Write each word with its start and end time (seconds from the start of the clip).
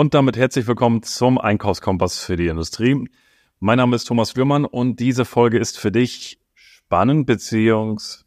Und 0.00 0.14
damit 0.14 0.38
herzlich 0.38 0.66
willkommen 0.66 1.02
zum 1.02 1.36
Einkaufskompass 1.36 2.20
für 2.20 2.36
die 2.36 2.46
Industrie. 2.46 3.06
Mein 3.58 3.76
Name 3.76 3.94
ist 3.94 4.04
Thomas 4.04 4.34
Würmann 4.34 4.64
und 4.64 4.98
diese 4.98 5.26
Folge 5.26 5.58
ist 5.58 5.78
für 5.78 5.92
dich 5.92 6.40
spannend, 6.54 7.26
beziehungsweise 7.26 8.24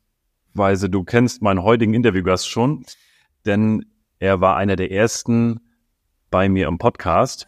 du 0.92 1.04
kennst 1.04 1.42
meinen 1.42 1.64
heutigen 1.64 1.96
Interviewgast 1.96 2.48
schon, 2.48 2.86
denn 3.48 3.88
er 4.20 4.40
war 4.40 4.56
einer 4.56 4.76
der 4.76 4.92
ersten 4.92 5.62
bei 6.30 6.48
mir 6.48 6.68
im 6.68 6.78
Podcast. 6.78 7.48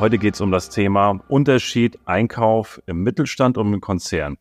Heute 0.00 0.18
geht 0.18 0.34
es 0.34 0.40
um 0.40 0.50
das 0.50 0.68
Thema 0.68 1.20
Unterschied 1.28 1.96
Einkauf 2.06 2.82
im 2.86 3.04
Mittelstand 3.04 3.56
und 3.56 3.72
im 3.72 3.80
Konzern. 3.80 4.36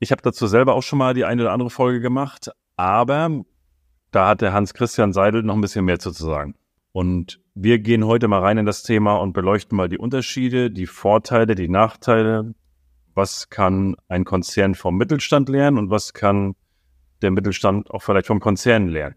Ich 0.00 0.10
habe 0.10 0.22
dazu 0.22 0.48
selber 0.48 0.74
auch 0.74 0.82
schon 0.82 0.98
mal 0.98 1.14
die 1.14 1.24
eine 1.24 1.42
oder 1.42 1.52
andere 1.52 1.70
Folge 1.70 2.00
gemacht, 2.00 2.50
aber 2.82 3.44
da 4.10 4.26
hat 4.26 4.40
der 4.40 4.52
Hans-Christian 4.52 5.12
Seidel 5.12 5.44
noch 5.44 5.54
ein 5.54 5.60
bisschen 5.60 5.84
mehr 5.84 6.00
zu 6.00 6.10
sagen. 6.10 6.56
Und 6.90 7.40
wir 7.54 7.78
gehen 7.78 8.04
heute 8.04 8.26
mal 8.26 8.40
rein 8.40 8.58
in 8.58 8.66
das 8.66 8.82
Thema 8.82 9.18
und 9.18 9.34
beleuchten 9.34 9.76
mal 9.76 9.88
die 9.88 9.98
Unterschiede, 9.98 10.68
die 10.68 10.86
Vorteile, 10.86 11.54
die 11.54 11.68
Nachteile. 11.68 12.56
Was 13.14 13.50
kann 13.50 13.94
ein 14.08 14.24
Konzern 14.24 14.74
vom 14.74 14.96
Mittelstand 14.96 15.48
lernen 15.48 15.78
und 15.78 15.90
was 15.90 16.12
kann 16.12 16.56
der 17.22 17.30
Mittelstand 17.30 17.88
auch 17.92 18.02
vielleicht 18.02 18.26
vom 18.26 18.40
Konzern 18.40 18.88
lernen? 18.88 19.14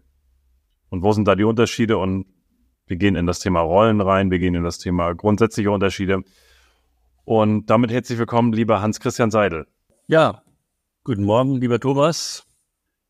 Und 0.88 1.02
wo 1.02 1.10
sind 1.10 1.26
da 1.26 1.34
die 1.34 1.42
Unterschiede? 1.42 1.98
Und 1.98 2.26
wir 2.86 2.96
gehen 2.96 3.16
in 3.16 3.26
das 3.26 3.40
Thema 3.40 3.62
Rollen 3.62 4.00
rein, 4.00 4.30
wir 4.30 4.38
gehen 4.38 4.54
in 4.54 4.62
das 4.62 4.78
Thema 4.78 5.12
grundsätzliche 5.12 5.72
Unterschiede. 5.72 6.22
Und 7.24 7.66
damit 7.66 7.90
herzlich 7.90 8.16
willkommen, 8.16 8.52
lieber 8.52 8.80
Hans-Christian 8.80 9.32
Seidel. 9.32 9.66
Ja, 10.06 10.44
guten 11.02 11.24
Morgen, 11.24 11.56
lieber 11.56 11.80
Thomas. 11.80 12.45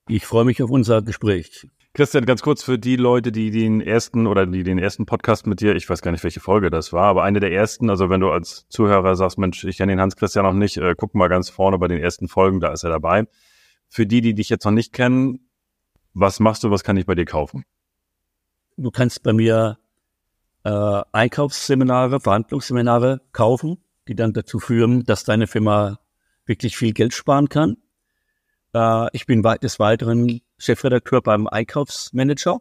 Ich 0.09 0.25
freue 0.25 0.45
mich 0.45 0.63
auf 0.63 0.71
unser 0.71 1.03
Gespräch. 1.03 1.67
Christian, 1.93 2.27
ganz 2.27 2.41
kurz 2.43 2.63
für 2.63 2.79
die 2.79 2.95
Leute, 2.95 3.33
die 3.33 3.51
den 3.51 3.81
ersten 3.81 4.29
oder 4.29 4.47
die 4.47 4.63
den 4.63 4.79
ersten 4.79 5.05
Podcast 5.05 5.49
mit 5.49 5.61
dir, 5.61 5.75
ich 5.75 5.89
weiß 5.89 6.01
gar 6.01 6.13
nicht, 6.13 6.23
welche 6.23 6.39
Folge 6.39 6.71
das 6.71 6.93
war, 6.93 7.07
aber 7.07 7.25
eine 7.25 7.41
der 7.41 7.51
ersten, 7.51 7.91
also 7.91 8.09
wenn 8.09 8.21
du 8.21 8.31
als 8.31 8.69
Zuhörer 8.69 9.17
sagst, 9.17 9.37
Mensch, 9.37 9.65
ich 9.65 9.79
kenne 9.79 9.93
den 9.93 10.01
Hans-Christian 10.01 10.45
noch 10.45 10.53
nicht, 10.53 10.77
äh, 10.77 10.95
guck 10.97 11.15
mal 11.17 11.29
ganz 11.29 11.49
vorne 11.49 11.79
bei 11.79 11.89
den 11.89 11.99
ersten 11.99 12.29
Folgen, 12.29 12.61
da 12.61 12.73
ist 12.73 12.85
er 12.85 12.91
dabei. 12.91 13.27
Für 13.89 14.07
die, 14.07 14.21
die 14.21 14.35
dich 14.35 14.49
jetzt 14.49 14.65
noch 14.65 14.73
nicht 14.73 14.93
kennen, 14.93 15.49
was 16.15 16.39
machst 16.39 16.63
du, 16.63 16.71
was 16.71 16.85
kann 16.85 16.97
ich 16.97 17.07
bei 17.07 17.17
dir 17.17 17.25
kaufen? 17.25 17.65
Du 18.77 18.93
kannst 18.93 19.25
bei 19.25 19.33
mir 19.33 19.79
äh, 20.63 21.03
Einkaufsseminare, 21.11 22.21
Verhandlungsseminare 22.21 23.23
kaufen, 23.33 23.79
die 24.07 24.15
dann 24.15 24.33
dazu 24.35 24.61
führen, 24.61 25.03
dass 25.05 25.25
deine 25.25 25.49
Firma 25.49 25.99
wirklich 26.45 26.77
viel 26.77 26.93
Geld 26.93 27.13
sparen 27.13 27.49
kann. 27.49 27.79
Äh, 28.77 29.09
ich 29.13 29.25
bin 29.25 29.43
des 29.43 29.79
Weiteren 29.79 30.43
Chefredakteur 30.59 31.23
beim 31.23 31.47
Einkaufsmanager 31.47 32.61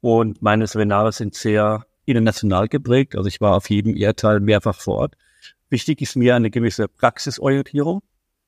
und 0.00 0.40
meine 0.40 0.68
Seminare 0.68 1.10
sind 1.10 1.34
sehr 1.34 1.84
international 2.04 2.68
geprägt. 2.68 3.16
Also 3.16 3.28
ich 3.28 3.40
war 3.40 3.56
auf 3.56 3.68
jedem 3.68 3.96
Erdteil 3.96 4.38
mehrfach 4.38 4.80
vor 4.80 4.98
Ort. 4.98 5.16
Wichtig 5.68 6.00
ist 6.00 6.14
mir 6.14 6.36
eine 6.36 6.50
gewisse 6.50 6.86
Praxisorientierung, 6.86 8.02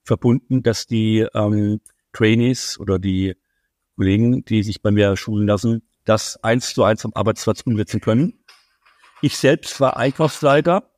verbunden, 0.05 0.63
dass 0.63 0.87
die 0.87 1.27
ähm, 1.35 1.81
Trainees 2.13 2.79
oder 2.79 3.01
die 3.01 3.35
Kollegen, 3.97 4.45
die 4.45 4.63
sich 4.63 4.81
bei 4.81 4.93
mir 4.93 5.17
schulen 5.17 5.49
lassen, 5.49 5.83
das 6.05 6.43
eins 6.45 6.73
zu 6.75 6.85
eins 6.85 7.05
am 7.05 7.13
Arbeitsplatz 7.15 7.63
umsetzen 7.63 8.01
können. 8.01 8.35
Ich 9.21 9.37
selbst 9.37 9.81
war 9.81 9.97
Einkaufsleiter 9.97 10.89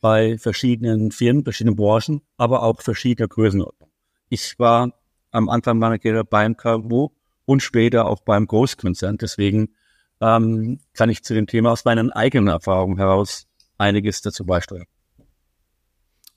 bei 0.00 0.38
verschiedenen 0.38 1.10
Firmen, 1.10 1.42
verschiedenen 1.42 1.74
Branchen, 1.74 2.22
aber 2.36 2.62
auch 2.62 2.80
verschiedener 2.80 3.26
Größenordnung. 3.26 3.90
Ich 4.28 4.56
war 4.60 4.92
am 5.30 5.48
Anfang 5.48 5.78
meiner 5.78 5.98
Karriere 5.98 6.24
beim 6.24 6.56
KMU 6.56 7.10
und 7.44 7.62
später 7.62 8.06
auch 8.06 8.20
beim 8.20 8.46
Großkonzern. 8.46 9.18
Deswegen 9.18 9.74
ähm, 10.20 10.80
kann 10.94 11.10
ich 11.10 11.22
zu 11.22 11.34
dem 11.34 11.46
Thema 11.46 11.72
aus 11.72 11.84
meinen 11.84 12.12
eigenen 12.12 12.48
Erfahrungen 12.48 12.98
heraus 12.98 13.46
einiges 13.78 14.22
dazu 14.22 14.44
beisteuern. 14.44 14.86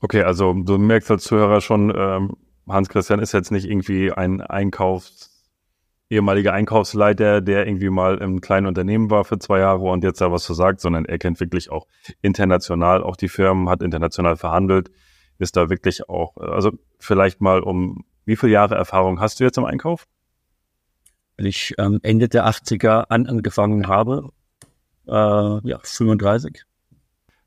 Okay, 0.02 0.24
also 0.24 0.54
du 0.54 0.78
merkst 0.78 1.12
als 1.12 1.24
Zuhörer 1.24 1.62
schon, 1.62 1.94
ähm, 1.96 2.36
Hans-Christian 2.68 3.20
ist 3.20 3.34
jetzt 3.34 3.52
nicht 3.52 3.66
irgendwie 3.66 4.12
ein 4.12 4.42
Einkaufs 4.42 5.30
ehemaliger 6.10 6.54
Einkaufsleiter, 6.54 7.42
der 7.42 7.68
irgendwie 7.68 7.90
mal 7.90 8.18
im 8.18 8.42
kleinen 8.42 8.66
Unternehmen 8.66 9.12
war 9.12 9.26
für 9.26 9.38
zwei 9.38 9.60
Jahre 9.60 9.84
und 9.84 10.04
jetzt 10.04 10.20
da 10.22 10.32
was 10.32 10.44
zu 10.44 10.54
sagt, 10.54 10.82
sondern 10.82 11.06
er 11.06 11.20
kennt 11.20 11.40
wirklich 11.40 11.70
auch 11.70 11.86
international 12.22 13.04
auch 13.04 13.16
die 13.16 13.30
Firmen, 13.30 13.70
hat 13.70 13.84
international 13.84 14.36
verhandelt, 14.36 14.90
ist 15.38 15.56
da 15.56 15.70
wirklich 15.70 16.10
auch, 16.10 16.36
also 16.38 16.72
vielleicht 16.98 17.42
mal 17.42 17.62
um 17.62 18.06
wie 18.30 18.36
viele 18.36 18.54
Jahre 18.54 18.76
Erfahrung 18.76 19.20
hast 19.20 19.40
du 19.40 19.44
jetzt 19.44 19.58
im 19.58 19.66
Einkauf? 19.66 20.08
Weil 21.36 21.48
ich 21.48 21.74
ähm, 21.80 22.00
Ende 22.04 22.30
der 22.30 22.48
80er 22.48 23.06
an 23.10 23.26
angefangen 23.26 23.88
habe, 23.88 24.30
äh, 25.08 25.12
ja, 25.12 25.80
35. 25.82 26.64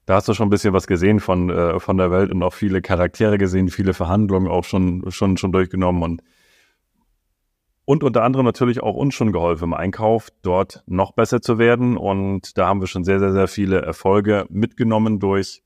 Da 0.06 0.16
hast 0.16 0.26
du 0.26 0.34
schon 0.34 0.48
ein 0.48 0.50
bisschen 0.50 0.72
was 0.72 0.88
gesehen 0.88 1.21
von, 1.21 1.50
äh, 1.50 1.78
von 1.78 1.97
der 1.97 2.10
Welt 2.10 2.32
und 2.32 2.42
auch 2.42 2.53
viele 2.53 2.82
Charaktere 2.82 3.38
gesehen, 3.38 3.69
viele 3.69 3.94
Verhandlungen 3.94 4.48
auch 4.48 4.65
schon, 4.65 5.09
schon, 5.12 5.37
schon 5.37 5.53
durchgenommen 5.53 6.03
und, 6.03 6.22
und 7.84 8.03
unter 8.03 8.25
anderem 8.25 8.44
natürlich 8.44 8.82
auch 8.82 8.97
uns 8.97 9.15
schon 9.15 9.32
geholfen 9.32 9.65
im 9.65 9.75
Einkauf, 9.75 10.31
dort 10.42 10.82
noch 10.87 11.12
besser 11.12 11.41
zu 11.41 11.59
werden. 11.59 11.97
Und 11.97 12.59
da 12.59 12.66
haben 12.66 12.81
wir 12.81 12.88
schon 12.88 13.04
sehr, 13.04 13.21
sehr, 13.21 13.32
sehr 13.32 13.47
viele 13.47 13.82
Erfolge 13.82 14.47
mitgenommen 14.48 15.21
durch 15.21 15.62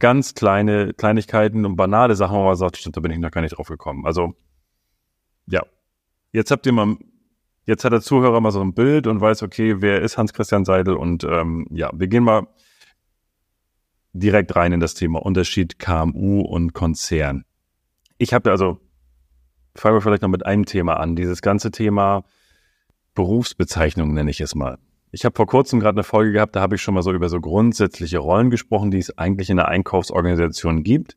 ganz 0.00 0.34
kleine 0.34 0.92
Kleinigkeiten 0.94 1.64
und 1.64 1.76
banale 1.76 2.16
Sachen, 2.16 2.36
wo 2.36 2.44
man 2.44 2.56
sagt, 2.56 2.78
stimmt, 2.78 2.96
da 2.96 3.00
bin 3.00 3.12
ich 3.12 3.18
noch 3.18 3.30
gar 3.30 3.42
nicht 3.42 3.56
drauf 3.56 3.68
gekommen. 3.68 4.04
Also, 4.04 4.34
ja. 5.46 5.62
Jetzt 6.32 6.50
habt 6.50 6.66
ihr 6.66 6.72
mal, 6.72 6.96
jetzt 7.66 7.84
hat 7.84 7.92
der 7.92 8.00
Zuhörer 8.00 8.40
mal 8.40 8.50
so 8.50 8.60
ein 8.60 8.74
Bild 8.74 9.06
und 9.06 9.20
weiß, 9.20 9.42
okay, 9.42 9.80
wer 9.80 10.00
ist 10.00 10.18
Hans-Christian 10.18 10.64
Seidel? 10.64 10.94
Und 10.94 11.24
ähm, 11.24 11.66
ja, 11.70 11.90
wir 11.92 12.08
gehen 12.08 12.24
mal 12.24 12.48
direkt 14.12 14.56
rein 14.56 14.72
in 14.72 14.80
das 14.80 14.94
Thema 14.94 15.20
Unterschied 15.20 15.78
KMU 15.78 16.40
und 16.40 16.72
Konzern. 16.72 17.44
Ich 18.18 18.32
habe 18.34 18.50
also, 18.50 18.78
fangen 19.74 19.96
wir 19.96 20.00
vielleicht 20.00 20.22
noch 20.22 20.28
mit 20.28 20.46
einem 20.46 20.66
Thema 20.66 20.98
an, 20.98 21.14
dieses 21.14 21.42
ganze 21.42 21.70
Thema 21.70 22.24
Berufsbezeichnung 23.14 24.14
nenne 24.14 24.30
ich 24.30 24.40
es 24.40 24.54
mal. 24.54 24.78
Ich 25.12 25.24
habe 25.24 25.34
vor 25.34 25.46
kurzem 25.46 25.80
gerade 25.80 25.96
eine 25.96 26.04
Folge 26.04 26.32
gehabt, 26.32 26.54
da 26.56 26.60
habe 26.60 26.76
ich 26.76 26.82
schon 26.82 26.94
mal 26.94 27.02
so 27.02 27.12
über 27.12 27.28
so 27.28 27.40
grundsätzliche 27.40 28.18
Rollen 28.18 28.50
gesprochen, 28.50 28.90
die 28.90 28.98
es 28.98 29.16
eigentlich 29.18 29.50
in 29.50 29.56
der 29.56 29.68
Einkaufsorganisation 29.68 30.84
gibt. 30.84 31.16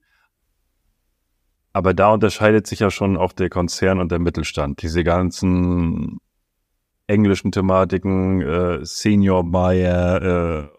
Aber 1.74 1.94
da 1.94 2.14
unterscheidet 2.14 2.68
sich 2.68 2.80
ja 2.80 2.92
schon 2.92 3.18
auch 3.18 3.34
der 3.34 3.50
Konzern 3.50 4.00
und 4.00 4.12
der 4.12 4.20
Mittelstand. 4.20 4.82
Diese 4.82 5.04
ganzen 5.04 6.20
englischen 7.08 7.52
Thematiken, 7.52 8.42
äh, 8.42 8.86
Senior 8.86 9.44
Buyer, 9.44 10.22
äh, 10.22 10.70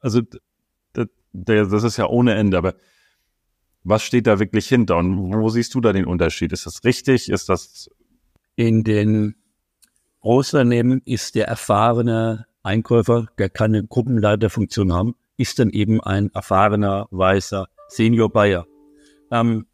also 0.00 0.20
das 1.32 1.82
ist 1.82 1.96
ja 1.96 2.06
ohne 2.06 2.34
Ende. 2.34 2.58
Aber 2.58 2.74
was 3.82 4.02
steht 4.02 4.26
da 4.26 4.38
wirklich 4.38 4.66
hinter 4.66 4.96
und 4.96 5.32
wo 5.32 5.48
siehst 5.48 5.74
du 5.74 5.80
da 5.80 5.92
den 5.92 6.06
Unterschied? 6.06 6.52
Ist 6.52 6.66
das 6.66 6.84
richtig? 6.84 7.28
Ist 7.28 7.48
das 7.48 7.90
in 8.56 8.84
den 8.84 9.34
Großunternehmen 10.24 11.02
ist 11.04 11.34
der 11.34 11.48
erfahrene 11.48 12.46
Einkäufer, 12.62 13.26
der 13.36 13.50
kann 13.50 13.74
eine 13.74 13.86
Gruppenleiterfunktion 13.86 14.90
haben, 14.90 15.16
ist 15.36 15.58
dann 15.58 15.68
eben 15.68 16.00
ein 16.00 16.30
erfahrener, 16.32 17.08
weißer 17.10 17.68
Senior 17.88 18.32
Buyer. 18.32 18.66
Ähm, 19.30 19.66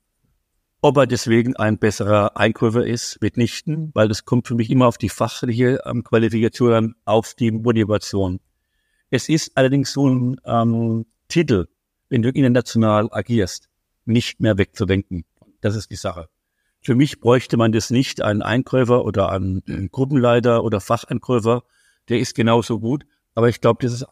ob 0.80 0.96
er 0.96 1.06
deswegen 1.06 1.54
ein 1.54 1.78
besserer 1.78 2.36
Einkäufer 2.36 2.84
ist, 2.84 3.22
mitnichten, 3.22 3.92
weil 3.94 4.08
das 4.08 4.24
kommt 4.24 4.48
für 4.48 4.56
mich 4.56 4.70
immer 4.70 4.88
auf 4.88 4.98
die 4.98 5.08
fachliche 5.08 5.82
ähm, 5.86 6.02
Qualifikation 6.02 6.72
an, 6.72 6.94
auf 7.04 7.34
die 7.34 7.52
Motivation. 7.52 8.40
Es 9.08 9.28
ist 9.28 9.56
allerdings 9.56 9.92
so 9.92 10.08
ein 10.08 10.40
ähm, 10.44 11.06
Titel, 11.28 11.68
wenn 12.08 12.22
du 12.22 12.28
international 12.28 13.08
agierst, 13.12 13.68
nicht 14.04 14.40
mehr 14.40 14.58
wegzudenken. 14.58 15.24
Das 15.60 15.76
ist 15.76 15.92
die 15.92 15.96
Sache. 15.96 16.28
Für 16.82 16.94
mich 16.94 17.20
bräuchte 17.20 17.56
man 17.56 17.72
das 17.72 17.90
nicht, 17.90 18.22
einen 18.22 18.42
Einkäufer 18.42 19.04
oder 19.04 19.30
einen, 19.30 19.62
einen 19.68 19.90
Gruppenleiter 19.90 20.64
oder 20.64 20.80
Facheinkäufer, 20.80 21.62
der 22.08 22.20
ist 22.20 22.34
genauso 22.34 22.80
gut. 22.80 23.04
Aber 23.34 23.48
ich 23.48 23.60
glaube, 23.60 23.82
das, 23.82 23.92
ist, 23.92 24.06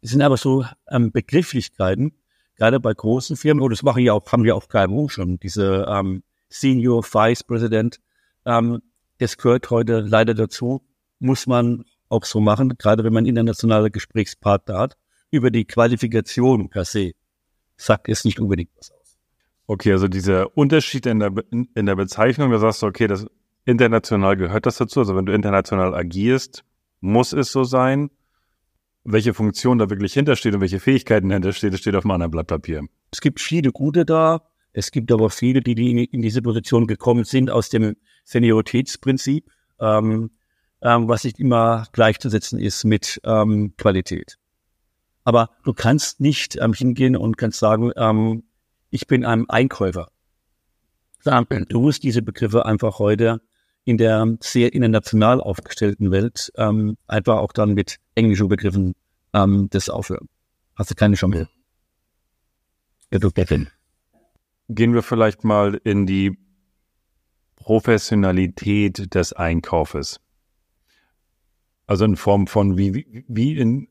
das 0.00 0.10
sind 0.10 0.22
aber 0.22 0.36
so 0.36 0.64
ähm, 0.90 1.10
Begrifflichkeiten, 1.10 2.12
gerade 2.56 2.80
bei 2.80 2.94
großen 2.94 3.36
Firmen, 3.36 3.62
und 3.62 3.70
das 3.70 3.82
machen 3.82 4.02
ja 4.02 4.12
auch, 4.12 4.30
haben 4.30 4.44
ja 4.44 4.54
auch 4.54 4.68
KMU 4.68 5.08
schon, 5.08 5.38
diese 5.38 5.86
ähm, 5.88 6.22
Senior 6.48 7.02
Vice 7.02 7.44
President, 7.44 8.00
ähm, 8.44 8.80
das 9.18 9.36
gehört 9.36 9.70
heute 9.70 10.00
leider 10.00 10.34
dazu, 10.34 10.82
muss 11.18 11.46
man 11.46 11.84
auch 12.08 12.24
so 12.24 12.40
machen, 12.40 12.78
gerade 12.78 13.04
wenn 13.04 13.12
man 13.12 13.26
internationale 13.26 13.90
Gesprächspartner 13.90 14.78
hat, 14.78 14.96
über 15.30 15.50
die 15.50 15.64
Qualifikation 15.64 16.70
per 16.70 16.84
se 16.84 17.12
sagt 17.76 18.08
es 18.08 18.24
nicht 18.24 18.40
unbedingt 18.40 18.70
was 18.76 18.90
aus. 18.90 18.97
Okay, 19.70 19.92
also 19.92 20.08
dieser 20.08 20.56
Unterschied 20.56 21.04
in 21.04 21.18
der, 21.20 21.30
in 21.50 21.84
der 21.84 21.94
Bezeichnung, 21.94 22.50
da 22.50 22.58
sagst 22.58 22.80
du, 22.80 22.86
okay, 22.86 23.06
das 23.06 23.26
international 23.66 24.34
gehört 24.38 24.64
das 24.64 24.78
dazu. 24.78 25.00
Also 25.00 25.14
wenn 25.14 25.26
du 25.26 25.34
international 25.34 25.94
agierst, 25.94 26.64
muss 27.00 27.34
es 27.34 27.52
so 27.52 27.64
sein. 27.64 28.10
Welche 29.04 29.34
Funktion 29.34 29.76
da 29.76 29.90
wirklich 29.90 30.14
hintersteht 30.14 30.54
und 30.54 30.62
welche 30.62 30.80
Fähigkeiten 30.80 31.30
hintersteht, 31.30 31.74
das 31.74 31.80
steht 31.80 31.94
auf 31.94 32.04
einem 32.04 32.12
anderen 32.12 32.30
Blatt 32.30 32.46
Papier. 32.46 32.86
Es 33.12 33.20
gibt 33.20 33.40
viele 33.40 33.70
gute 33.70 34.06
da. 34.06 34.40
Es 34.72 34.90
gibt 34.90 35.12
aber 35.12 35.28
viele, 35.28 35.60
die, 35.60 35.74
die 35.74 36.04
in 36.04 36.22
diese 36.22 36.40
Position 36.40 36.86
gekommen 36.86 37.24
sind 37.24 37.50
aus 37.50 37.68
dem 37.68 37.96
Senioritätsprinzip, 38.24 39.50
ähm, 39.80 40.30
ähm, 40.80 41.08
was 41.08 41.24
nicht 41.24 41.38
immer 41.38 41.86
gleichzusetzen 41.92 42.58
ist 42.58 42.84
mit 42.84 43.20
ähm, 43.22 43.74
Qualität. 43.76 44.38
Aber 45.24 45.50
du 45.64 45.74
kannst 45.74 46.20
nicht 46.20 46.56
ähm, 46.56 46.72
hingehen 46.72 47.16
und 47.16 47.36
kannst 47.36 47.58
sagen, 47.58 47.92
ähm, 47.96 48.44
ich 48.90 49.06
bin 49.06 49.24
ein 49.24 49.48
Einkäufer. 49.48 50.10
Du 51.24 51.80
musst 51.80 52.02
diese 52.04 52.22
Begriffe 52.22 52.64
einfach 52.64 52.98
heute 52.98 53.40
in 53.84 53.98
der 53.98 54.36
sehr 54.40 54.72
international 54.72 55.40
aufgestellten 55.40 56.10
Welt 56.10 56.52
ähm, 56.56 56.96
einfach 57.06 57.38
auch 57.38 57.52
dann 57.52 57.74
mit 57.74 57.96
englischen 58.14 58.48
Begriffen 58.48 58.94
ähm, 59.32 59.68
das 59.70 59.88
aufhören. 59.88 60.28
Hast 60.74 60.90
du 60.90 60.94
keine 60.94 61.16
Chance. 61.16 61.48
Ja, 63.10 63.18
du 63.18 63.30
Kevin. 63.30 63.68
Gehen 64.68 64.94
wir 64.94 65.02
vielleicht 65.02 65.42
mal 65.42 65.80
in 65.84 66.06
die 66.06 66.38
Professionalität 67.56 69.14
des 69.14 69.32
Einkaufes. 69.32 70.20
Also 71.86 72.04
in 72.04 72.16
Form 72.16 72.46
von 72.46 72.76
wie, 72.76 73.24
wie, 73.26 73.56
in, 73.56 73.88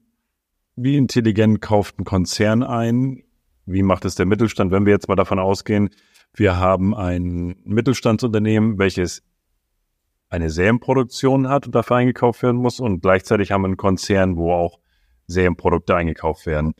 wie 0.75 0.97
intelligent 0.97 1.61
kauft 1.61 1.99
ein 1.99 2.05
Konzern 2.05 2.61
ein? 2.61 3.23
Wie 3.67 3.83
macht 3.83 4.05
es 4.05 4.15
der 4.15 4.25
Mittelstand? 4.25 4.71
Wenn 4.71 4.85
wir 4.85 4.93
jetzt 4.93 5.09
mal 5.09 5.15
davon 5.15 5.39
ausgehen, 5.39 5.89
wir 6.33 6.57
haben 6.57 6.95
ein 6.95 7.57
Mittelstandsunternehmen, 7.65 8.79
welches 8.79 9.23
eine 10.29 10.49
Serienproduktion 10.49 11.49
hat 11.49 11.67
und 11.67 11.75
dafür 11.75 11.97
eingekauft 11.97 12.41
werden 12.43 12.57
muss 12.57 12.79
und 12.79 13.01
gleichzeitig 13.01 13.51
haben 13.51 13.61
wir 13.61 13.67
einen 13.67 13.77
Konzern, 13.77 14.37
wo 14.37 14.53
auch 14.53 14.79
Serienprodukte 15.27 15.95
eingekauft 15.95 16.45
werden. 16.45 16.73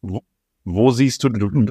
Wo, 0.00 0.22
wo 0.64 0.90
siehst 0.90 1.24
du, 1.24 1.28
du 1.28 1.66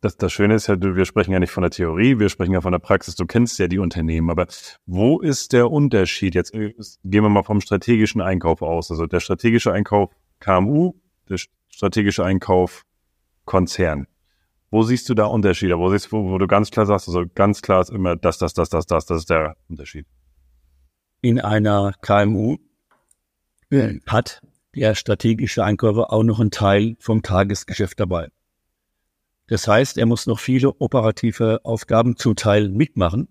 das, 0.00 0.16
das 0.16 0.32
Schöne 0.32 0.54
ist 0.54 0.66
ja, 0.66 0.80
wir 0.80 1.04
sprechen 1.04 1.32
ja 1.32 1.38
nicht 1.38 1.52
von 1.52 1.62
der 1.62 1.70
Theorie, 1.70 2.18
wir 2.18 2.28
sprechen 2.28 2.52
ja 2.52 2.60
von 2.60 2.72
der 2.72 2.80
Praxis. 2.80 3.14
Du 3.14 3.24
kennst 3.24 3.58
ja 3.58 3.68
die 3.68 3.78
Unternehmen, 3.78 4.30
aber 4.30 4.46
wo 4.84 5.20
ist 5.20 5.52
der 5.52 5.70
Unterschied? 5.70 6.34
Jetzt 6.34 6.52
gehen 6.52 6.74
wir 7.04 7.28
mal 7.28 7.44
vom 7.44 7.60
strategischen 7.60 8.20
Einkauf 8.20 8.62
aus. 8.62 8.90
Also 8.90 9.06
der 9.06 9.20
strategische 9.20 9.72
Einkauf 9.72 10.10
KMU, 10.40 10.94
der 11.28 11.38
strategische 11.68 12.24
Einkauf 12.24 12.84
Konzern. 13.44 14.06
Wo 14.70 14.82
siehst 14.82 15.08
du 15.08 15.14
da 15.14 15.26
Unterschiede? 15.26 15.78
Wo 15.78 15.90
siehst 15.90 16.12
wo, 16.12 16.30
wo 16.30 16.38
du 16.38 16.46
ganz 16.46 16.70
klar 16.70 16.86
sagst, 16.86 17.08
also 17.08 17.24
ganz 17.34 17.60
klar 17.60 17.80
ist 17.82 17.90
immer 17.90 18.16
das, 18.16 18.38
das, 18.38 18.54
das, 18.54 18.70
das, 18.70 18.86
das, 18.86 19.06
das 19.06 19.18
ist 19.18 19.30
der 19.30 19.56
Unterschied. 19.68 20.06
In 21.20 21.40
einer 21.40 21.92
KMU 22.00 22.56
hat 24.06 24.40
der 24.74 24.94
strategische 24.94 25.64
Einkäufer 25.64 26.12
auch 26.12 26.22
noch 26.22 26.40
einen 26.40 26.50
Teil 26.50 26.96
vom 26.98 27.22
Tagesgeschäft 27.22 28.00
dabei. 28.00 28.28
Das 29.46 29.68
heißt, 29.68 29.98
er 29.98 30.06
muss 30.06 30.26
noch 30.26 30.38
viele 30.38 30.80
operative 30.80 31.60
Aufgaben 31.64 32.16
zum 32.16 32.36
Teil 32.36 32.68
mitmachen, 32.68 33.28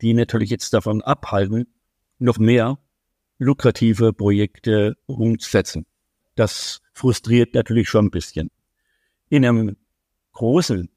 die 0.00 0.14
natürlich 0.14 0.50
jetzt 0.50 0.74
davon 0.74 1.02
abhalten, 1.02 1.66
noch 2.18 2.38
mehr 2.38 2.78
lukrative 3.38 4.12
Projekte 4.12 4.96
umzusetzen. 5.06 5.86
Das 6.34 6.80
frustriert 6.92 7.54
natürlich 7.54 7.88
schon 7.88 8.06
ein 8.06 8.10
bisschen. 8.10 8.50
In 9.32 9.46
einem 9.46 9.76
großen 10.32 10.90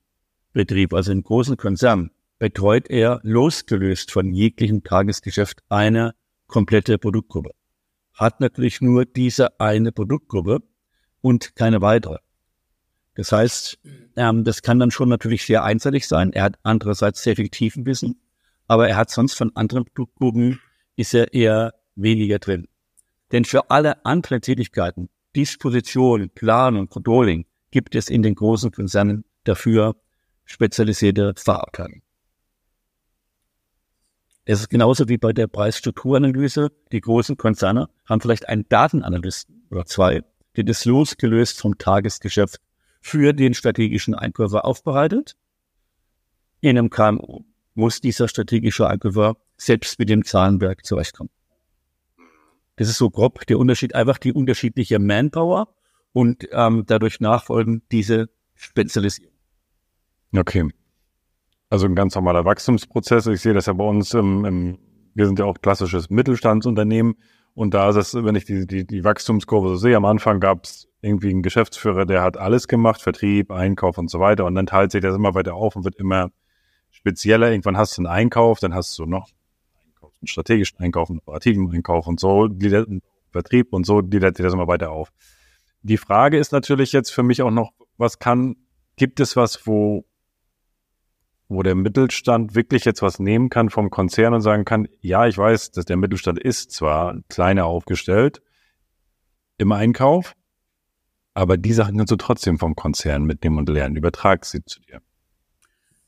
Betrieb, 0.53 0.91
also 0.95 1.11
einem 1.11 1.21
großen 1.21 1.55
Konzern, 1.55 2.09
betreut 2.39 2.89
er 2.89 3.19
losgelöst 3.21 4.09
von 4.09 4.33
jeglichem 4.33 4.83
Tagesgeschäft 4.83 5.61
eine 5.69 6.15
komplette 6.47 6.97
Produktgruppe. 6.97 7.51
Hat 8.11 8.39
natürlich 8.39 8.81
nur 8.81 9.05
diese 9.05 9.59
eine 9.59 9.91
Produktgruppe 9.91 10.63
und 11.21 11.55
keine 11.55 11.81
weitere. 11.81 12.17
Das 13.13 13.31
heißt, 13.31 13.77
ähm, 14.15 14.43
das 14.43 14.63
kann 14.63 14.79
dann 14.79 14.89
schon 14.89 15.09
natürlich 15.09 15.45
sehr 15.45 15.63
einseitig 15.63 16.07
sein. 16.07 16.33
Er 16.33 16.45
hat 16.45 16.57
andererseits 16.63 17.21
sehr 17.21 17.35
viel 17.35 17.49
Tiefenwissen, 17.49 18.19
aber 18.65 18.89
er 18.89 18.97
hat 18.97 19.11
sonst 19.11 19.35
von 19.35 19.55
anderen 19.55 19.85
Produktgruppen 19.85 20.59
ist 20.95 21.13
er 21.13 21.35
eher 21.35 21.75
weniger 21.93 22.39
drin. 22.39 22.67
Denn 23.31 23.45
für 23.45 23.69
alle 23.69 24.03
anderen 24.07 24.41
Tätigkeiten, 24.41 25.09
Disposition, 25.35 26.31
Planung, 26.31 26.89
Controlling, 26.89 27.45
gibt 27.73 27.95
es 27.95 28.07
in 28.07 28.21
den 28.21 28.35
großen 28.35 28.71
Konzernen 28.71 29.25
dafür 29.45 29.95
spezialisierte 30.45 31.33
Fachabteilungen. 31.35 32.03
Es 34.45 34.59
ist 34.59 34.69
genauso 34.69 35.09
wie 35.09 35.17
bei 35.17 35.33
der 35.33 35.47
Preisstrukturanalyse. 35.47 36.71
Die 36.91 37.01
großen 37.01 37.35
Konzerne 37.35 37.89
haben 38.05 38.21
vielleicht 38.21 38.47
einen 38.47 38.69
Datenanalysten 38.69 39.65
oder 39.71 39.87
zwei, 39.87 40.21
der 40.55 40.65
das 40.65 40.85
losgelöst 40.85 41.59
vom 41.59 41.79
Tagesgeschäft 41.79 42.61
für 43.01 43.33
den 43.33 43.55
strategischen 43.55 44.13
Einkäufer 44.13 44.65
aufbereitet. 44.65 45.35
In 46.61 46.77
einem 46.77 46.91
KMU 46.91 47.43
muss 47.73 48.01
dieser 48.01 48.27
strategische 48.27 48.87
Einkäufer 48.87 49.35
selbst 49.57 49.97
mit 49.97 50.09
dem 50.09 50.23
Zahlenwerk 50.23 50.85
zurechtkommen. 50.85 51.31
Das 52.75 52.87
ist 52.87 52.99
so 52.99 53.09
grob 53.09 53.47
der 53.47 53.57
Unterschied, 53.57 53.95
einfach 53.95 54.19
die 54.19 54.31
unterschiedliche 54.31 54.99
Manpower 54.99 55.73
und 56.13 56.47
ähm, 56.51 56.83
dadurch 56.85 57.19
nachfolgend 57.19 57.83
diese 57.91 58.29
Spezialisierung. 58.55 59.33
Okay. 60.35 60.69
Also 61.69 61.87
ein 61.87 61.95
ganz 61.95 62.15
normaler 62.15 62.45
Wachstumsprozess. 62.45 63.27
Ich 63.27 63.41
sehe 63.41 63.53
das 63.53 63.65
ja 63.65 63.73
bei 63.73 63.83
uns 63.83 64.13
im, 64.13 64.45
im 64.45 64.77
wir 65.15 65.25
sind 65.27 65.39
ja 65.39 65.45
auch 65.45 65.59
klassisches 65.61 66.09
Mittelstandsunternehmen 66.09 67.15
und 67.55 67.73
da 67.73 67.89
ist 67.89 67.95
es, 67.95 68.13
wenn 68.15 68.35
ich 68.35 68.45
die, 68.45 68.65
die, 68.65 68.85
die 68.85 69.03
Wachstumskurve 69.03 69.69
so 69.69 69.75
sehe, 69.75 69.95
am 69.95 70.05
Anfang 70.05 70.39
gab 70.39 70.65
es 70.65 70.87
irgendwie 71.01 71.29
einen 71.29 71.43
Geschäftsführer, 71.43 72.05
der 72.05 72.23
hat 72.23 72.37
alles 72.37 72.67
gemacht, 72.67 73.01
Vertrieb, 73.01 73.51
Einkauf 73.51 73.97
und 73.97 74.09
so 74.09 74.19
weiter. 74.19 74.45
Und 74.45 74.55
dann 74.55 74.65
teilt 74.65 74.91
sich 74.91 75.01
das 75.01 75.15
immer 75.15 75.35
weiter 75.35 75.53
auf 75.53 75.75
und 75.75 75.83
wird 75.83 75.95
immer 75.95 76.31
spezieller. 76.89 77.51
Irgendwann 77.51 77.77
hast 77.77 77.97
du 77.97 78.01
einen 78.01 78.07
Einkauf, 78.07 78.59
dann 78.59 78.73
hast 78.73 78.97
du 78.97 79.05
noch 79.05 79.29
einen 80.01 80.27
strategischen 80.27 80.79
Einkauf, 80.79 81.09
einen 81.09 81.19
operativen 81.19 81.71
Einkauf 81.71 82.07
und 82.07 82.19
so, 82.19 82.49
Vertrieb 83.31 83.73
und 83.73 83.85
so, 83.85 83.99
lädt 83.99 84.37
sich 84.37 84.43
das 84.43 84.53
immer 84.53 84.67
weiter 84.67 84.91
auf. 84.91 85.11
Die 85.83 85.97
Frage 85.97 86.37
ist 86.37 86.51
natürlich 86.51 86.91
jetzt 86.93 87.11
für 87.11 87.23
mich 87.23 87.41
auch 87.41 87.51
noch, 87.51 87.71
was 87.97 88.19
kann, 88.19 88.55
gibt 88.95 89.19
es 89.19 89.35
was, 89.35 89.67
wo 89.67 90.05
wo 91.49 91.61
der 91.61 91.75
Mittelstand 91.75 92.55
wirklich 92.55 92.85
jetzt 92.85 93.01
was 93.01 93.19
nehmen 93.19 93.49
kann 93.49 93.69
vom 93.69 93.89
Konzern 93.89 94.33
und 94.33 94.41
sagen 94.41 94.65
kann, 94.65 94.87
ja, 95.01 95.27
ich 95.27 95.37
weiß, 95.37 95.71
dass 95.71 95.85
der 95.85 95.97
Mittelstand 95.97 96.39
ist 96.39 96.71
zwar 96.71 97.17
kleiner 97.29 97.65
aufgestellt 97.65 98.41
im 99.57 99.71
Einkauf, 99.71 100.33
aber 101.33 101.57
die 101.57 101.73
Sachen 101.73 101.97
kannst 101.97 102.11
du 102.11 102.15
trotzdem 102.15 102.57
vom 102.57 102.75
Konzern 102.75 103.23
mitnehmen 103.23 103.59
und 103.59 103.69
lernen. 103.69 103.95
Übertrag 103.95 104.45
sie 104.45 104.63
zu 104.65 104.79
dir. 104.81 104.99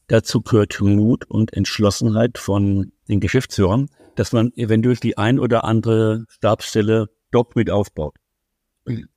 Dazu 0.08 0.42
gehört 0.42 0.80
Mut 0.82 1.26
und 1.26 1.54
Entschlossenheit 1.54 2.38
von 2.38 2.92
den 3.08 3.20
Geschäftsführern, 3.20 3.90
dass 4.16 4.34
man 4.34 4.52
eventuell 4.56 4.96
die 4.96 5.18
ein 5.18 5.40
oder 5.40 5.64
andere 5.64 6.26
Stabsstelle 6.30 7.10
dort 7.32 7.56
mit 7.56 7.70
aufbaut. 7.70 8.16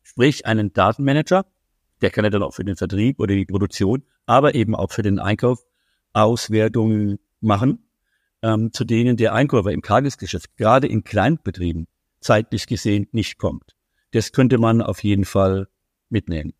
Sprich, 0.02 0.46
einen 0.46 0.72
Datenmanager, 0.72 1.46
der 2.00 2.10
kann 2.10 2.24
ja 2.24 2.30
dann 2.30 2.42
auch 2.42 2.54
für 2.54 2.64
den 2.64 2.76
Vertrieb 2.76 3.20
oder 3.20 3.34
die 3.34 3.46
Produktion, 3.46 4.04
aber 4.26 4.54
eben 4.54 4.74
auch 4.74 4.90
für 4.90 5.02
den 5.02 5.18
Einkauf 5.18 5.64
Auswertungen 6.12 7.18
machen, 7.40 7.84
ähm, 8.42 8.72
zu 8.72 8.84
denen 8.84 9.16
der 9.16 9.34
Einkäufer 9.34 9.72
im 9.72 9.82
Tagesgeschäft, 9.82 10.56
gerade 10.56 10.86
in 10.86 11.04
Kleinbetrieben, 11.04 11.86
zeitlich 12.20 12.66
gesehen 12.66 13.08
nicht 13.12 13.38
kommt. 13.38 13.74
Das 14.12 14.32
könnte 14.32 14.58
man 14.58 14.80
auf 14.80 15.02
jeden 15.02 15.24
Fall 15.24 15.68
mitnehmen. 16.08 16.54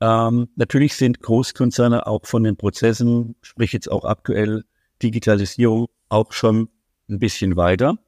Ähm, 0.00 0.48
natürlich 0.56 0.94
sind 0.94 1.20
Großkonzerne 1.20 2.06
auch 2.06 2.26
von 2.26 2.42
den 2.42 2.56
Prozessen, 2.56 3.36
sprich 3.42 3.72
jetzt 3.72 3.90
auch 3.90 4.04
aktuell 4.04 4.64
Digitalisierung, 5.02 5.88
auch 6.08 6.32
schon 6.32 6.68
ein 7.08 7.18
bisschen 7.18 7.56
weiter. 7.56 7.98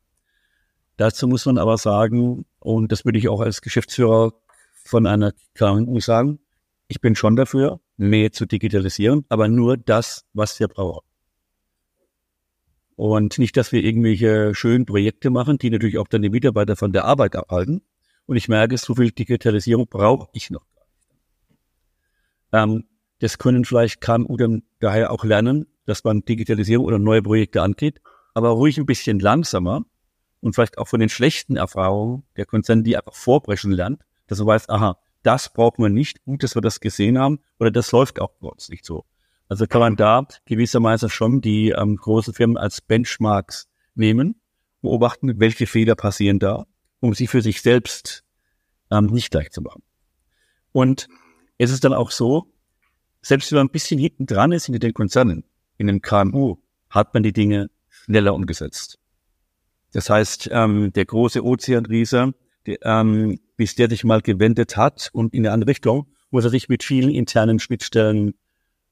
Dazu 0.97 1.27
muss 1.27 1.47
man 1.47 1.59
aber 1.59 1.77
sagen, 1.77 2.45
und 2.61 2.93
das 2.93 3.05
würde 3.05 3.19
ich 3.19 3.29
auch 3.29 3.41
als 3.41 3.63
Geschäftsführer 3.63 4.33
von 4.85 5.07
einer 5.07 5.33
KMU 5.55 6.01
sagen, 6.01 6.39
ich 6.89 7.01
bin 7.01 7.17
schon 7.17 7.37
dafür, 7.37 7.81
mehr 7.97 8.33
zu 8.33 8.47
digitalisieren, 8.47 9.25
aber 9.29 9.49
nur 9.49 9.77
das, 9.77 10.25
was 10.35 10.59
wir 10.61 10.69
brauchen. 10.69 11.05
Und 12.97 13.39
nicht, 13.39 13.57
dass 13.57 13.73
wir 13.73 13.83
irgendwelche 13.83 14.55
schönen 14.55 14.87
Projekte 14.87 15.31
machen, 15.31 15.59
die 15.59 15.71
natürlich 15.71 15.99
auch 15.99 16.07
dann 16.07 16.23
die 16.23 16.31
Mitarbeiter 16.31 16.77
von 16.77 16.93
der 16.93 17.05
Arbeit 17.05 17.35
abhalten. 17.35 17.83
Und 18.27 18.37
ich 18.37 18.49
merke, 18.49 18.79
so 18.79 18.95
viel 18.95 19.11
Digitalisierung 19.11 19.89
brauche 19.89 20.29
ich 20.33 20.51
noch 20.51 20.65
gar 20.75 20.87
nicht. 20.87 22.79
Ähm, 22.79 22.85
das 23.19 23.39
können 23.39 23.65
vielleicht 23.65 24.01
kann 24.01 24.27
oder 24.27 24.59
daher 24.79 25.11
auch 25.11 25.25
lernen, 25.25 25.67
dass 25.87 26.05
man 26.05 26.25
Digitalisierung 26.25 26.87
oder 26.87 26.99
neue 26.99 27.23
Projekte 27.23 27.63
angeht, 27.63 28.01
aber 28.33 28.51
ruhig 28.51 28.79
ein 28.79 28.87
bisschen 28.87 29.19
langsamer 29.19 29.85
und 30.45 30.55
vielleicht 30.55 30.77
auch 30.77 30.89
von 30.89 31.01
den 31.01 31.09
schlechten 31.09 31.57
Erfahrungen 31.57 32.23
der 32.37 32.45
Konzerne, 32.45 32.83
die 32.83 32.99
einfach 32.99 33.15
vorbrechen 33.15 33.73
lernt, 33.73 34.03
dass 34.27 34.41
man 34.41 34.49
weiß, 34.49 34.69
aha, 34.69 34.99
das 35.23 35.51
braucht 35.51 35.79
man 35.79 35.95
nicht. 35.95 36.23
Gut, 36.27 36.43
dass 36.43 36.55
wir 36.55 36.61
das 36.61 36.81
gesehen 36.81 37.19
haben. 37.19 37.41
Oder 37.59 37.71
das 37.71 37.93
läuft 37.93 38.21
auch 38.21 38.31
bei 38.43 38.49
uns 38.49 38.69
nicht 38.69 38.85
so. 38.85 39.07
Also 39.49 39.67
kann 39.67 39.81
man 39.81 39.97
da 39.97 40.27
gewissermaßen 40.45 41.09
schon 41.09 41.41
die 41.41 41.71
ähm, 41.71 41.97
großen 41.97 42.35
Firmen 42.35 42.59
als 42.59 42.83
Benchmarks 42.83 43.69
nehmen, 43.95 44.39
beobachten, 44.83 45.41
welche 45.41 45.67
Fehler 45.67 45.95
passieren 45.95 46.39
da, 46.41 46.67
um 47.01 47.15
sie 47.15 47.27
für 47.27 47.41
sich 47.41 47.63
selbst 47.63 48.23
ähm, 48.91 49.07
nicht 49.07 49.31
gleich 49.31 49.51
zu 49.51 49.63
machen. 49.63 49.83
Und 50.73 51.09
es 51.57 51.71
ist 51.71 51.85
dann 51.85 51.95
auch 51.95 52.11
so, 52.11 52.53
selbst 53.23 53.51
wenn 53.51 53.61
man 53.61 53.69
ein 53.69 53.73
bisschen 53.73 53.99
hinten 53.99 54.27
dran 54.27 54.53
ist 54.53 54.67
hinter 54.67 54.81
den 54.81 54.93
Konzernen, 54.93 55.45
in 55.79 55.87
den 55.87 56.03
KMU, 56.03 56.59
hat 56.91 57.15
man 57.15 57.23
die 57.23 57.33
Dinge 57.33 57.71
schneller 57.89 58.35
umgesetzt. 58.35 58.99
Das 59.95 60.11
heißt, 60.11 60.51
ähm, 60.51 60.93
der 60.93 61.05
große 61.05 61.43
Ozeanriese, 61.45 62.35
der, 62.67 62.79
ähm, 62.83 63.39
bis 63.57 63.77
der 63.77 63.89
sich 63.89 64.03
mal 64.03 64.21
gewendet 64.21 64.77
hat 64.77 65.09
und 65.13 65.33
in 65.33 65.47
eine 65.47 65.53
andere 65.53 65.71
Richtung, 65.71 66.09
muss 66.33 66.43
er 66.43 66.51
sich 66.51 66.69
mit 66.69 66.83
vielen 66.83 67.11
internen 67.11 67.61
Schnittstellen 67.61 68.35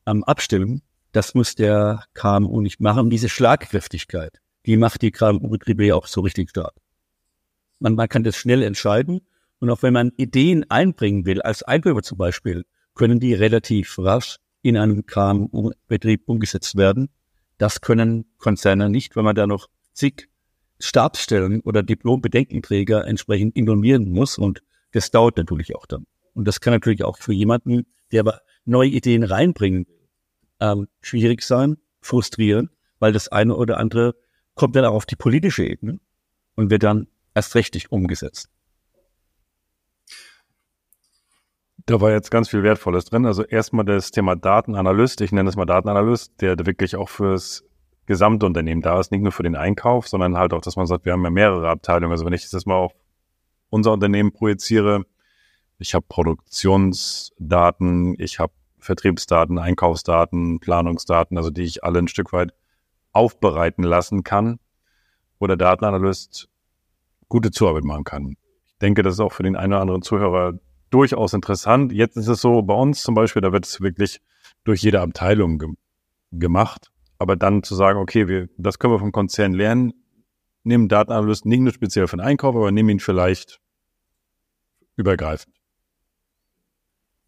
ähm, 0.06 0.22
abstimmen. 0.22 0.82
Das 1.10 1.34
muss 1.34 1.56
der 1.56 2.04
KMU 2.14 2.60
nicht 2.60 2.80
machen. 2.80 3.00
Und 3.00 3.10
diese 3.10 3.28
Schlagkräftigkeit, 3.28 4.38
die 4.64 4.76
macht 4.76 5.02
die 5.02 5.10
KMU-Betriebe 5.10 5.84
ja 5.84 5.96
auch 5.96 6.06
so 6.06 6.20
richtig 6.20 6.50
stark. 6.50 6.74
Man, 7.80 7.96
man 7.96 8.08
kann 8.08 8.22
das 8.22 8.36
schnell 8.36 8.62
entscheiden. 8.62 9.22
Und 9.58 9.70
auch 9.70 9.82
wenn 9.82 9.92
man 9.92 10.12
Ideen 10.16 10.70
einbringen 10.70 11.26
will, 11.26 11.42
als 11.42 11.64
Einkäufer 11.64 12.02
zum 12.02 12.16
Beispiel, 12.16 12.64
können 12.94 13.18
die 13.18 13.34
relativ 13.34 13.98
rasch 13.98 14.36
in 14.62 14.76
einem 14.76 15.04
KMU-Betrieb 15.04 16.28
umgesetzt 16.28 16.76
werden. 16.76 17.08
Das 17.58 17.80
können 17.80 18.24
Konzerne 18.38 18.88
nicht, 18.88 19.16
wenn 19.16 19.24
man 19.24 19.34
da 19.34 19.48
noch 19.48 19.68
zig 19.94 20.28
Stabsstellen 20.82 21.60
oder 21.60 21.82
Diplombedenkenträger 21.82 23.06
entsprechend 23.06 23.56
informieren 23.56 24.10
muss. 24.10 24.36
Und 24.36 24.62
das 24.92 25.10
dauert 25.10 25.36
natürlich 25.36 25.76
auch 25.76 25.86
dann. 25.86 26.06
Und 26.34 26.48
das 26.48 26.60
kann 26.60 26.72
natürlich 26.72 27.04
auch 27.04 27.18
für 27.18 27.32
jemanden, 27.32 27.86
der 28.10 28.20
aber 28.20 28.40
neue 28.64 28.88
Ideen 28.88 29.22
reinbringen 29.22 29.86
will, 29.86 30.08
ähm, 30.60 30.88
schwierig 31.00 31.42
sein, 31.42 31.76
frustrieren, 32.00 32.70
weil 32.98 33.12
das 33.12 33.28
eine 33.28 33.56
oder 33.56 33.78
andere 33.78 34.14
kommt 34.54 34.76
dann 34.76 34.84
auch 34.84 34.94
auf 34.94 35.06
die 35.06 35.16
politische 35.16 35.64
Ebene 35.64 36.00
und 36.56 36.70
wird 36.70 36.82
dann 36.82 37.06
erst 37.34 37.54
richtig 37.54 37.92
umgesetzt. 37.92 38.48
Da 41.86 42.00
war 42.00 42.10
jetzt 42.10 42.30
ganz 42.30 42.48
viel 42.48 42.62
Wertvolles 42.62 43.06
drin. 43.06 43.26
Also 43.26 43.44
erstmal 43.44 43.84
das 43.84 44.10
Thema 44.10 44.36
Datenanalyst. 44.36 45.20
Ich 45.20 45.32
nenne 45.32 45.48
es 45.48 45.56
mal 45.56 45.64
Datenanalyst, 45.64 46.40
der 46.40 46.56
wirklich 46.64 46.94
auch 46.96 47.08
fürs 47.08 47.64
Gesamtunternehmen 48.06 48.82
da 48.82 48.98
ist, 48.98 49.12
nicht 49.12 49.22
nur 49.22 49.32
für 49.32 49.42
den 49.42 49.56
Einkauf, 49.56 50.08
sondern 50.08 50.36
halt 50.36 50.52
auch, 50.52 50.60
dass 50.60 50.76
man 50.76 50.86
sagt, 50.86 51.04
wir 51.04 51.12
haben 51.12 51.24
ja 51.24 51.30
mehrere 51.30 51.68
Abteilungen. 51.68 52.12
Also 52.12 52.24
wenn 52.24 52.32
ich 52.32 52.48
das 52.50 52.66
mal 52.66 52.76
auf 52.76 52.92
unser 53.70 53.92
Unternehmen 53.92 54.32
projiziere, 54.32 55.04
ich 55.78 55.94
habe 55.94 56.04
Produktionsdaten, 56.08 58.16
ich 58.18 58.38
habe 58.38 58.52
Vertriebsdaten, 58.78 59.58
Einkaufsdaten, 59.58 60.60
Planungsdaten, 60.60 61.36
also 61.36 61.50
die 61.50 61.62
ich 61.62 61.84
alle 61.84 62.00
ein 62.00 62.08
Stück 62.08 62.32
weit 62.32 62.52
aufbereiten 63.12 63.84
lassen 63.84 64.24
kann, 64.24 64.58
wo 65.38 65.46
der 65.46 65.56
Datenanalyst 65.56 66.48
gute 67.28 67.50
Zuarbeit 67.50 67.84
machen 67.84 68.04
kann. 68.04 68.36
Ich 68.66 68.78
denke, 68.80 69.02
das 69.02 69.14
ist 69.14 69.20
auch 69.20 69.32
für 69.32 69.42
den 69.42 69.56
einen 69.56 69.72
oder 69.72 69.82
anderen 69.82 70.02
Zuhörer 70.02 70.54
durchaus 70.90 71.32
interessant. 71.32 71.92
Jetzt 71.92 72.16
ist 72.16 72.28
es 72.28 72.40
so, 72.40 72.62
bei 72.62 72.74
uns 72.74 73.02
zum 73.02 73.14
Beispiel, 73.14 73.42
da 73.42 73.52
wird 73.52 73.66
es 73.66 73.80
wirklich 73.80 74.20
durch 74.64 74.82
jede 74.82 75.00
Abteilung 75.00 75.58
ge 75.58 75.68
gemacht. 76.30 76.91
Aber 77.22 77.36
dann 77.36 77.62
zu 77.62 77.76
sagen, 77.76 78.00
okay, 78.00 78.26
wir, 78.26 78.48
das 78.58 78.80
können 78.80 78.94
wir 78.94 78.98
vom 78.98 79.12
Konzern 79.12 79.52
lernen, 79.52 79.92
nehmen 80.64 80.88
Datenanalysten 80.88 81.48
nicht 81.48 81.60
nur 81.60 81.72
speziell 81.72 82.08
für 82.08 82.16
den 82.16 82.26
Einkauf, 82.26 82.56
aber 82.56 82.72
nehmen 82.72 82.88
ihn 82.88 82.98
vielleicht 82.98 83.60
übergreifend. 84.96 85.54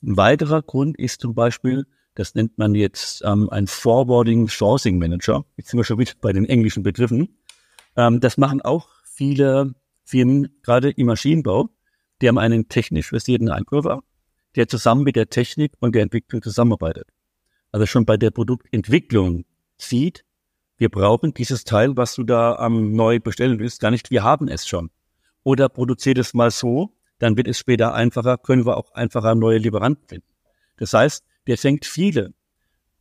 Ein 0.02 0.16
weiterer 0.16 0.62
Grund 0.62 0.98
ist 0.98 1.20
zum 1.20 1.36
Beispiel, 1.36 1.86
das 2.16 2.34
nennt 2.34 2.58
man 2.58 2.74
jetzt 2.74 3.22
ähm, 3.24 3.48
ein 3.50 3.68
Forwarding 3.68 4.48
Sourcing 4.48 4.98
Manager. 4.98 5.44
Jetzt 5.56 5.70
sind 5.70 5.78
wir 5.78 5.84
schon 5.84 6.00
wieder 6.00 6.10
bei 6.20 6.32
den 6.32 6.44
englischen 6.44 6.82
Begriffen. 6.82 7.38
Ähm, 7.96 8.18
das 8.18 8.36
machen 8.36 8.62
auch 8.62 8.88
viele 9.04 9.76
Firmen, 10.02 10.56
gerade 10.64 10.90
im 10.90 11.06
Maschinenbau. 11.06 11.70
Die 12.20 12.26
haben 12.26 12.38
einen 12.38 12.68
technisch 12.68 13.10
versierten 13.10 13.48
Einkäufer, 13.48 14.02
der 14.56 14.66
zusammen 14.66 15.04
mit 15.04 15.14
der 15.14 15.30
Technik 15.30 15.74
und 15.78 15.94
der 15.94 16.02
Entwicklung 16.02 16.42
zusammenarbeitet. 16.42 17.06
Also 17.70 17.86
schon 17.86 18.04
bei 18.04 18.16
der 18.16 18.32
Produktentwicklung 18.32 19.44
sieht, 19.88 20.24
wir 20.76 20.88
brauchen 20.88 21.34
dieses 21.34 21.64
Teil, 21.64 21.96
was 21.96 22.14
du 22.14 22.24
da 22.24 22.58
ähm, 22.64 22.92
neu 22.92 23.20
bestellen 23.20 23.58
willst, 23.58 23.80
gar 23.80 23.90
nicht, 23.90 24.10
wir 24.10 24.22
haben 24.22 24.48
es 24.48 24.66
schon. 24.66 24.90
Oder 25.42 25.68
produziert 25.68 26.18
es 26.18 26.34
mal 26.34 26.50
so, 26.50 26.96
dann 27.18 27.36
wird 27.36 27.48
es 27.48 27.58
später 27.58 27.94
einfacher, 27.94 28.38
können 28.38 28.66
wir 28.66 28.76
auch 28.76 28.90
einfacher 28.92 29.34
neue 29.34 29.58
Lieferanten 29.58 30.08
finden. 30.08 30.26
Das 30.76 30.92
heißt, 30.92 31.24
der 31.46 31.58
fängt 31.58 31.84
viele 31.84 32.34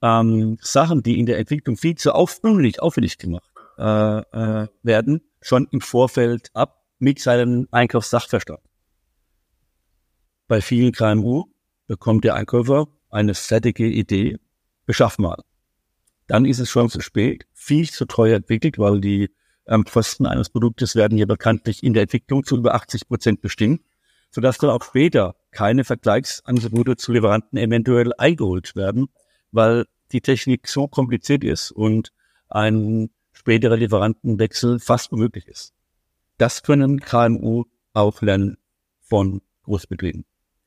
ähm, 0.02 0.58
Sachen, 0.62 1.02
die 1.02 1.20
in 1.20 1.26
der 1.26 1.40
Entwicklung 1.40 1.78
viel 1.78 1.96
zu 1.96 2.14
aufwendig, 2.14 2.82
aufwendig 2.82 3.18
gemacht 3.18 3.50
äh, 3.78 4.20
äh, 4.20 4.68
werden, 4.84 5.22
schon 5.42 5.68
im 5.72 5.82
Vorfeld 5.82 6.52
ab 6.54 6.84
mit 7.00 7.20
seinem 7.20 7.68
Einkaufssachverstand. 7.72 8.60
Bei 10.48 10.62
vielen 10.62 10.92
KMU 10.92 11.46
bekommt 11.88 12.24
der 12.24 12.36
Einkäufer 12.36 12.88
eine 13.10 13.34
fertige 13.34 13.88
Idee, 13.88 14.38
beschaff 14.86 15.18
mal. 15.18 15.38
Dann 16.34 16.46
ist 16.46 16.60
es 16.60 16.70
schon 16.70 16.90
zu 16.90 17.00
spät, 17.00 17.46
viel 17.54 17.90
zu 17.90 18.06
teuer 18.06 18.38
entwickelt, 18.38 18.80
weil 18.80 19.00
die 19.00 19.30
ähm, 19.68 19.84
Kosten 19.84 20.26
eines 20.26 20.50
Produktes 20.50 20.96
werden 20.96 21.16
hier 21.16 21.28
bekanntlich 21.28 21.84
in 21.84 21.94
der 21.94 22.04
Entwicklung 22.04 22.44
zu 22.44 22.58
über 22.58 22.74
80 22.74 23.08
Prozent 23.08 23.42
bestimmt 23.42 23.82
sodass 24.34 24.58
dann 24.58 24.72
auch 24.72 24.84
später 24.84 25.36
keine 25.52 25.84
Vergleichsangebote 25.84 26.98
zu 26.98 27.12
Lieferanten 27.14 27.58
eventuell 27.60 28.14
eingeholt 28.18 28.76
werden, 28.76 29.08
weil 29.52 29.86
die 30.12 30.22
Technik 30.22 30.68
so 30.68 30.88
kompliziert 30.88 31.44
ist 31.44 31.72
und 31.72 32.12
ein 32.50 33.12
späterer 33.32 33.78
Lieferantenwechsel 33.78 34.80
fast 34.80 35.12
unmöglich 35.12 35.48
ist. 35.48 35.74
Das 36.40 36.64
können 36.64 37.00
KMU 37.00 37.66
auch 37.94 38.22
lernen 38.24 38.58
von 39.02 39.42
Großbetrieben. 39.66 40.26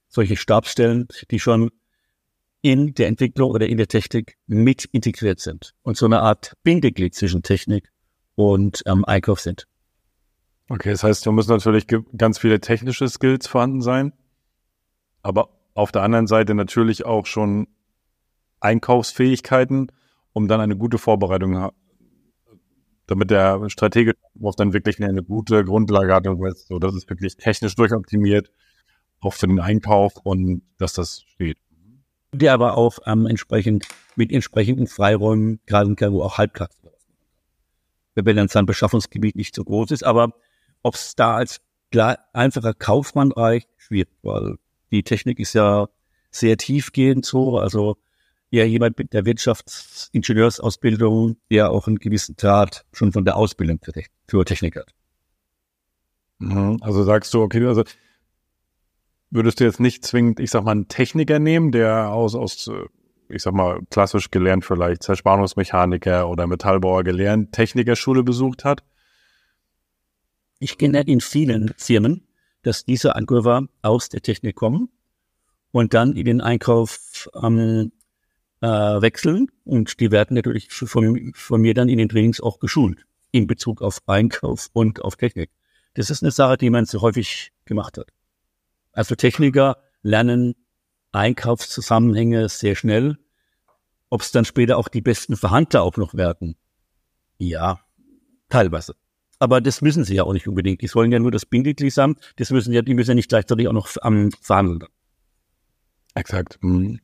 Solche 0.09 0.37
Stabsstellen, 0.37 1.09
die 1.33 1.41
schon 1.41 1.73
in 2.67 2.95
der 2.95 3.07
Entwicklung 3.07 3.53
oder 3.53 3.69
in 3.69 3.77
der 3.77 3.87
Technik 3.87 4.39
mit 4.49 4.87
integriert 4.87 5.39
sind 5.39 5.73
und 5.83 5.97
so 5.97 6.05
eine 6.05 6.21
Art 6.23 6.55
Bindeglied 6.65 7.15
zwischen 7.15 7.45
Technik 7.45 7.93
und 8.35 8.83
ähm, 8.87 9.05
Einkauf 9.05 9.39
sind. 9.39 9.69
Okay, 10.69 10.91
das 10.91 11.05
heißt, 11.05 11.25
da 11.25 11.31
müssen 11.31 11.53
natürlich 11.53 11.87
ganz 12.19 12.41
viele 12.41 12.59
technische 12.59 13.09
Skills 13.09 13.47
vorhanden 13.47 13.83
sein, 13.83 14.13
aber 15.23 15.51
auf 15.75 15.93
der 15.93 16.03
anderen 16.03 16.27
Seite 16.27 16.57
natürlich 16.57 17.07
auch 17.07 17.27
schon 17.27 17.69
Einkaufsfähigkeiten, 18.59 19.93
um 20.33 20.49
dann 20.49 20.61
eine 20.61 20.77
gute 20.77 20.99
Vorbereitung, 20.99 21.71
damit 23.07 23.31
der 23.31 23.71
Stratege 23.71 24.15
dann 24.57 24.73
wirklich 24.73 25.01
eine 25.01 25.23
gute 25.23 25.65
Grundlage 25.65 26.13
hat, 26.13 26.25
so 26.57 26.81
dass 26.81 26.97
es 26.97 27.09
wirklich 27.09 27.37
technisch 27.37 27.77
durchoptimiert, 27.77 28.51
auch 29.21 29.35
für 29.35 29.47
den 29.47 29.61
Einkauf 29.61 30.17
und 30.25 30.63
dass 30.79 30.95
das 30.95 31.23
steht. 31.29 31.59
Die 32.37 32.49
aber 32.49 32.77
auch 32.77 32.99
ähm, 33.07 33.27
entsprechend 33.27 33.87
mit 34.15 34.33
entsprechenden 34.33 34.87
Freiräumen, 34.87 35.61
gerade 35.67 35.89
in 35.89 35.97
Kairo 35.97 36.25
auch 36.25 36.39
halbtags. 36.39 36.77
Wenn 38.15 38.37
dann 38.37 38.49
sein 38.49 38.67
Beschaffungsgebiet 38.67 39.37
nicht 39.37 39.55
so 39.55 39.65
groß 39.65 39.91
ist, 39.91 40.03
aber 40.03 40.33
ob 40.83 40.95
es 40.95 41.15
da 41.17 41.37
als 41.37 41.61
einfacher 42.33 42.75
Kaufmann 42.75 43.33
reicht, 43.33 43.69
schwierig, 43.77 44.09
weil 44.23 44.57
die 44.91 45.03
Technik 45.03 45.39
ist 45.39 45.55
ja 45.55 45.89
sehr 46.31 46.57
tiefgehend 46.57 47.25
so. 47.25 47.59
Also 47.59 47.97
ja 48.51 48.65
jemand 48.65 48.99
mit 48.99 49.13
der 49.13 49.25
Wirtschaftsinger-Ausbildung, 49.25 51.37
der 51.51 51.71
auch 51.71 51.87
einen 51.87 51.99
gewissen 51.99 52.37
Draht 52.37 52.85
schon 52.93 53.13
von 53.13 53.25
der 53.25 53.37
Ausbildung 53.37 53.79
für, 53.83 53.93
für 54.27 54.45
Technik 54.45 54.77
hat. 54.77 54.93
Mhm. 56.39 56.79
Also 56.81 57.03
sagst 57.03 57.33
du, 57.35 57.43
okay, 57.43 57.65
also 57.67 57.85
würdest 59.31 59.61
du 59.61 59.65
jetzt 59.65 59.81
nicht 59.81 60.05
zwingend, 60.05 60.41
ich 60.41 60.51
sag 60.51 60.65
mal, 60.65 60.73
einen 60.73 60.89
Techniker 60.89 61.39
nehmen, 61.39 61.73
der 61.73 62.11
aus, 62.11 62.35
aus 62.35 62.71
ich 63.29 63.43
sag 63.43 63.55
mal, 63.55 63.81
klassisch 63.91 64.31
gelernt 64.31 64.65
vielleicht 64.65 65.03
Zerspannungsmechaniker 65.03 66.29
oder 66.29 66.47
Metallbauer 66.47 67.05
gelernt, 67.05 67.53
Technikerschule 67.53 68.23
besucht 68.23 68.65
hat, 68.65 68.85
ich 70.59 70.79
kenne 70.79 71.03
in 71.03 71.21
vielen 71.21 71.75
Firmen, 71.77 72.27
dass 72.63 72.85
diese 72.85 73.15
Ankäufer 73.15 73.69
aus 73.83 74.09
der 74.09 74.23
Technik 74.23 74.57
kommen 74.57 74.89
und 75.71 75.93
dann 75.93 76.17
in 76.17 76.25
den 76.25 76.41
Einkauf 76.41 77.29
ähm, 77.35 77.93
äh, 78.63 78.67
wechseln. 78.67 79.49
Und 79.65 80.01
die 80.01 80.11
werden 80.11 80.35
natürlich 80.35 80.71
von, 80.71 81.33
von 81.35 81.61
mir 81.61 81.75
dann 81.75 81.89
in 81.89 81.99
den 81.99 82.09
Trainings 82.09 82.41
auch 82.41 82.59
geschult 82.59 83.05
in 83.33 83.47
Bezug 83.47 83.83
auf 83.83 84.01
Einkauf 84.07 84.69
und 84.73 85.03
auf 85.03 85.17
Technik. 85.17 85.51
Das 85.95 86.09
ist 86.09 86.23
eine 86.23 86.31
Sache, 86.31 86.57
die 86.57 86.71
man 86.71 86.87
so 86.87 87.03
häufig 87.03 87.53
gemacht 87.67 87.99
hat. 87.99 88.09
Also 88.97 89.15
Techniker 89.15 89.77
lernen 90.03 90.55
Einkaufszusammenhänge 91.13 92.49
sehr 92.49 92.75
schnell. 92.75 93.19
Ob 94.09 94.23
es 94.23 94.33
dann 94.33 94.47
später 94.47 94.79
auch 94.79 94.89
die 94.89 95.03
besten 95.03 95.37
Verhandler 95.37 95.83
auch 95.83 95.99
noch 95.99 96.15
werden? 96.15 96.57
Ja, 97.37 97.81
teilweise. 98.49 98.97
Aber 99.39 99.61
das 99.61 99.83
müssen 99.83 100.05
sie 100.05 100.15
ja 100.15 100.25
auch 100.25 100.33
nicht 100.33 100.49
unbedingt. 100.49 100.81
Die 100.81 100.87
sollen 100.87 101.13
ja 101.13 101.19
nur 101.19 101.31
das 101.31 101.45
Bindeglied 101.45 101.95
haben. 101.99 102.17
Das 102.37 102.51
müssen 102.51 102.73
ja, 102.73 102.81
die 102.81 102.95
müssen 102.95 103.11
ja 103.11 103.15
nicht 103.17 103.29
gleichzeitig 103.29 103.69
auch 103.69 103.75
noch 103.75 103.91
am 104.01 104.31
verhandeln. 104.41 104.85
Exakt. 106.15 106.59
Mhm. 106.63 107.01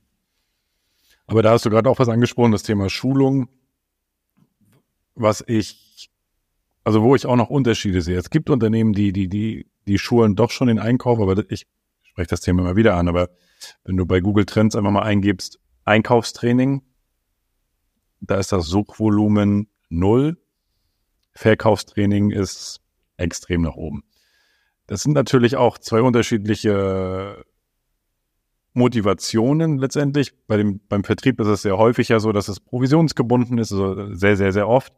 Aber 1.27 1.43
da 1.43 1.51
hast 1.51 1.67
du 1.67 1.71
gerade 1.71 1.91
auch 1.91 1.99
was 1.99 2.09
angesprochen, 2.09 2.53
das 2.53 2.63
Thema 2.63 2.89
Schulung. 2.89 3.51
Was 5.15 5.45
ich, 5.47 6.11
also 6.85 7.03
wo 7.03 7.15
ich 7.15 7.27
auch 7.27 7.37
noch 7.37 7.51
Unterschiede 7.51 8.01
sehe. 8.01 8.17
Es 8.17 8.31
gibt 8.31 8.49
Unternehmen, 8.49 8.95
die, 8.95 9.13
die, 9.13 9.29
die, 9.29 9.67
die 9.87 9.99
schulen 9.99 10.37
doch 10.37 10.51
schon 10.51 10.69
den 10.69 10.79
Einkauf, 10.79 11.21
aber 11.21 11.45
ich 11.51 11.67
spreche 12.13 12.29
das 12.29 12.41
Thema 12.41 12.63
immer 12.63 12.77
wieder 12.77 12.95
an. 12.95 13.09
Aber 13.09 13.31
wenn 13.85 13.97
du 13.97 14.07
bei 14.07 14.21
Google 14.21 14.45
Trends 14.47 14.77
einfach 14.77 14.91
mal 14.91 15.03
eingibst, 15.03 15.59
Einkaufstraining, 15.85 16.83
da 18.21 18.37
ist 18.37 18.53
das 18.53 18.67
Suchvolumen 18.67 19.69
null 19.89 20.39
Verkaufstraining 21.35 22.31
ist 22.31 22.81
extrem 23.17 23.63
nach 23.63 23.75
oben. 23.75 24.05
Das 24.87 25.03
sind 25.03 25.13
natürlich 25.13 25.57
auch 25.57 25.79
zwei 25.79 26.03
unterschiedliche 26.03 27.45
Motivationen 28.75 29.79
letztendlich. 29.79 30.33
Bei 30.47 30.57
dem, 30.59 30.81
beim 30.89 31.05
Vertrieb 31.05 31.41
ist 31.41 31.47
es 31.47 31.63
sehr 31.63 31.79
häufig 31.79 32.09
ja 32.09 32.21
so, 32.21 32.33
dass 32.33 32.49
es 32.49 32.61
provisionsgebunden 32.61 33.59
ist, 33.59 33.73
also 33.73 34.15
sehr, 34.15 34.37
sehr, 34.37 34.53
sehr 34.53 34.69
oft. 34.69 34.93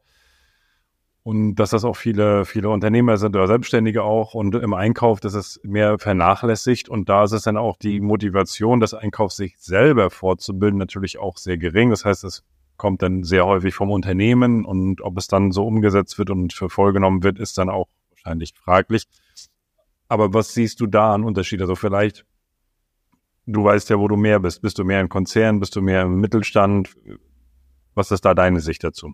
Und 1.24 1.54
dass 1.54 1.70
das 1.70 1.84
auch 1.84 1.96
viele, 1.96 2.44
viele 2.44 2.68
Unternehmer 2.68 3.16
sind 3.16 3.34
oder 3.34 3.46
Selbstständige 3.46 4.02
auch 4.02 4.34
und 4.34 4.54
im 4.54 4.74
Einkauf, 4.74 5.20
das 5.20 5.32
ist 5.32 5.64
mehr 5.64 5.98
vernachlässigt. 5.98 6.90
Und 6.90 7.08
da 7.08 7.24
ist 7.24 7.32
es 7.32 7.42
dann 7.42 7.56
auch 7.56 7.78
die 7.78 8.00
Motivation, 8.00 8.78
das 8.78 8.92
Einkauf 8.92 9.32
sich 9.32 9.56
selber 9.58 10.10
fortzubilden, 10.10 10.78
natürlich 10.78 11.18
auch 11.18 11.38
sehr 11.38 11.56
gering. 11.56 11.88
Das 11.88 12.04
heißt, 12.04 12.24
es 12.24 12.44
kommt 12.76 13.00
dann 13.00 13.22
sehr 13.22 13.46
häufig 13.46 13.74
vom 13.74 13.90
Unternehmen 13.90 14.66
und 14.66 15.00
ob 15.00 15.16
es 15.16 15.26
dann 15.26 15.50
so 15.50 15.66
umgesetzt 15.66 16.18
wird 16.18 16.28
und 16.28 16.52
für 16.52 16.68
voll 16.68 16.92
genommen 16.92 17.22
wird, 17.22 17.38
ist 17.38 17.56
dann 17.56 17.70
auch 17.70 17.88
wahrscheinlich 18.10 18.52
fraglich. 18.54 19.06
Aber 20.08 20.34
was 20.34 20.52
siehst 20.52 20.78
du 20.80 20.86
da 20.86 21.14
an 21.14 21.24
Unterschied? 21.24 21.62
Also 21.62 21.74
vielleicht, 21.74 22.26
du 23.46 23.64
weißt 23.64 23.88
ja, 23.88 23.98
wo 23.98 24.08
du 24.08 24.16
mehr 24.16 24.40
bist. 24.40 24.60
Bist 24.60 24.78
du 24.78 24.84
mehr 24.84 25.00
im 25.00 25.08
Konzern? 25.08 25.58
Bist 25.58 25.74
du 25.74 25.80
mehr 25.80 26.02
im 26.02 26.20
Mittelstand? 26.20 26.94
Was 27.94 28.10
ist 28.10 28.26
da 28.26 28.34
deine 28.34 28.60
Sicht 28.60 28.84
dazu? 28.84 29.12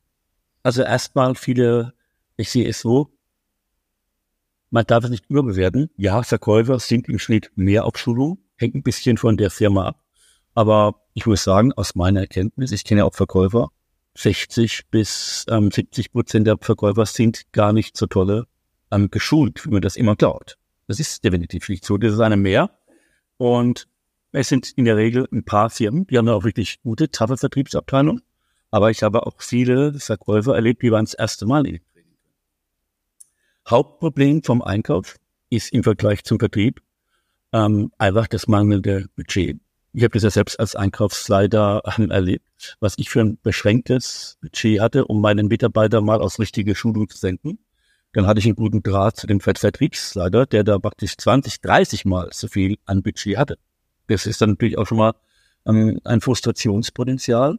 Also 0.64 0.82
erstmal 0.82 1.36
viele, 1.36 1.94
ich 2.40 2.50
sehe 2.50 2.68
es 2.68 2.80
so, 2.80 3.12
man 4.70 4.86
darf 4.86 5.04
es 5.04 5.10
nicht 5.10 5.28
überbewerten. 5.28 5.90
Ja, 5.96 6.22
Verkäufer 6.22 6.78
sind 6.78 7.08
im 7.08 7.18
Schnitt 7.18 7.50
mehr 7.56 7.84
auf 7.84 7.98
Schulung, 7.98 8.38
hängt 8.56 8.74
ein 8.74 8.82
bisschen 8.82 9.16
von 9.16 9.36
der 9.36 9.50
Firma 9.50 9.88
ab. 9.88 10.02
Aber 10.54 11.02
ich 11.14 11.26
muss 11.26 11.44
sagen, 11.44 11.72
aus 11.72 11.94
meiner 11.94 12.20
Erkenntnis, 12.20 12.72
ich 12.72 12.84
kenne 12.84 13.04
auch 13.04 13.14
Verkäufer, 13.14 13.70
60 14.16 14.88
bis 14.90 15.44
ähm, 15.48 15.70
70 15.70 16.12
Prozent 16.12 16.46
der 16.46 16.58
Verkäufer 16.60 17.06
sind 17.06 17.52
gar 17.52 17.72
nicht 17.72 17.96
so 17.96 18.06
tolle 18.06 18.46
ähm, 18.90 19.10
geschult, 19.10 19.64
wie 19.66 19.70
man 19.70 19.82
das 19.82 19.96
immer 19.96 20.16
glaubt. 20.16 20.58
Das 20.86 20.98
ist 20.98 21.24
definitiv 21.24 21.68
nicht 21.68 21.84
so. 21.84 21.96
Das 21.96 22.12
ist 22.12 22.20
eine 22.20 22.36
mehr. 22.36 22.70
Und 23.36 23.88
es 24.32 24.48
sind 24.48 24.72
in 24.76 24.84
der 24.84 24.96
Regel 24.96 25.28
ein 25.32 25.44
paar 25.44 25.70
Firmen, 25.70 26.06
die 26.06 26.18
haben 26.18 26.26
da 26.26 26.34
auch 26.34 26.44
wirklich 26.44 26.80
gute, 26.82 27.10
taffe 27.10 27.36
Vertriebsabteilungen. 27.36 28.22
Aber 28.70 28.90
ich 28.90 29.02
habe 29.02 29.26
auch 29.26 29.40
viele 29.40 29.94
Verkäufer 29.94 30.54
erlebt, 30.54 30.82
die 30.82 30.92
waren 30.92 31.04
das 31.04 31.14
erste 31.14 31.46
Mal 31.46 31.66
in. 31.66 31.80
Hauptproblem 33.68 34.42
vom 34.42 34.62
Einkauf 34.62 35.16
ist 35.50 35.72
im 35.72 35.82
Vergleich 35.82 36.24
zum 36.24 36.38
Vertrieb 36.38 36.80
ähm, 37.52 37.92
einfach 37.98 38.26
das 38.26 38.46
mangelnde 38.46 39.06
Budget. 39.16 39.60
Ich 39.92 40.04
habe 40.04 40.12
das 40.12 40.22
ja 40.22 40.30
selbst 40.30 40.60
als 40.60 40.76
Einkaufsleiter 40.76 41.82
erlebt, 41.84 42.76
was 42.78 42.94
ich 42.96 43.10
für 43.10 43.20
ein 43.20 43.38
beschränktes 43.42 44.38
Budget 44.40 44.80
hatte, 44.80 45.04
um 45.06 45.20
meinen 45.20 45.48
Mitarbeiter 45.48 46.00
mal 46.00 46.20
aus 46.20 46.38
richtige 46.38 46.76
Schulung 46.76 47.08
zu 47.08 47.18
senken. 47.18 47.58
Dann 48.12 48.26
hatte 48.26 48.38
ich 48.40 48.46
einen 48.46 48.56
guten 48.56 48.82
Draht 48.82 49.16
zu 49.16 49.26
dem 49.26 49.40
Vertriebsleiter, 49.40 50.46
der 50.46 50.64
da 50.64 50.78
praktisch 50.78 51.16
20, 51.16 51.60
30 51.60 52.04
Mal 52.04 52.28
so 52.32 52.48
viel 52.48 52.76
an 52.84 53.02
Budget 53.02 53.36
hatte. 53.36 53.58
Das 54.06 54.26
ist 54.26 54.40
dann 54.40 54.50
natürlich 54.50 54.78
auch 54.78 54.86
schon 54.86 54.98
mal 54.98 55.14
ähm, 55.66 56.00
ein 56.04 56.20
Frustrationspotenzial. 56.20 57.58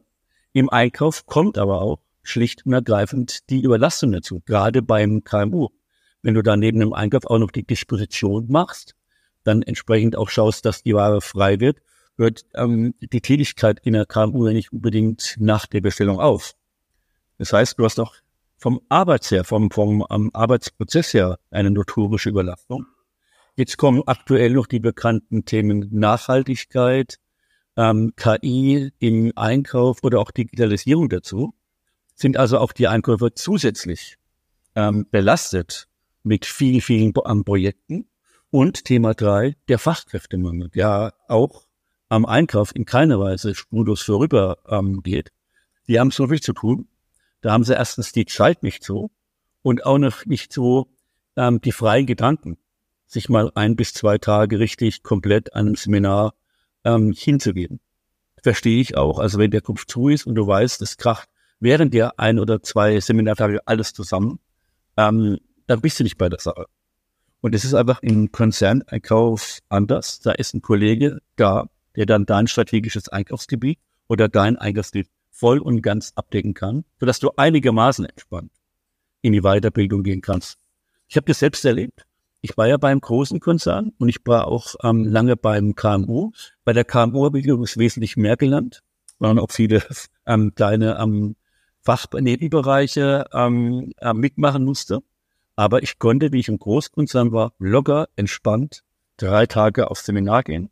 Im 0.53 0.69
Einkauf 0.69 1.25
kommt 1.25 1.57
aber 1.57 1.81
auch 1.81 1.99
schlicht 2.23 2.65
und 2.65 2.73
ergreifend 2.73 3.49
die 3.49 3.61
Überlastung 3.61 4.11
dazu, 4.11 4.41
gerade 4.45 4.81
beim 4.81 5.23
KMU. 5.23 5.69
Wenn 6.21 6.33
du 6.33 6.43
da 6.43 6.55
neben 6.55 6.79
dem 6.79 6.93
Einkauf 6.93 7.25
auch 7.25 7.39
noch 7.39 7.51
die 7.51 7.65
Disposition 7.65 8.45
machst, 8.49 8.95
dann 9.43 9.61
entsprechend 9.63 10.15
auch 10.15 10.29
schaust, 10.29 10.65
dass 10.65 10.83
die 10.83 10.93
Ware 10.93 11.21
frei 11.21 11.59
wird, 11.59 11.79
hört 12.17 12.45
ähm, 12.53 12.93
die 12.99 13.21
Tätigkeit 13.21 13.79
in 13.83 13.93
der 13.93 14.05
KMU 14.05 14.47
nicht 14.49 14.71
unbedingt 14.71 15.35
nach 15.39 15.65
der 15.65 15.81
Bestellung 15.81 16.19
auf. 16.19 16.53
Das 17.37 17.53
heißt, 17.53 17.79
du 17.79 17.85
hast 17.85 17.99
auch 17.99 18.15
vom 18.57 18.81
Arbeits 18.89 19.31
her, 19.31 19.43
vom, 19.43 19.71
vom 19.71 20.01
um, 20.01 20.29
Arbeitsprozess 20.33 21.13
her 21.13 21.39
eine 21.49 21.71
notorische 21.71 22.29
Überlastung. 22.29 22.85
Jetzt 23.55 23.77
kommen 23.77 24.03
aktuell 24.05 24.51
noch 24.51 24.67
die 24.67 24.79
bekannten 24.79 25.45
Themen 25.45 25.87
Nachhaltigkeit, 25.91 27.17
ähm, 27.75 28.13
KI 28.15 28.91
im 28.99 29.31
Einkauf 29.35 30.03
oder 30.03 30.19
auch 30.19 30.29
Digitalisierung 30.29 31.09
dazu. 31.09 31.55
Sind 32.13 32.37
also 32.37 32.59
auch 32.59 32.71
die 32.71 32.87
Einkäufer 32.87 33.33
zusätzlich 33.33 34.17
ähm, 34.75 35.07
belastet 35.09 35.87
mit 36.23 36.45
vielen, 36.45 36.81
vielen 36.81 37.13
ähm, 37.25 37.43
Projekten. 37.43 38.07
Und 38.49 38.83
Thema 38.83 39.13
drei, 39.13 39.55
der 39.69 39.79
Fachkräftemangel, 39.79 40.69
der 40.69 41.13
auch 41.29 41.67
am 42.09 42.25
Einkauf 42.25 42.75
in 42.75 42.83
keiner 42.83 43.17
Weise 43.17 43.55
spurlos 43.55 44.01
vorüber 44.01 44.57
ähm, 44.67 45.01
geht. 45.01 45.31
Die 45.87 45.99
haben 45.99 46.11
so 46.11 46.27
viel 46.27 46.41
zu 46.41 46.51
tun, 46.51 46.89
da 47.39 47.53
haben 47.53 47.63
sie 47.63 47.73
erstens 47.73 48.11
die 48.11 48.25
Zeit 48.25 48.63
nicht 48.63 48.83
so 48.83 49.09
und 49.61 49.85
auch 49.85 49.97
noch 49.97 50.25
nicht 50.25 50.51
so 50.51 50.89
ähm, 51.37 51.61
die 51.61 51.71
freien 51.71 52.05
Gedanken, 52.05 52.57
sich 53.07 53.29
mal 53.29 53.51
ein 53.55 53.77
bis 53.77 53.93
zwei 53.93 54.17
Tage 54.17 54.59
richtig 54.59 55.03
komplett 55.03 55.53
an 55.53 55.67
einem 55.67 55.75
Seminar 55.75 56.33
ähm, 56.83 57.13
hinzugeben. 57.17 57.79
Verstehe 58.43 58.81
ich 58.81 58.97
auch. 58.97 59.19
Also 59.19 59.37
wenn 59.37 59.51
der 59.51 59.61
Kopf 59.61 59.85
zu 59.85 60.09
ist 60.09 60.25
und 60.25 60.35
du 60.35 60.45
weißt, 60.45 60.81
es 60.81 60.97
kracht 60.97 61.29
während 61.61 61.93
der 61.93 62.19
ein 62.19 62.39
oder 62.39 62.61
zwei 62.61 62.99
Seminartage 62.99 63.65
alles 63.65 63.93
zusammen, 63.93 64.39
ähm, 64.97 65.39
dann 65.71 65.81
bist 65.81 65.99
du 65.99 66.03
nicht 66.03 66.17
bei 66.17 66.27
der 66.27 66.39
Sache. 66.39 66.65
Und 67.39 67.55
es 67.55 67.63
ist 67.63 67.73
einfach 67.73 68.01
im 68.01 68.31
Konzerneinkauf 68.31 69.59
anders. 69.69 70.19
Da 70.19 70.31
ist 70.33 70.53
ein 70.53 70.61
Kollege 70.61 71.19
da, 71.37 71.69
der 71.95 72.05
dann 72.05 72.25
dein 72.25 72.47
strategisches 72.47 73.07
Einkaufsgebiet 73.07 73.79
oder 74.09 74.27
dein 74.27 74.57
Einkaufsgebiet 74.57 75.09
voll 75.31 75.59
und 75.59 75.81
ganz 75.81 76.11
abdecken 76.15 76.53
kann, 76.53 76.83
sodass 76.99 77.19
du 77.19 77.31
einigermaßen 77.37 78.05
entspannt 78.05 78.51
in 79.21 79.31
die 79.31 79.41
Weiterbildung 79.41 80.03
gehen 80.03 80.21
kannst. 80.21 80.59
Ich 81.07 81.15
habe 81.15 81.25
das 81.25 81.39
selbst 81.39 81.63
erlebt. 81.63 82.05
Ich 82.41 82.57
war 82.57 82.67
ja 82.67 82.77
beim 82.77 82.99
großen 82.99 83.39
Konzern 83.39 83.93
und 83.97 84.09
ich 84.09 84.17
war 84.25 84.47
auch 84.47 84.75
ähm, 84.83 85.05
lange 85.05 85.37
beim 85.37 85.75
KMU. 85.75 86.31
Bei 86.65 86.73
der 86.73 86.83
KMU 86.83 87.25
habe 87.25 87.39
ich 87.39 87.45
übrigens 87.45 87.77
wesentlich 87.77 88.17
mehr 88.17 88.35
gelernt. 88.35 88.83
Waren 89.19 89.39
auch 89.39 89.51
viele 89.51 89.83
ähm, 90.25 90.53
kleine 90.53 90.99
ähm, 90.99 91.35
Fachnebenbereiche 91.81 93.25
ähm, 93.33 93.93
äh, 93.97 94.13
mitmachen 94.13 94.65
musste. 94.65 95.01
Aber 95.61 95.83
ich 95.83 95.99
konnte, 95.99 96.31
wie 96.31 96.39
ich 96.39 96.47
im 96.47 96.57
Großkonzern 96.57 97.31
war, 97.33 97.53
locker, 97.59 98.09
entspannt 98.15 98.83
drei 99.17 99.45
Tage 99.45 99.91
aufs 99.91 100.07
Seminar 100.07 100.41
gehen, 100.41 100.71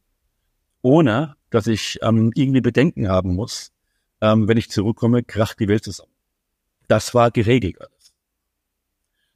ohne 0.82 1.36
dass 1.52 1.68
ich 1.68 2.00
ähm, 2.02 2.32
irgendwie 2.34 2.62
Bedenken 2.62 3.08
haben 3.08 3.36
muss, 3.36 3.72
ähm, 4.20 4.48
wenn 4.48 4.58
ich 4.58 4.72
zurückkomme, 4.72 5.22
kracht 5.24 5.60
die 5.60 5.68
Welt 5.68 5.84
zusammen. 5.84 6.12
Das 6.88 7.14
war 7.14 7.30
geregelt 7.30 7.80
alles. 7.80 8.14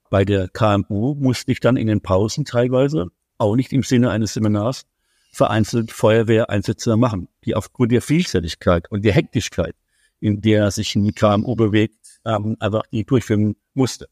Bei 0.10 0.26
der 0.26 0.48
KMU 0.48 1.14
musste 1.14 1.52
ich 1.52 1.60
dann 1.60 1.78
in 1.78 1.86
den 1.86 2.02
Pausen 2.02 2.46
teilweise, 2.46 3.12
auch 3.38 3.56
nicht 3.56 3.74
im 3.74 3.84
Sinne 3.84 4.10
eines 4.10 4.34
Seminars, 4.34 4.88
vereinzelt 5.34 5.92
Feuerwehreinsätze 5.92 6.98
machen, 6.98 7.28
die 7.46 7.54
aufgrund 7.54 7.92
der 7.92 8.02
Vielseitigkeit 8.02 8.90
und 8.90 9.06
der 9.06 9.14
Hektigkeit, 9.14 9.76
in 10.20 10.42
der 10.42 10.72
sich 10.72 10.96
ein 10.96 11.14
KMU 11.14 11.56
bewegt, 11.56 12.22
ähm, 12.26 12.58
einfach 12.60 12.88
die 12.92 13.06
durchführen 13.06 13.56
musste. 13.76 14.10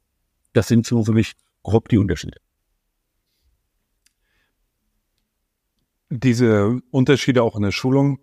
Das 0.53 0.67
sind 0.67 0.85
so 0.85 1.03
für 1.03 1.13
mich 1.13 1.33
grob 1.63 1.89
die 1.89 1.97
Unterschiede. 1.97 2.39
Diese 6.09 6.81
Unterschiede 6.91 7.41
auch 7.41 7.55
in 7.55 7.61
der 7.61 7.71
Schulung, 7.71 8.19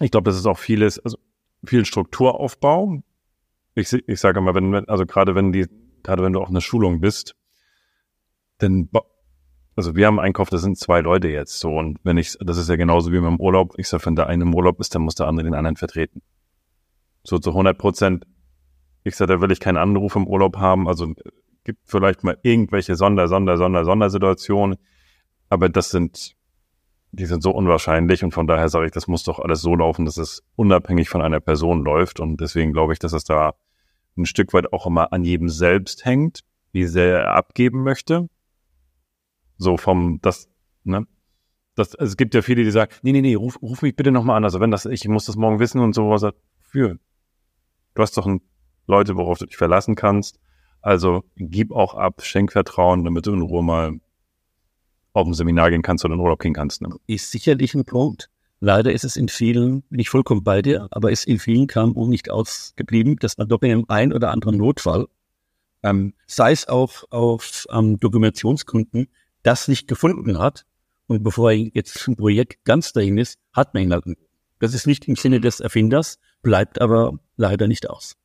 ich 0.00 0.10
glaube, 0.10 0.30
das 0.30 0.36
ist 0.36 0.46
auch 0.46 0.58
vieles, 0.58 0.98
also 0.98 1.18
viel 1.64 1.84
Strukturaufbau. 1.84 3.02
Ich, 3.74 3.92
ich 3.92 4.20
sage 4.20 4.40
mal, 4.40 4.54
wenn, 4.54 4.74
also 4.88 5.06
gerade 5.06 5.34
wenn 5.34 5.52
die, 5.52 5.66
gerade 6.02 6.22
wenn 6.22 6.32
du 6.32 6.40
auch 6.40 6.50
eine 6.50 6.60
Schulung 6.60 7.00
bist, 7.00 7.36
dann, 8.58 8.90
also 9.76 9.96
wir 9.96 10.06
haben 10.06 10.20
Einkauf, 10.20 10.50
das 10.50 10.62
sind 10.62 10.78
zwei 10.78 11.00
Leute 11.00 11.28
jetzt 11.28 11.58
so. 11.58 11.76
Und 11.76 11.98
wenn 12.02 12.18
ich, 12.18 12.36
das 12.40 12.58
ist 12.58 12.68
ja 12.68 12.76
genauso 12.76 13.12
wie 13.12 13.16
im 13.16 13.40
Urlaub. 13.40 13.74
Ich 13.78 13.88
sage, 13.88 14.04
wenn 14.06 14.16
der 14.16 14.26
eine 14.26 14.42
im 14.42 14.54
Urlaub 14.54 14.80
ist, 14.80 14.94
dann 14.94 15.02
muss 15.02 15.14
der 15.14 15.26
andere 15.26 15.44
den 15.44 15.54
anderen 15.54 15.76
vertreten. 15.76 16.22
So 17.24 17.38
zu 17.38 17.50
100 17.50 17.78
Prozent. 17.78 18.26
Ich 19.08 19.16
sage, 19.16 19.34
da 19.34 19.40
will 19.40 19.50
ich 19.50 19.60
keinen 19.60 19.76
Anruf 19.76 20.16
im 20.16 20.26
Urlaub 20.26 20.56
haben. 20.58 20.88
Also 20.88 21.12
gibt 21.64 21.80
vielleicht 21.84 22.24
mal 22.24 22.38
irgendwelche 22.42 22.94
Sonder, 22.94 23.28
Sonder, 23.28 23.56
Sonder, 23.56 23.84
Sondersituationen. 23.84 24.78
Aber 25.48 25.68
das 25.68 25.90
sind 25.90 26.36
die 27.12 27.26
sind 27.26 27.42
so 27.42 27.50
unwahrscheinlich 27.50 28.22
und 28.22 28.32
von 28.32 28.46
daher 28.46 28.68
sage 28.68 28.86
ich, 28.86 28.92
das 28.92 29.08
muss 29.08 29.24
doch 29.24 29.38
alles 29.38 29.62
so 29.62 29.74
laufen, 29.74 30.04
dass 30.04 30.18
es 30.18 30.42
unabhängig 30.56 31.08
von 31.08 31.22
einer 31.22 31.40
Person 31.40 31.82
läuft 31.82 32.20
und 32.20 32.40
deswegen 32.40 32.72
glaube 32.72 32.92
ich, 32.92 32.98
dass 32.98 33.12
es 33.12 33.24
da 33.24 33.54
ein 34.16 34.26
Stück 34.26 34.52
weit 34.52 34.72
auch 34.72 34.86
immer 34.86 35.12
an 35.12 35.24
jedem 35.24 35.48
selbst 35.48 36.04
hängt, 36.04 36.40
wie 36.72 36.84
sehr 36.84 37.20
er 37.20 37.34
abgeben 37.34 37.82
möchte. 37.82 38.28
So 39.56 39.76
vom, 39.76 40.20
das, 40.20 40.48
ne? 40.84 41.06
Das, 41.74 41.94
es 41.94 42.16
gibt 42.16 42.34
ja 42.34 42.42
viele, 42.42 42.64
die 42.64 42.70
sagen, 42.70 42.92
nee, 43.02 43.12
nee, 43.12 43.20
nee, 43.20 43.34
ruf, 43.34 43.60
ruf 43.62 43.82
mich 43.82 43.94
bitte 43.94 44.10
nochmal 44.10 44.36
an. 44.36 44.44
Also 44.44 44.60
wenn 44.60 44.70
das, 44.70 44.84
ich 44.84 45.06
muss 45.06 45.26
das 45.26 45.36
morgen 45.36 45.60
wissen 45.60 45.80
und 45.80 45.94
sowas, 45.94 46.26
für. 46.60 46.98
Du 47.94 48.02
hast 48.02 48.16
doch 48.16 48.26
ein, 48.26 48.40
Leute, 48.88 49.16
worauf 49.16 49.38
du 49.38 49.46
dich 49.46 49.56
verlassen 49.56 49.94
kannst. 49.94 50.40
Also 50.80 51.22
gib 51.36 51.72
auch 51.72 51.94
ab, 51.94 52.22
schenk 52.22 52.52
Vertrauen, 52.52 53.04
damit 53.04 53.26
du 53.26 53.32
in 53.32 53.42
Ruhe 53.42 53.62
mal 53.62 54.00
auf 55.12 55.26
ein 55.26 55.34
Seminar 55.34 55.70
gehen 55.70 55.82
kannst 55.82 56.04
oder 56.04 56.14
in 56.14 56.20
Urlaub 56.20 56.40
gehen 56.40 56.54
kannst. 56.54 56.82
Ne? 56.82 56.88
Ist 57.06 57.30
sicherlich 57.30 57.74
ein 57.74 57.84
Punkt. 57.84 58.30
Leider 58.60 58.92
ist 58.92 59.04
es 59.04 59.16
in 59.16 59.28
vielen, 59.28 59.84
nicht 59.90 60.10
vollkommen 60.10 60.42
bei 60.42 60.62
dir, 60.62 60.88
aber 60.90 61.12
ist 61.12 61.26
in 61.26 61.38
vielen 61.38 61.68
KMU 61.68 62.08
nicht 62.08 62.30
ausgeblieben, 62.30 63.16
dass 63.16 63.38
man 63.38 63.48
doch 63.48 63.62
in 63.62 63.70
einem 63.70 63.84
ein 63.88 64.12
oder 64.12 64.32
anderen 64.32 64.56
Notfall 64.56 65.06
ähm, 65.82 66.14
sei 66.26 66.52
es 66.52 66.68
auch 66.68 67.04
auf 67.10 67.66
ähm, 67.70 67.98
Dokumentationskunden, 68.00 69.08
das 69.42 69.68
nicht 69.68 69.88
gefunden 69.88 70.38
hat. 70.38 70.64
Und 71.06 71.22
bevor 71.22 71.52
jetzt 71.52 72.06
ein 72.06 72.16
Projekt 72.16 72.64
ganz 72.64 72.92
dahin 72.92 73.16
ist, 73.16 73.38
hat 73.52 73.74
man 73.74 73.84
ihn 73.84 73.92
halt. 73.92 74.04
Das 74.58 74.74
ist 74.74 74.86
nicht 74.86 75.06
im 75.08 75.16
Sinne 75.16 75.40
des 75.40 75.60
Erfinders, 75.60 76.18
bleibt 76.42 76.80
aber 76.80 77.18
leider 77.36 77.68
nicht 77.68 77.88
aus. 77.88 78.16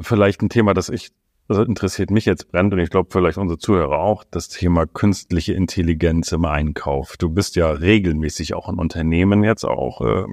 Vielleicht 0.00 0.42
ein 0.42 0.48
Thema, 0.48 0.74
das 0.74 0.88
ich, 0.88 1.10
das 1.48 1.58
interessiert 1.58 2.10
mich 2.10 2.24
jetzt 2.24 2.50
brennt 2.50 2.72
und 2.72 2.78
ich 2.78 2.90
glaube 2.90 3.10
vielleicht 3.12 3.38
unsere 3.38 3.58
Zuhörer 3.58 3.98
auch, 3.98 4.24
das 4.30 4.48
Thema 4.48 4.86
künstliche 4.86 5.52
Intelligenz 5.52 6.32
im 6.32 6.44
Einkauf. 6.44 7.16
Du 7.16 7.28
bist 7.28 7.56
ja 7.56 7.70
regelmäßig 7.70 8.54
auch 8.54 8.68
in 8.68 8.78
Unternehmen 8.78 9.44
jetzt 9.44 9.64
auch, 9.64 10.00
äh, 10.00 10.24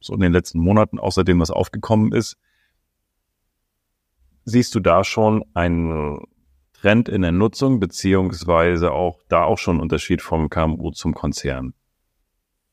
so 0.00 0.14
in 0.14 0.20
den 0.20 0.32
letzten 0.32 0.58
Monaten, 0.58 0.98
außerdem 0.98 1.40
was 1.40 1.50
aufgekommen 1.50 2.12
ist. 2.12 2.36
Siehst 4.44 4.74
du 4.74 4.80
da 4.80 5.04
schon 5.04 5.44
einen 5.54 6.18
Trend 6.72 7.08
in 7.08 7.22
der 7.22 7.30
Nutzung, 7.30 7.78
beziehungsweise 7.78 8.90
auch 8.90 9.20
da 9.28 9.44
auch 9.44 9.58
schon 9.58 9.76
einen 9.76 9.82
Unterschied 9.82 10.20
vom 10.20 10.50
KMU 10.50 10.90
zum 10.90 11.14
Konzern? 11.14 11.74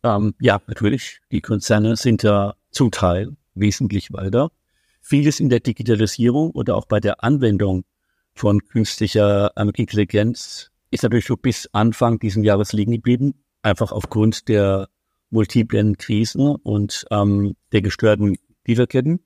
Ähm, 0.03 0.33
ja, 0.39 0.59
natürlich. 0.65 1.21
Die 1.31 1.41
Konzerne 1.41 1.95
sind 1.95 2.23
ja 2.23 2.55
zum 2.71 2.89
Teil 2.89 3.35
wesentlich 3.53 4.11
weiter. 4.11 4.51
Vieles 5.01 5.39
in 5.39 5.49
der 5.49 5.59
Digitalisierung 5.59 6.51
oder 6.51 6.75
auch 6.75 6.85
bei 6.85 6.99
der 6.99 7.23
Anwendung 7.23 7.83
von 8.33 8.63
künstlicher 8.63 9.51
ähm, 9.57 9.71
Intelligenz 9.75 10.71
ist 10.91 11.03
natürlich 11.03 11.25
schon 11.25 11.39
bis 11.39 11.69
Anfang 11.71 12.19
diesen 12.19 12.43
Jahres 12.43 12.73
liegen 12.73 12.91
geblieben, 12.91 13.33
einfach 13.61 13.91
aufgrund 13.91 14.47
der 14.47 14.89
multiplen 15.29 15.97
Krisen 15.97 16.55
und 16.55 17.05
ähm, 17.11 17.55
der 17.71 17.81
gestörten 17.81 18.37
Lieferketten. 18.65 19.19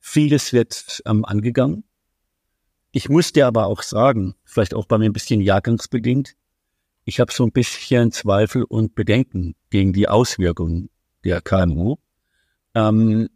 Vieles 0.00 0.52
wird 0.52 1.02
ähm, 1.06 1.24
angegangen. 1.24 1.84
Ich 2.92 3.08
muss 3.08 3.32
dir 3.32 3.46
aber 3.46 3.66
auch 3.66 3.82
sagen, 3.82 4.34
vielleicht 4.44 4.74
auch 4.74 4.86
bei 4.86 4.98
mir 4.98 5.06
ein 5.06 5.12
bisschen 5.12 5.40
jahrgangsbedingt, 5.40 6.36
ich 7.04 7.20
habe 7.20 7.32
so 7.32 7.44
ein 7.44 7.52
bisschen 7.52 8.12
Zweifel 8.12 8.64
und 8.64 8.94
Bedenken 8.94 9.54
gegen 9.68 9.92
die 9.92 10.08
Auswirkungen 10.08 10.88
der 11.22 11.42
KMU. 11.42 11.96
Ähm, 12.74 13.28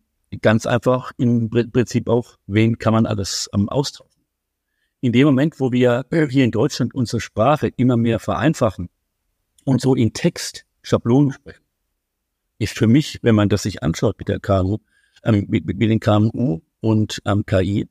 ganz 0.43 0.67
einfach 0.67 1.13
im 1.17 1.51
Prinzip 1.51 2.09
auch, 2.09 2.37
wen 2.47 2.79
kann 2.79 2.93
man 2.93 3.07
alles 3.07 3.49
ähm, 3.55 3.69
austauschen. 3.69 4.23
In 5.01 5.13
dem 5.13 5.27
Moment, 5.27 5.61
wo 5.61 5.73
wir 5.73 6.05
hier 6.11 6.45
in 6.45 6.51
Deutschland 6.51 6.95
unsere 6.95 7.21
Sprache 7.21 7.69
immer 7.77 7.97
mehr 7.97 8.19
vereinfachen 8.19 8.89
und 9.65 9.81
so 9.81 9.95
in 9.95 10.13
Text 10.13 10.67
Schablonen 10.83 11.33
sprechen, 11.33 11.65
ist 12.59 12.77
für 12.77 12.89
mich, 12.89 13.21
wenn 13.23 13.35
man 13.35 13.49
das 13.49 13.63
sich 13.63 13.83
anschaut 13.83 14.19
mit 14.19 14.29
der 14.29 14.41
KMU, 14.41 14.79
ähm, 15.23 15.47
mit, 15.49 15.65
mit, 15.65 15.81
den 15.81 16.01
KMU 16.01 16.61
und 16.81 17.23
ähm, 17.25 17.47
KI, 17.47 17.89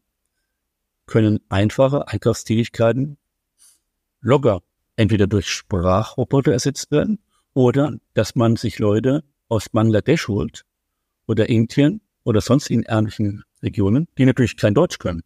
können 1.06 1.39
einfache 1.47 2.08
Einkaufstätigkeiten 2.08 3.17
locker 4.19 4.62
entweder 4.97 5.28
durch 5.28 5.47
Sprachroboter 5.50 6.52
ersetzt 6.52 6.91
werden 6.91 7.19
oder 7.54 7.97
dass 8.13 8.36
man 8.36 8.58
sich 8.58 8.80
Leute 8.80 9.23
aus 9.47 9.69
Bangladesch 9.69 10.28
holt 10.28 10.65
oder 11.28 11.47
Indien 11.47 12.02
oder 12.27 12.41
sonst 12.41 12.69
in 12.69 12.83
ärmlichen 12.83 13.45
Regionen, 13.63 14.09
die 14.17 14.25
natürlich 14.25 14.57
kein 14.57 14.73
Deutsch 14.73 14.99
können. 14.99 15.21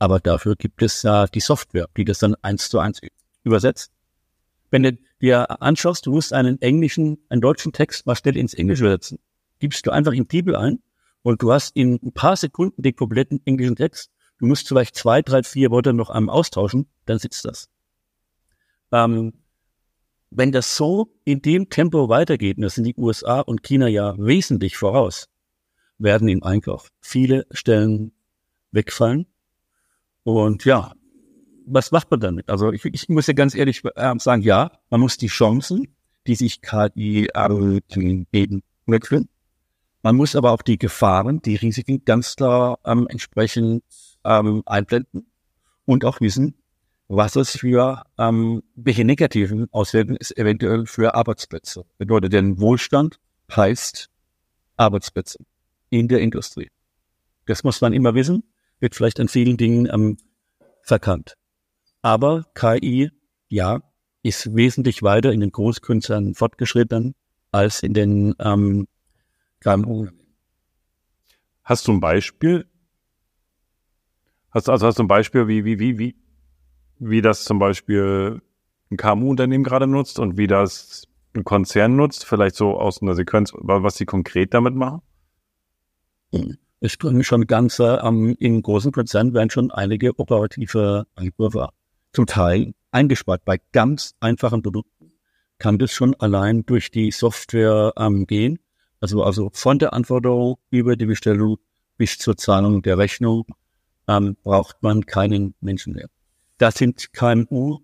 Aber 0.00 0.18
dafür 0.18 0.56
gibt 0.56 0.82
es 0.82 1.04
ja 1.04 1.28
die 1.28 1.38
Software, 1.38 1.86
die 1.96 2.04
das 2.04 2.18
dann 2.18 2.34
eins 2.42 2.68
zu 2.68 2.80
eins 2.80 3.00
übersetzt. 3.44 3.92
Wenn 4.72 4.82
du 4.82 4.98
dir 5.20 5.62
anschaust, 5.62 6.04
du 6.04 6.10
musst 6.10 6.32
einen 6.32 6.60
englischen, 6.60 7.18
einen 7.28 7.40
deutschen 7.40 7.72
Text 7.72 8.06
mal 8.06 8.16
schnell 8.16 8.36
ins 8.36 8.54
Englische 8.54 8.82
übersetzen, 8.82 9.20
gibst 9.60 9.86
du 9.86 9.92
einfach 9.92 10.10
in 10.10 10.26
Bibel 10.26 10.56
ein 10.56 10.82
und 11.22 11.40
du 11.42 11.52
hast 11.52 11.76
in 11.76 12.00
ein 12.02 12.10
paar 12.10 12.36
Sekunden 12.36 12.82
den 12.82 12.96
kompletten 12.96 13.40
englischen 13.44 13.76
Text. 13.76 14.10
Du 14.38 14.46
musst 14.46 14.66
vielleicht 14.66 14.96
zwei, 14.96 15.22
drei, 15.22 15.44
vier 15.44 15.70
Worte 15.70 15.92
noch 15.92 16.10
einmal 16.10 16.34
austauschen, 16.34 16.88
dann 17.06 17.20
sitzt 17.20 17.44
das. 17.44 17.68
Ähm, 18.90 19.32
wenn 20.30 20.50
das 20.50 20.74
so 20.74 21.14
in 21.24 21.40
dem 21.40 21.68
Tempo 21.68 22.08
weitergeht, 22.08 22.56
und 22.56 22.64
das 22.64 22.74
sind 22.74 22.82
die 22.82 22.96
USA 22.96 23.38
und 23.42 23.62
China 23.62 23.86
ja 23.86 24.16
wesentlich 24.18 24.76
voraus, 24.76 25.28
werden 26.02 26.28
im 26.28 26.42
Einkauf 26.42 26.88
viele 27.00 27.46
Stellen 27.50 28.12
wegfallen. 28.72 29.26
Und 30.24 30.64
ja, 30.64 30.92
was 31.66 31.92
macht 31.92 32.10
man 32.10 32.20
damit? 32.20 32.48
Also 32.48 32.72
ich, 32.72 32.84
ich 32.84 33.08
muss 33.08 33.26
ja 33.26 33.34
ganz 33.34 33.54
ehrlich 33.54 33.82
äh, 33.94 34.14
sagen, 34.18 34.42
ja, 34.42 34.72
man 34.90 35.00
muss 35.00 35.16
die 35.16 35.28
Chancen, 35.28 35.94
die 36.26 36.34
sich 36.34 36.60
KI 36.60 37.28
geben, 38.32 38.62
wechseln. 38.86 39.28
Man 40.02 40.16
muss 40.16 40.34
aber 40.34 40.50
auch 40.50 40.62
die 40.62 40.78
Gefahren, 40.78 41.40
die 41.42 41.56
Risiken 41.56 42.04
ganz 42.04 42.34
klar 42.34 42.78
ähm, 42.84 43.06
entsprechend 43.08 43.84
ähm, 44.24 44.62
einblenden 44.66 45.26
und 45.84 46.04
auch 46.04 46.20
wissen, 46.20 46.54
was 47.08 47.36
es 47.36 47.56
für 47.56 48.02
ähm, 48.18 48.62
welche 48.74 49.04
negativen 49.04 49.68
Auswirkungen 49.70 50.18
es 50.20 50.36
eventuell 50.36 50.86
für 50.86 51.14
Arbeitsplätze 51.14 51.84
bedeutet. 51.98 52.32
Denn 52.32 52.60
Wohlstand 52.60 53.20
heißt 53.54 54.08
Arbeitsplätze 54.76 55.38
in 55.92 56.08
der 56.08 56.20
Industrie. 56.20 56.70
Das 57.46 57.64
muss 57.64 57.80
man 57.82 57.92
immer 57.92 58.14
wissen, 58.14 58.44
wird 58.80 58.94
vielleicht 58.94 59.20
an 59.20 59.28
vielen 59.28 59.58
Dingen 59.58 59.86
ähm, 59.92 60.16
verkannt. 60.82 61.36
Aber 62.00 62.44
KI, 62.54 63.10
ja, 63.48 63.82
ist 64.22 64.54
wesentlich 64.56 65.02
weiter 65.02 65.32
in 65.32 65.40
den 65.40 65.52
Großkünstern 65.52 66.34
fortgeschritten 66.34 67.14
als 67.50 67.82
in 67.82 67.92
den 67.92 68.34
ähm, 68.38 68.88
KMU. 69.60 70.08
Hast 71.62 71.86
du 71.86 71.92
ein 71.92 72.00
Beispiel? 72.00 72.66
Hast, 74.50 74.70
also 74.70 74.86
hast 74.86 74.98
du 74.98 75.02
ein 75.02 75.08
Beispiel, 75.08 75.46
wie, 75.46 75.64
wie, 75.66 75.78
wie, 75.78 75.98
wie, 75.98 76.16
wie 76.98 77.20
das 77.20 77.44
zum 77.44 77.58
Beispiel 77.58 78.40
ein 78.90 78.96
KMU-Unternehmen 78.96 79.64
gerade 79.64 79.86
nutzt 79.86 80.18
und 80.18 80.38
wie 80.38 80.46
das 80.46 81.06
ein 81.34 81.44
Konzern 81.44 81.96
nutzt? 81.96 82.24
Vielleicht 82.24 82.56
so 82.56 82.78
aus 82.78 83.02
einer 83.02 83.14
Sequenz, 83.14 83.52
was 83.54 83.96
sie 83.96 84.06
konkret 84.06 84.54
damit 84.54 84.74
machen? 84.74 85.02
Es 86.80 86.98
können 86.98 87.22
schon 87.22 87.46
ganze, 87.46 88.00
ähm, 88.02 88.34
in 88.38 88.62
großen 88.62 88.90
Konzernen 88.92 89.34
werden 89.34 89.50
schon 89.50 89.70
einige 89.70 90.18
operative 90.18 91.06
Eingriffe 91.14 91.68
zum 92.12 92.26
Teil 92.26 92.74
eingespart. 92.90 93.44
Bei 93.44 93.58
ganz 93.72 94.14
einfachen 94.20 94.62
Produkten 94.62 95.12
kann 95.58 95.78
das 95.78 95.92
schon 95.92 96.14
allein 96.16 96.66
durch 96.66 96.90
die 96.90 97.12
Software 97.12 97.92
ähm, 97.96 98.26
gehen. 98.26 98.58
Also, 99.00 99.22
also 99.22 99.50
von 99.52 99.78
der 99.78 99.92
Anforderung 99.92 100.58
über 100.70 100.96
die 100.96 101.06
Bestellung 101.06 101.58
bis 101.96 102.18
zur 102.18 102.36
Zahlung 102.36 102.82
der 102.82 102.98
Rechnung 102.98 103.46
ähm, 104.08 104.36
braucht 104.42 104.82
man 104.82 105.06
keinen 105.06 105.54
Menschen 105.60 105.92
mehr. 105.94 106.08
Da 106.58 106.72
sind 106.72 107.12
KMU 107.12 107.78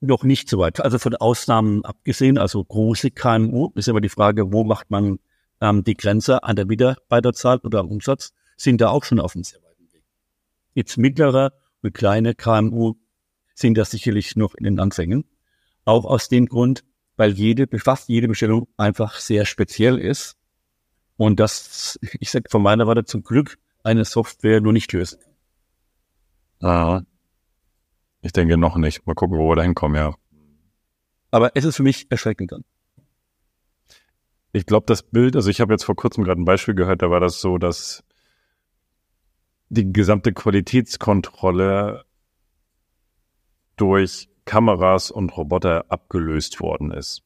noch 0.00 0.24
nicht 0.24 0.48
so 0.48 0.58
weit. 0.58 0.80
Also 0.80 0.98
von 0.98 1.14
Ausnahmen 1.16 1.84
abgesehen, 1.84 2.38
also 2.38 2.64
große 2.64 3.10
KMU, 3.10 3.70
ist 3.74 3.88
immer 3.88 4.00
die 4.00 4.08
Frage, 4.08 4.52
wo 4.52 4.64
macht 4.64 4.90
man 4.90 5.18
ähm, 5.60 5.84
die 5.84 5.96
Grenze 5.96 6.42
an 6.42 6.56
der 6.56 6.66
Mitarbeiterzahl 6.66 7.58
oder 7.58 7.80
am 7.80 7.88
Umsatz 7.88 8.32
sind 8.56 8.80
da 8.80 8.88
auch 8.90 9.04
schon 9.04 9.20
auf 9.20 9.34
einem 9.34 9.44
sehr 9.44 9.62
weiten 9.62 9.92
Weg. 9.92 10.04
Jetzt 10.74 10.96
mittlere 10.96 11.52
und 11.82 11.94
kleine 11.94 12.34
KMU 12.34 12.94
sind 13.54 13.76
da 13.76 13.84
sicherlich 13.84 14.36
noch 14.36 14.54
in 14.54 14.64
den 14.64 14.80
Anfängen. 14.80 15.24
Auch 15.84 16.04
aus 16.04 16.28
dem 16.28 16.46
Grund, 16.46 16.84
weil 17.16 17.32
jede, 17.32 17.66
fast 17.78 18.08
jede 18.08 18.28
Bestellung 18.28 18.68
einfach 18.76 19.18
sehr 19.18 19.44
speziell 19.44 19.98
ist 19.98 20.36
und 21.20 21.38
das, 21.38 21.98
ich 22.18 22.30
sage 22.30 22.48
von 22.48 22.62
meiner 22.62 22.86
Warte 22.86 23.04
zum 23.04 23.22
Glück, 23.22 23.58
eine 23.82 24.06
Software 24.06 24.62
nur 24.62 24.72
nicht 24.72 24.90
lösen. 24.92 25.20
Ah, 26.62 27.02
ich 28.22 28.32
denke 28.32 28.56
noch 28.56 28.76
nicht. 28.76 29.06
Mal 29.06 29.14
gucken, 29.14 29.38
wo 29.38 29.50
wir 29.50 29.56
da 29.56 29.62
hinkommen, 29.62 29.96
ja. 29.96 30.14
Aber 31.30 31.52
es 31.54 31.64
ist 31.64 31.76
für 31.76 31.82
mich 31.82 32.10
erschreckend 32.10 32.52
dann. 32.52 32.64
Ich 34.52 34.66
glaube, 34.66 34.86
das 34.86 35.02
Bild, 35.02 35.36
also 35.36 35.48
ich 35.48 35.60
habe 35.60 35.72
jetzt 35.72 35.84
vor 35.84 35.96
kurzem 35.96 36.24
gerade 36.24 36.40
ein 36.40 36.44
Beispiel 36.44 36.74
gehört, 36.74 37.02
da 37.02 37.10
war 37.10 37.20
das 37.20 37.40
so, 37.40 37.58
dass 37.58 38.02
die 39.68 39.92
gesamte 39.92 40.32
Qualitätskontrolle 40.32 42.04
durch 43.76 44.28
Kameras 44.44 45.12
und 45.12 45.36
Roboter 45.36 45.84
abgelöst 45.88 46.60
worden 46.60 46.90
ist. 46.90 47.22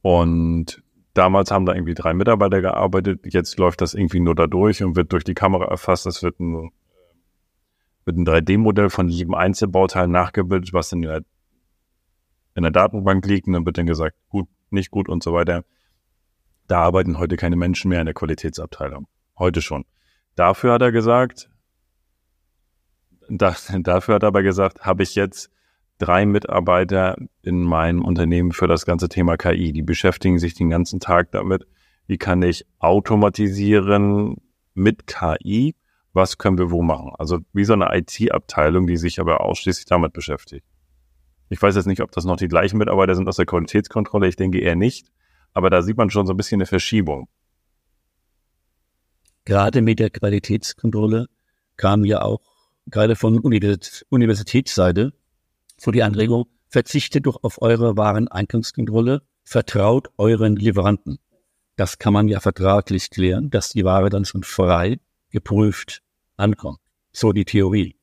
Und 0.00 0.82
damals 1.12 1.50
haben 1.50 1.66
da 1.66 1.74
irgendwie 1.74 1.94
drei 1.94 2.14
Mitarbeiter 2.14 2.62
gearbeitet, 2.62 3.20
jetzt 3.32 3.58
läuft 3.58 3.82
das 3.82 3.92
irgendwie 3.92 4.20
nur 4.20 4.34
da 4.34 4.46
durch 4.46 4.82
und 4.82 4.96
wird 4.96 5.12
durch 5.12 5.24
die 5.24 5.34
Kamera 5.34 5.66
erfasst. 5.66 6.06
Das 6.06 6.22
wird 6.22 6.40
ein, 6.40 6.70
wird 8.06 8.16
ein 8.16 8.26
3D-Modell 8.26 8.88
von 8.88 9.08
jedem 9.08 9.34
Einzelbauteil 9.34 10.08
nachgebildet, 10.08 10.72
was 10.72 10.92
in 10.92 11.02
der, 11.02 11.22
in 12.54 12.62
der 12.62 12.72
Datenbank 12.72 13.26
liegt 13.26 13.46
und 13.46 13.52
dann 13.52 13.66
wird 13.66 13.76
dann 13.76 13.86
gesagt, 13.86 14.16
gut, 14.30 14.48
nicht 14.70 14.90
gut 14.90 15.10
und 15.10 15.22
so 15.22 15.34
weiter. 15.34 15.64
Da 16.66 16.80
arbeiten 16.80 17.18
heute 17.18 17.36
keine 17.36 17.56
Menschen 17.56 17.88
mehr 17.88 18.00
in 18.00 18.06
der 18.06 18.14
Qualitätsabteilung. 18.14 19.06
Heute 19.38 19.62
schon. 19.62 19.84
Dafür 20.34 20.72
hat 20.72 20.82
er 20.82 20.92
gesagt, 20.92 21.50
da, 23.28 23.54
dafür 23.80 24.16
hat 24.16 24.22
er 24.22 24.28
aber 24.28 24.42
gesagt, 24.42 24.84
habe 24.84 25.02
ich 25.02 25.14
jetzt 25.14 25.50
drei 25.98 26.26
Mitarbeiter 26.26 27.16
in 27.42 27.62
meinem 27.62 28.04
Unternehmen 28.04 28.52
für 28.52 28.66
das 28.66 28.84
ganze 28.84 29.08
Thema 29.08 29.36
KI. 29.36 29.72
Die 29.72 29.82
beschäftigen 29.82 30.38
sich 30.38 30.54
den 30.54 30.70
ganzen 30.70 31.00
Tag 31.00 31.30
damit, 31.30 31.66
wie 32.06 32.18
kann 32.18 32.42
ich 32.42 32.66
automatisieren 32.78 34.36
mit 34.74 35.06
KI 35.06 35.74
was 36.14 36.38
können 36.38 36.56
wir 36.58 36.70
wo 36.70 36.82
machen. 36.82 37.12
Also 37.18 37.40
wie 37.52 37.64
so 37.64 37.74
eine 37.74 37.88
IT-Abteilung, 37.92 38.86
die 38.86 38.96
sich 38.96 39.20
aber 39.20 39.42
ausschließlich 39.42 39.84
damit 39.84 40.12
beschäftigt. 40.12 40.64
Ich 41.50 41.60
weiß 41.60 41.74
jetzt 41.74 41.86
nicht, 41.86 42.00
ob 42.00 42.12
das 42.12 42.24
noch 42.24 42.36
die 42.36 42.48
gleichen 42.48 42.78
Mitarbeiter 42.78 43.14
sind 43.14 43.28
aus 43.28 43.36
der 43.36 43.46
Qualitätskontrolle. 43.46 44.28
Ich 44.28 44.36
denke 44.36 44.60
eher 44.60 44.76
nicht. 44.76 45.08
Aber 45.54 45.70
da 45.70 45.82
sieht 45.82 45.96
man 45.96 46.10
schon 46.10 46.26
so 46.26 46.34
ein 46.34 46.36
bisschen 46.36 46.60
eine 46.60 46.66
Verschiebung. 46.66 47.28
Gerade 49.44 49.82
mit 49.82 49.98
der 49.98 50.10
Qualitätskontrolle 50.10 51.28
kam 51.76 52.04
ja 52.04 52.22
auch 52.22 52.40
gerade 52.86 53.16
von 53.16 53.38
Universitätsseite 53.38 55.12
so 55.76 55.90
die 55.90 56.02
Anregung, 56.02 56.46
verzichtet 56.68 57.26
doch 57.26 57.42
auf 57.42 57.60
eure 57.62 57.96
Wareneingangskontrolle, 57.96 59.22
vertraut 59.44 60.08
euren 60.16 60.56
Lieferanten. 60.56 61.18
Das 61.76 61.98
kann 61.98 62.12
man 62.12 62.28
ja 62.28 62.40
vertraglich 62.40 63.10
klären, 63.10 63.50
dass 63.50 63.70
die 63.70 63.84
Ware 63.84 64.08
dann 64.10 64.24
schon 64.24 64.44
frei 64.44 65.00
geprüft 65.30 66.02
ankommt. 66.36 66.78
So 67.12 67.32
die 67.32 67.44
Theorie. 67.44 67.96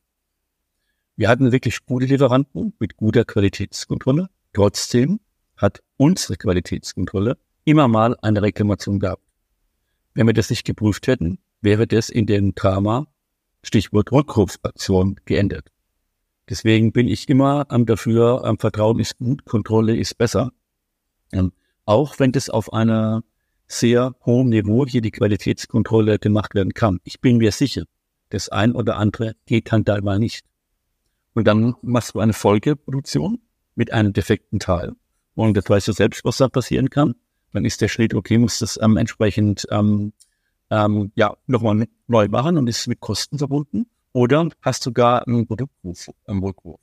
Wir 1.16 1.28
hatten 1.28 1.52
wirklich 1.52 1.84
gute 1.84 2.06
Lieferanten 2.06 2.74
mit 2.78 2.96
guter 2.96 3.24
Qualitätskontrolle. 3.24 4.28
Trotzdem 4.52 5.20
hat 5.62 5.82
unsere 5.96 6.36
Qualitätskontrolle 6.36 7.38
immer 7.64 7.88
mal 7.88 8.16
eine 8.20 8.42
Reklamation 8.42 8.98
gehabt. 8.98 9.22
Wenn 10.14 10.26
wir 10.26 10.34
das 10.34 10.50
nicht 10.50 10.64
geprüft 10.64 11.06
hätten, 11.06 11.38
wäre 11.60 11.86
das 11.86 12.08
in 12.08 12.26
dem 12.26 12.54
Drama 12.54 13.06
Stichwort 13.62 14.10
Rückrufaktion 14.10 15.16
geendet. 15.24 15.68
Deswegen 16.48 16.92
bin 16.92 17.06
ich 17.08 17.28
immer 17.28 17.64
dafür, 17.64 18.56
Vertrauen 18.58 18.98
ist 18.98 19.16
gut, 19.18 19.44
Kontrolle 19.44 19.96
ist 19.96 20.18
besser. 20.18 20.52
Ähm, 21.32 21.52
auch 21.84 22.18
wenn 22.18 22.32
das 22.32 22.50
auf 22.50 22.72
einer 22.72 23.22
sehr 23.68 24.14
hohen 24.26 24.50
Niveau 24.50 24.86
hier 24.86 25.00
die 25.00 25.12
Qualitätskontrolle 25.12 26.18
gemacht 26.18 26.54
werden 26.54 26.74
kann. 26.74 27.00
Ich 27.04 27.20
bin 27.20 27.38
mir 27.38 27.52
sicher, 27.52 27.84
das 28.28 28.48
ein 28.48 28.74
oder 28.74 28.96
andere 28.96 29.34
geht 29.46 29.72
dann 29.72 29.84
da 29.84 30.00
mal 30.00 30.18
nicht. 30.18 30.44
Und 31.34 31.46
dann 31.46 31.74
machst 31.80 32.14
du 32.14 32.20
eine 32.20 32.34
Folgeproduktion 32.34 33.40
mit 33.74 33.92
einem 33.92 34.12
defekten 34.12 34.58
Teil. 34.58 34.92
Und 35.34 35.56
das 35.56 35.68
weißt 35.68 35.88
du 35.88 35.92
selbst, 35.92 36.24
was 36.24 36.36
da 36.38 36.48
passieren 36.48 36.90
kann. 36.90 37.14
Dann 37.52 37.64
ist 37.64 37.80
der 37.80 37.88
Schritt, 37.88 38.14
okay, 38.14 38.38
muss 38.38 38.58
das 38.58 38.78
ähm, 38.82 38.96
entsprechend 38.96 39.66
ähm, 39.70 40.12
ähm, 40.70 41.12
ja, 41.14 41.36
nochmal 41.46 41.86
neu 42.06 42.28
machen 42.28 42.56
und 42.56 42.66
ist 42.66 42.86
mit 42.86 43.00
Kosten 43.00 43.38
verbunden. 43.38 43.86
Oder 44.12 44.48
hast 44.62 44.84
du 44.86 44.92
gar 44.92 45.26
einen 45.26 45.44
Rückruf, 45.44 46.10
einen 46.26 46.42
Rückruf. 46.42 46.80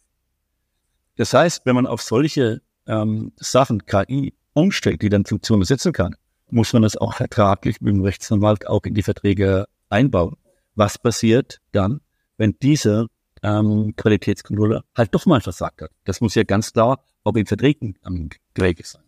Das 1.16 1.34
heißt, 1.34 1.66
wenn 1.66 1.76
man 1.76 1.88
auf 1.88 2.02
solche 2.02 2.62
ähm, 2.88 3.32
Sachen 3.36 3.86
KI 3.86 4.34
umstellt, 4.54 5.02
die 5.02 5.10
dann 5.10 5.26
Funktionen 5.26 5.64
setzen 5.64 5.92
kann, 5.92 6.16
muss 6.50 6.74
man 6.74 6.82
das 6.82 6.98
auch 6.98 7.14
vertraglich 7.14 7.82
mit 7.82 7.94
dem 7.94 8.02
Rechtsanwalt 8.02 8.68
auch 8.68 8.84
in 8.84 8.94
die 8.94 9.04
Verträge 9.04 9.66
einbauen. 9.90 10.38
Was 10.76 10.98
passiert 10.98 11.60
dann, 11.72 12.02
wenn 12.38 12.56
diese 12.62 13.08
ähm, 13.44 13.94
Qualitätskontrolle 13.96 14.84
halt 14.96 15.14
doch 15.14 15.26
mal 15.26 15.42
versagt 15.42 15.82
hat? 15.82 15.92
Das 16.06 16.22
muss 16.22 16.36
ja 16.36 16.44
ganz 16.44 16.74
klar 16.74 17.04
auch 17.24 17.36
in 17.36 17.46
Verträgen 17.46 17.98
ähm, 18.06 18.30
geregelt 18.54 18.88
sein. 18.88 19.04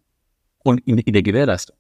Und 0.64 0.80
in, 0.88 0.98
in 1.00 1.14
der 1.14 1.24
Gewährleistung. 1.24 1.76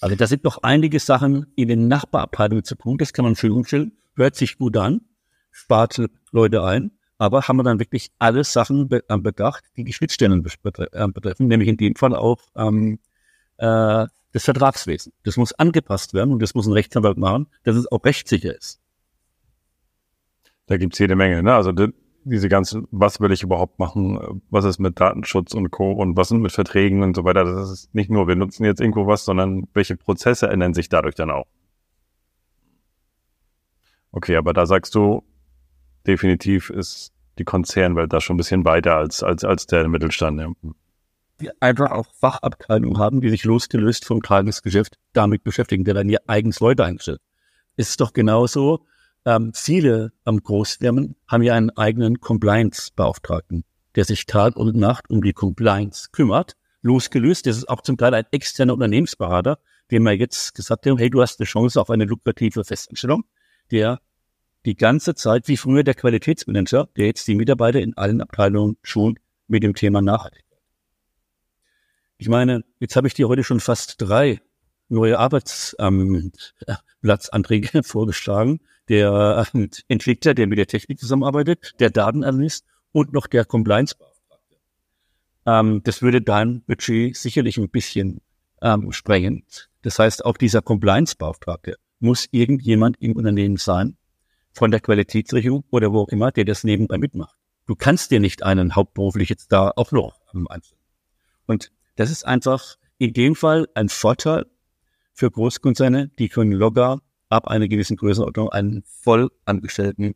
Also 0.00 0.14
da 0.14 0.26
sind 0.26 0.44
noch 0.44 0.58
einige 0.62 1.00
Sachen 1.00 1.52
in 1.56 1.68
den 1.68 1.88
Nachbarabteilungen 1.88 2.64
zu 2.64 2.76
tun. 2.76 2.98
Das 2.98 3.12
kann 3.12 3.24
man 3.24 3.34
schön 3.34 3.50
umstellen. 3.50 3.92
Hört 4.14 4.36
sich 4.36 4.58
gut 4.58 4.76
an, 4.76 5.00
spart 5.50 6.00
Leute 6.30 6.62
ein. 6.62 6.92
Aber 7.18 7.42
haben 7.42 7.56
wir 7.56 7.64
dann 7.64 7.80
wirklich 7.80 8.12
alle 8.20 8.44
Sachen 8.44 8.88
be 8.88 9.02
äh, 9.08 9.18
bedacht, 9.18 9.64
die 9.76 9.82
die 9.82 9.92
Schnittstellen 9.92 10.44
äh, 10.44 11.08
betreffen, 11.08 11.48
nämlich 11.48 11.68
in 11.68 11.76
dem 11.76 11.96
Fall 11.96 12.14
auch 12.14 12.38
ähm, 12.54 13.00
äh, 13.56 14.06
das 14.32 14.44
Vertragswesen. 14.44 15.12
Das 15.24 15.36
muss 15.36 15.52
angepasst 15.52 16.14
werden 16.14 16.32
und 16.32 16.40
das 16.40 16.54
muss 16.54 16.66
ein 16.66 16.72
Rechtsanwalt 16.72 17.18
machen, 17.18 17.48
dass 17.64 17.74
es 17.74 17.90
auch 17.90 18.04
rechtssicher 18.04 18.56
ist. 18.56 18.80
Da 20.68 20.76
gibt's 20.76 20.98
jede 20.98 21.16
Menge. 21.16 21.42
Ne? 21.42 21.54
Also 21.54 21.72
diese 22.24 22.48
ganzen, 22.48 22.86
was 22.90 23.20
will 23.20 23.32
ich 23.32 23.42
überhaupt 23.42 23.78
machen, 23.78 24.42
was 24.50 24.64
ist 24.66 24.78
mit 24.78 25.00
Datenschutz 25.00 25.54
und 25.54 25.70
Co. 25.70 25.92
und 25.92 26.16
was 26.16 26.28
sind 26.28 26.42
mit 26.42 26.52
Verträgen 26.52 27.02
und 27.02 27.16
so 27.16 27.24
weiter. 27.24 27.44
Das 27.44 27.70
ist 27.70 27.94
nicht 27.94 28.10
nur, 28.10 28.28
wir 28.28 28.36
nutzen 28.36 28.64
jetzt 28.64 28.80
irgendwo 28.80 29.06
was, 29.06 29.24
sondern 29.24 29.66
welche 29.72 29.96
Prozesse 29.96 30.48
ändern 30.48 30.74
sich 30.74 30.88
dadurch 30.88 31.14
dann 31.14 31.30
auch. 31.30 31.46
Okay, 34.12 34.36
aber 34.36 34.52
da 34.52 34.66
sagst 34.66 34.94
du, 34.94 35.22
definitiv 36.06 36.70
ist 36.70 37.12
die 37.38 37.44
Konzernwelt 37.44 38.12
da 38.12 38.20
schon 38.20 38.34
ein 38.34 38.38
bisschen 38.38 38.64
weiter 38.64 38.96
als, 38.96 39.22
als, 39.22 39.44
als 39.44 39.66
der 39.66 39.88
Mittelstand. 39.88 40.40
Ja. 40.40 40.52
Wir 41.38 41.52
einfach 41.60 41.92
auch 41.92 42.06
Fachabteilungen 42.14 42.98
haben, 42.98 43.20
die 43.20 43.30
sich 43.30 43.44
losgelöst 43.44 44.04
vom 44.04 44.22
Tagesgeschäft 44.22 44.98
damit 45.12 45.44
beschäftigen, 45.44 45.84
der 45.84 45.94
dann 45.94 46.08
ihr 46.08 46.20
eigens 46.26 46.60
Leute 46.60 46.84
einstellt. 46.84 47.20
Ist 47.76 48.00
doch 48.00 48.12
genauso, 48.12 48.84
ähm, 49.24 49.52
viele 49.54 50.12
ähm, 50.26 50.42
Großfirmen 50.42 51.16
haben 51.26 51.42
ja 51.42 51.54
einen 51.54 51.70
eigenen 51.70 52.20
Compliance-Beauftragten, 52.20 53.64
der 53.94 54.04
sich 54.04 54.26
Tag 54.26 54.56
und 54.56 54.76
Nacht 54.76 55.10
um 55.10 55.22
die 55.22 55.32
Compliance 55.32 56.08
kümmert. 56.12 56.54
Losgelöst, 56.82 57.46
das 57.46 57.56
ist 57.56 57.68
auch 57.68 57.82
zum 57.82 57.96
Teil 57.96 58.14
ein 58.14 58.24
externer 58.30 58.74
Unternehmensberater, 58.74 59.58
dem 59.90 60.04
wir 60.04 60.12
jetzt 60.12 60.54
gesagt 60.54 60.86
haben, 60.86 60.98
hey, 60.98 61.10
du 61.10 61.20
hast 61.20 61.40
eine 61.40 61.46
Chance 61.46 61.80
auf 61.80 61.90
eine 61.90 62.04
lukrative 62.04 62.64
Festanstellung, 62.64 63.24
der 63.70 64.00
die 64.64 64.76
ganze 64.76 65.14
Zeit, 65.14 65.48
wie 65.48 65.56
früher 65.56 65.82
der 65.82 65.94
Qualitätsmanager, 65.94 66.88
der 66.96 67.06
jetzt 67.06 67.26
die 67.26 67.34
Mitarbeiter 67.34 67.80
in 67.80 67.96
allen 67.96 68.20
Abteilungen 68.20 68.76
schon 68.82 69.18
mit 69.46 69.62
dem 69.62 69.74
Thema 69.74 70.02
Nachhaltigkeit. 70.02 70.58
Ich 72.18 72.28
meine, 72.28 72.64
jetzt 72.78 72.96
habe 72.96 73.06
ich 73.06 73.14
dir 73.14 73.28
heute 73.28 73.44
schon 73.44 73.60
fast 73.60 73.94
drei 73.98 74.40
neue 74.88 75.18
Arbeitsplatzanträge 75.18 77.70
ähm, 77.74 77.82
vorgeschlagen 77.84 78.60
der 78.88 79.46
äh, 79.54 79.68
Entwickler, 79.88 80.34
der 80.34 80.46
mit 80.46 80.58
der 80.58 80.66
Technik 80.66 80.98
zusammenarbeitet, 80.98 81.74
der 81.80 81.90
Datenanalyst 81.90 82.64
und 82.92 83.12
noch 83.12 83.26
der 83.26 83.44
Compliance-Beauftragte. 83.44 84.56
Ähm, 85.46 85.82
das 85.84 86.02
würde 86.02 86.22
dein 86.22 86.62
Budget 86.62 87.16
sicherlich 87.16 87.58
ein 87.58 87.68
bisschen 87.68 88.20
ähm, 88.62 88.92
sprengen. 88.92 89.44
Das 89.82 89.98
heißt, 89.98 90.24
auch 90.24 90.36
dieser 90.36 90.62
Compliance-Beauftragte 90.62 91.76
muss 92.00 92.28
irgendjemand 92.30 92.96
im 93.00 93.16
Unternehmen 93.16 93.56
sein, 93.56 93.96
von 94.52 94.70
der 94.70 94.80
Qualitätssicherung 94.80 95.64
oder 95.70 95.92
wo 95.92 96.00
auch 96.00 96.08
immer, 96.08 96.32
der 96.32 96.44
das 96.44 96.64
nebenbei 96.64 96.98
mitmacht. 96.98 97.36
Du 97.66 97.76
kannst 97.76 98.10
dir 98.10 98.18
nicht 98.18 98.42
einen 98.42 98.74
hauptberuflich 98.74 99.28
jetzt 99.28 99.52
da 99.52 99.72
auch 99.76 99.92
noch 99.92 100.20
einstellen. 100.48 100.80
Und 101.46 101.70
das 101.96 102.10
ist 102.10 102.26
einfach 102.26 102.76
in 102.98 103.12
dem 103.12 103.34
Fall 103.34 103.68
ein 103.74 103.88
Vorteil 103.88 104.46
für 105.12 105.30
Großkonzerne, 105.30 106.08
die 106.18 106.28
können 106.28 106.52
locker 106.52 107.00
ab 107.28 107.48
einer 107.48 107.68
gewissen 107.68 107.96
Größenordnung 107.96 108.50
einen 108.50 108.82
vollangestellten 108.84 110.14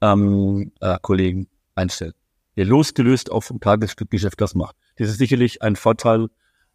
ähm, 0.00 0.72
äh, 0.80 0.98
Kollegen 1.02 1.48
einstellen, 1.74 2.14
der 2.56 2.64
losgelöst 2.64 3.30
auch 3.30 3.42
vom 3.42 3.60
Tagesgeschäft 3.60 4.40
das 4.40 4.54
macht. 4.54 4.76
Das 4.96 5.08
ist 5.08 5.18
sicherlich 5.18 5.62
ein 5.62 5.76
Vorteil 5.76 6.28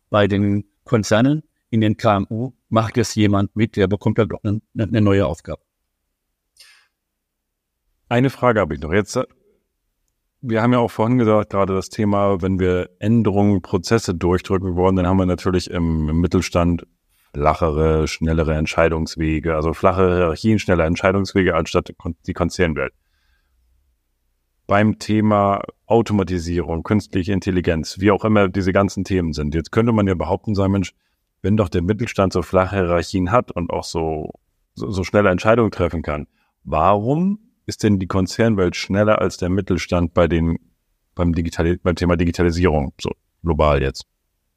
bei 0.09 0.27
den 0.27 0.65
Konzernen. 0.83 1.43
In 1.69 1.81
den 1.81 1.97
KMU 1.97 2.53
macht 2.69 2.97
es 2.97 3.13
jemand 3.15 3.55
mit, 3.55 3.75
der 3.75 3.87
bekommt 3.87 4.17
dann 4.17 4.29
doch 4.29 4.43
eine, 4.43 4.61
eine 4.77 5.01
neue 5.01 5.27
Aufgabe. 5.27 5.61
Eine 8.09 8.31
Frage 8.31 8.59
habe 8.59 8.73
ich 8.73 8.81
noch. 8.81 8.91
Jetzt, 8.91 9.19
wir 10.41 10.63
haben 10.63 10.73
ja 10.73 10.79
auch 10.79 10.89
vorhin 10.89 11.19
gesagt, 11.19 11.51
gerade 11.51 11.75
das 11.75 11.89
Thema, 11.89 12.41
wenn 12.41 12.59
wir 12.59 12.89
Änderungen, 12.97 13.61
Prozesse 13.61 14.15
durchdrücken 14.15 14.75
wollen, 14.75 14.95
dann 14.95 15.05
haben 15.05 15.17
wir 15.17 15.27
natürlich 15.27 15.69
im, 15.69 16.09
im 16.09 16.19
Mittelstand 16.19 16.87
flachere, 17.33 18.07
schnellere 18.07 18.55
Entscheidungswege, 18.55 19.55
also 19.55 19.73
flache 19.73 20.07
Hierarchien, 20.15 20.59
schnelle 20.59 20.83
Entscheidungswege 20.83 21.55
anstatt 21.55 21.93
die 22.25 22.33
Konzernwelt. 22.33 22.93
Beim 24.67 24.99
Thema 24.99 25.61
Automatisierung, 25.87 26.83
künstliche 26.83 27.33
Intelligenz, 27.33 27.99
wie 27.99 28.11
auch 28.11 28.23
immer 28.23 28.49
diese 28.49 28.71
ganzen 28.71 29.03
Themen 29.03 29.33
sind. 29.33 29.55
Jetzt 29.55 29.71
könnte 29.71 29.91
man 29.91 30.07
ja 30.07 30.13
behaupten, 30.13 30.53
sagen, 30.53 30.73
Mensch, 30.73 30.93
wenn 31.41 31.57
doch 31.57 31.69
der 31.69 31.81
Mittelstand 31.81 32.33
so 32.33 32.41
flache 32.41 32.75
Hierarchien 32.75 33.31
hat 33.31 33.51
und 33.51 33.71
auch 33.71 33.83
so, 33.83 34.31
so, 34.75 34.91
so 34.91 35.03
schnelle 35.03 35.29
Entscheidungen 35.29 35.71
treffen 35.71 36.01
kann, 36.01 36.27
warum 36.63 37.39
ist 37.65 37.83
denn 37.83 37.99
die 37.99 38.07
Konzernwelt 38.07 38.75
schneller 38.75 39.19
als 39.21 39.37
der 39.37 39.49
Mittelstand 39.49 40.13
bei 40.13 40.27
den, 40.27 40.57
beim, 41.15 41.33
Digital, 41.33 41.77
beim 41.77 41.95
Thema 41.95 42.17
Digitalisierung, 42.17 42.93
so 42.99 43.11
global 43.43 43.81
jetzt? 43.81 44.05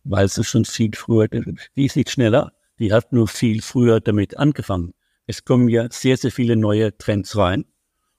Weil 0.04 0.24
es 0.24 0.46
schon 0.46 0.64
viel 0.64 0.90
früher, 0.94 1.28
die 1.28 1.84
ist 1.84 1.96
nicht 1.96 2.10
schneller, 2.10 2.52
die 2.82 2.92
hat 2.92 3.12
nur 3.12 3.28
viel 3.28 3.62
früher 3.62 4.00
damit 4.00 4.36
angefangen. 4.36 4.92
Es 5.26 5.44
kommen 5.44 5.68
ja 5.68 5.86
sehr, 5.90 6.16
sehr 6.16 6.32
viele 6.32 6.56
neue 6.56 6.98
Trends 6.98 7.36
rein. 7.36 7.64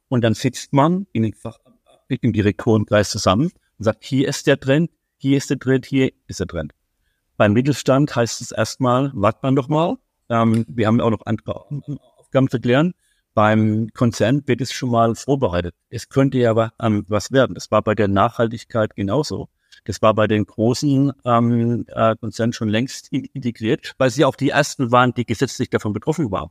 Und 0.08 0.24
dann 0.24 0.36
sitzt 0.36 0.72
man 0.72 1.06
in 1.12 1.24
den 1.24 1.34
Fach, 1.34 1.60
im 2.08 2.32
Direktorenkreis 2.32 3.10
zusammen 3.10 3.52
und 3.78 3.84
sagt, 3.84 4.06
hier 4.06 4.26
ist 4.30 4.48
der 4.48 4.58
Trend, 4.58 4.90
hier 5.18 5.38
ist 5.38 5.50
der 5.50 5.60
Trend, 5.60 5.86
hier 5.86 6.14
ist 6.28 6.40
der 6.40 6.48
Trend. 6.48 6.72
Beim 7.36 7.52
Mittelstand 7.52 8.16
heißt 8.16 8.40
es 8.40 8.54
erstmal, 8.54 9.12
wartet 9.14 9.44
man 9.44 9.58
doch 9.58 9.68
mal. 9.68 9.98
Ähm, 10.30 10.64
wir 10.70 10.88
haben 10.88 11.02
auch 11.02 11.10
noch 11.10 11.26
andere 11.26 11.66
Aufgaben 12.18 12.50
zu 12.50 12.62
klären. 12.62 12.94
Beim 13.34 13.90
Konzern 13.94 14.44
wird 14.46 14.62
es 14.62 14.72
schon 14.72 14.92
mal 14.92 15.14
vorbereitet. 15.16 15.76
Es 15.90 16.08
könnte 16.08 16.38
ja 16.38 16.52
aber 16.52 16.72
ähm, 16.80 17.04
was 17.10 17.34
werden. 17.34 17.56
Das 17.56 17.70
war 17.70 17.82
bei 17.82 17.96
der 17.96 18.08
Nachhaltigkeit 18.08 18.96
genauso. 18.96 19.50
Das 19.86 20.02
war 20.02 20.14
bei 20.14 20.28
den 20.28 20.46
großen 20.46 21.12
ähm, 21.26 21.86
äh, 21.88 22.16
Konzernen 22.16 22.54
schon 22.54 22.70
längst 22.70 23.12
integriert, 23.12 23.94
weil 23.98 24.10
sie 24.10 24.26
auch 24.26 24.36
die 24.36 24.50
ersten 24.50 24.92
waren, 24.92 25.14
die 25.14 25.26
gesetzlich 25.26 25.70
davon 25.70 25.94
betroffen 25.94 26.32
waren. 26.32 26.50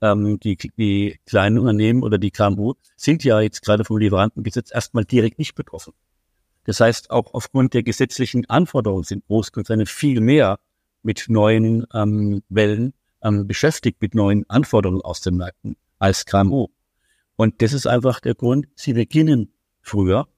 ähm, 0.00 0.38
die, 0.40 0.56
die 0.56 1.18
kleinen 1.26 1.58
Unternehmen 1.58 2.02
oder 2.02 2.18
die 2.18 2.30
KMU 2.30 2.74
sind 2.96 3.24
ja 3.24 3.40
jetzt 3.40 3.62
gerade 3.62 3.84
vom 3.84 3.98
Lieferantengesetz 3.98 4.70
erstmal 4.72 5.04
direkt 5.04 5.38
nicht 5.38 5.54
betroffen. 5.54 5.92
Das 6.64 6.80
heißt, 6.80 7.10
auch 7.10 7.34
aufgrund 7.34 7.74
der 7.74 7.82
gesetzlichen 7.82 8.48
Anforderungen 8.48 9.04
sind 9.04 9.26
Großkonzerne 9.26 9.86
viel 9.86 10.20
mehr 10.20 10.58
mit 11.02 11.26
neuen 11.28 11.86
ähm, 11.94 12.42
Wellen 12.48 12.92
ähm, 13.22 13.46
beschäftigt, 13.46 14.00
mit 14.02 14.14
neuen 14.14 14.48
Anforderungen 14.50 15.00
aus 15.00 15.20
den 15.20 15.36
Märkten 15.36 15.76
als 15.98 16.26
KMU. 16.26 16.68
Und 17.36 17.62
das 17.62 17.72
ist 17.72 17.86
einfach 17.86 18.20
der 18.20 18.34
Grund, 18.34 18.66
sie 18.74 18.92
beginnen 18.92 19.52
früher, 19.80 20.28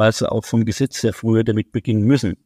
weil 0.00 0.12
sie 0.12 0.32
auch 0.32 0.46
vom 0.46 0.64
Gesetz 0.64 1.02
sehr 1.02 1.12
früher 1.12 1.44
damit 1.44 1.72
beginnen 1.72 2.04
müssen. 2.04 2.38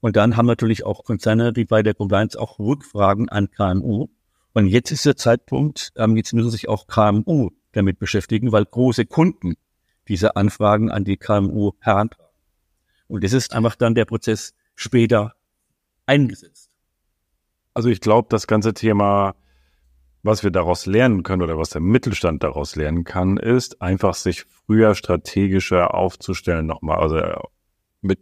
Und 0.00 0.16
dann 0.16 0.36
haben 0.36 0.44
natürlich 0.44 0.84
auch 0.84 1.02
Konzerne 1.02 1.56
wie 1.56 1.64
bei 1.64 1.82
der 1.82 1.94
Compliance 1.94 2.38
auch 2.38 2.58
Rückfragen 2.58 3.30
an 3.30 3.50
KMU. 3.50 4.08
Und 4.52 4.66
jetzt 4.66 4.90
ist 4.90 5.06
der 5.06 5.16
Zeitpunkt, 5.16 5.94
ähm, 5.96 6.14
jetzt 6.14 6.34
müssen 6.34 6.50
sich 6.50 6.68
auch 6.68 6.88
KMU 6.88 7.52
damit 7.72 7.98
beschäftigen, 7.98 8.52
weil 8.52 8.66
große 8.66 9.06
Kunden 9.06 9.54
diese 10.08 10.36
Anfragen 10.36 10.90
an 10.90 11.04
die 11.04 11.16
KMU 11.16 11.72
herantragen. 11.80 12.34
Und 13.08 13.24
das 13.24 13.32
ist 13.32 13.54
einfach 13.54 13.74
dann 13.74 13.94
der 13.94 14.04
Prozess 14.04 14.52
später 14.74 15.36
eingesetzt. 16.04 16.70
Also 17.72 17.88
ich 17.88 18.02
glaube, 18.02 18.28
das 18.28 18.46
ganze 18.46 18.74
Thema, 18.74 19.36
was 20.26 20.42
wir 20.42 20.50
daraus 20.50 20.86
lernen 20.86 21.22
können 21.22 21.42
oder 21.42 21.56
was 21.56 21.70
der 21.70 21.80
Mittelstand 21.80 22.42
daraus 22.42 22.76
lernen 22.76 23.04
kann, 23.04 23.36
ist 23.36 23.80
einfach 23.80 24.14
sich 24.14 24.44
früher 24.44 24.94
strategischer 24.94 25.94
aufzustellen 25.94 26.66
nochmal. 26.66 26.98
Also 26.98 27.16
äh, 27.16 27.38
mit 28.02 28.20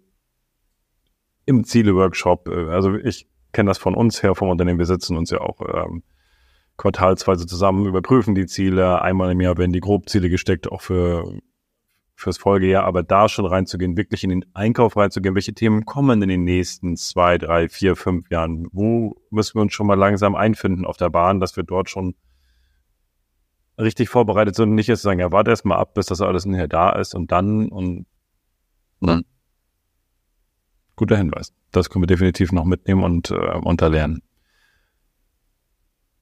im 1.47 1.64
Ziele-Workshop. 1.64 2.49
Äh, 2.49 2.71
also 2.71 2.95
ich 2.95 3.27
kenne 3.53 3.71
das 3.71 3.79
von 3.79 3.95
uns 3.95 4.23
her, 4.23 4.35
vom 4.35 4.51
Unternehmen. 4.51 4.79
Wir 4.79 4.87
sitzen 4.87 5.17
uns 5.17 5.31
ja 5.31 5.40
auch 5.40 5.61
ähm, 5.61 6.03
quartalsweise 6.77 7.47
zusammen, 7.47 7.87
überprüfen 7.87 8.35
die 8.35 8.47
Ziele. 8.47 9.01
Einmal 9.03 9.33
im 9.33 9.40
Jahr 9.40 9.57
werden 9.57 9.73
die 9.73 9.81
Grobziele 9.81 10.29
gesteckt, 10.29 10.71
auch 10.71 10.83
für 10.83 11.38
fürs 12.14 12.38
Folgejahr, 12.38 12.85
aber 12.85 13.03
da 13.03 13.29
schon 13.29 13.44
reinzugehen, 13.44 13.96
wirklich 13.96 14.22
in 14.24 14.31
den 14.31 14.44
Einkauf 14.55 14.96
reinzugehen, 14.96 15.35
welche 15.35 15.53
Themen 15.53 15.85
kommen 15.85 16.22
in 16.22 16.29
den 16.29 16.44
nächsten 16.44 16.96
zwei, 16.96 17.38
drei, 17.38 17.68
vier, 17.68 17.96
fünf 17.96 18.31
Jahren? 18.31 18.68
Wo 18.72 19.16
müssen 19.31 19.57
wir 19.57 19.62
uns 19.62 19.74
schon 19.74 19.87
mal 19.87 19.98
langsam 19.98 20.35
einfinden 20.35 20.85
auf 20.85 20.96
der 20.96 21.11
Bahn, 21.11 21.40
dass 21.40 21.57
wir 21.57 21.64
dort 21.64 21.90
schon 21.90 22.14
richtig 23.79 24.09
vorbereitet 24.09 24.55
sind 24.55 24.70
und 24.70 24.74
nicht 24.77 24.87
jetzt 24.87 25.03
sagen, 25.03 25.18
ja, 25.18 25.33
warte 25.33 25.50
erst 25.50 25.64
mal 25.64 25.77
ab, 25.77 25.94
bis 25.94 26.07
das 26.07 26.20
alles 26.20 26.46
nachher 26.46 26.68
da 26.68 26.90
ist 26.90 27.14
und 27.14 27.33
dann 27.33 27.68
und 27.68 28.07
mhm. 29.00 29.24
guter 30.94 31.16
Hinweis. 31.16 31.53
Das 31.72 31.90
können 31.90 32.05
wir 32.05 32.07
definitiv 32.07 32.53
noch 32.53 32.64
mitnehmen 32.64 33.03
und 33.03 33.33
äh, 33.33 33.35
unterlernen. 33.35 34.22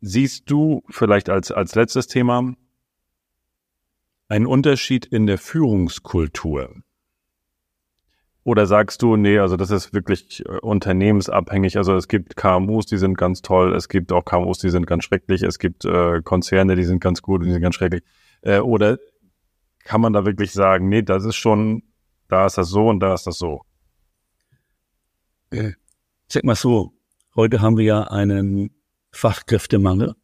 Siehst 0.00 0.50
du 0.50 0.82
vielleicht 0.88 1.28
als, 1.28 1.52
als 1.52 1.74
letztes 1.74 2.06
Thema 2.06 2.54
einen 4.32 4.46
Unterschied 4.46 5.04
in 5.04 5.26
der 5.26 5.36
Führungskultur? 5.36 6.74
Oder 8.44 8.66
sagst 8.66 9.02
du, 9.02 9.16
nee, 9.16 9.38
also 9.38 9.58
das 9.58 9.70
ist 9.70 9.92
wirklich 9.92 10.44
äh, 10.46 10.58
unternehmensabhängig. 10.58 11.76
Also 11.76 11.94
es 11.94 12.08
gibt 12.08 12.34
KMUs, 12.34 12.86
die 12.86 12.96
sind 12.96 13.18
ganz 13.18 13.42
toll, 13.42 13.74
es 13.74 13.90
gibt 13.90 14.10
auch 14.10 14.24
KMUs, 14.24 14.58
die 14.58 14.70
sind 14.70 14.86
ganz 14.86 15.04
schrecklich, 15.04 15.42
es 15.42 15.58
gibt 15.58 15.84
äh, 15.84 16.22
Konzerne, 16.22 16.76
die 16.76 16.84
sind 16.84 17.00
ganz 17.00 17.20
gut 17.20 17.40
und 17.40 17.46
die 17.46 17.52
sind 17.52 17.60
ganz 17.60 17.74
schrecklich. 17.74 18.02
Äh, 18.40 18.60
oder 18.60 18.98
kann 19.84 20.00
man 20.00 20.14
da 20.14 20.24
wirklich 20.24 20.52
sagen, 20.52 20.88
nee, 20.88 21.02
das 21.02 21.26
ist 21.26 21.36
schon, 21.36 21.82
da 22.28 22.46
ist 22.46 22.56
das 22.56 22.70
so 22.70 22.88
und 22.88 23.00
da 23.00 23.12
ist 23.12 23.26
das 23.26 23.36
so? 23.36 23.60
Äh, 25.50 25.72
sag 26.26 26.44
mal 26.44 26.56
so, 26.56 26.94
heute 27.36 27.60
haben 27.60 27.76
wir 27.76 27.84
ja 27.84 28.02
einen 28.04 28.70
Fachkräftemangel. 29.10 30.14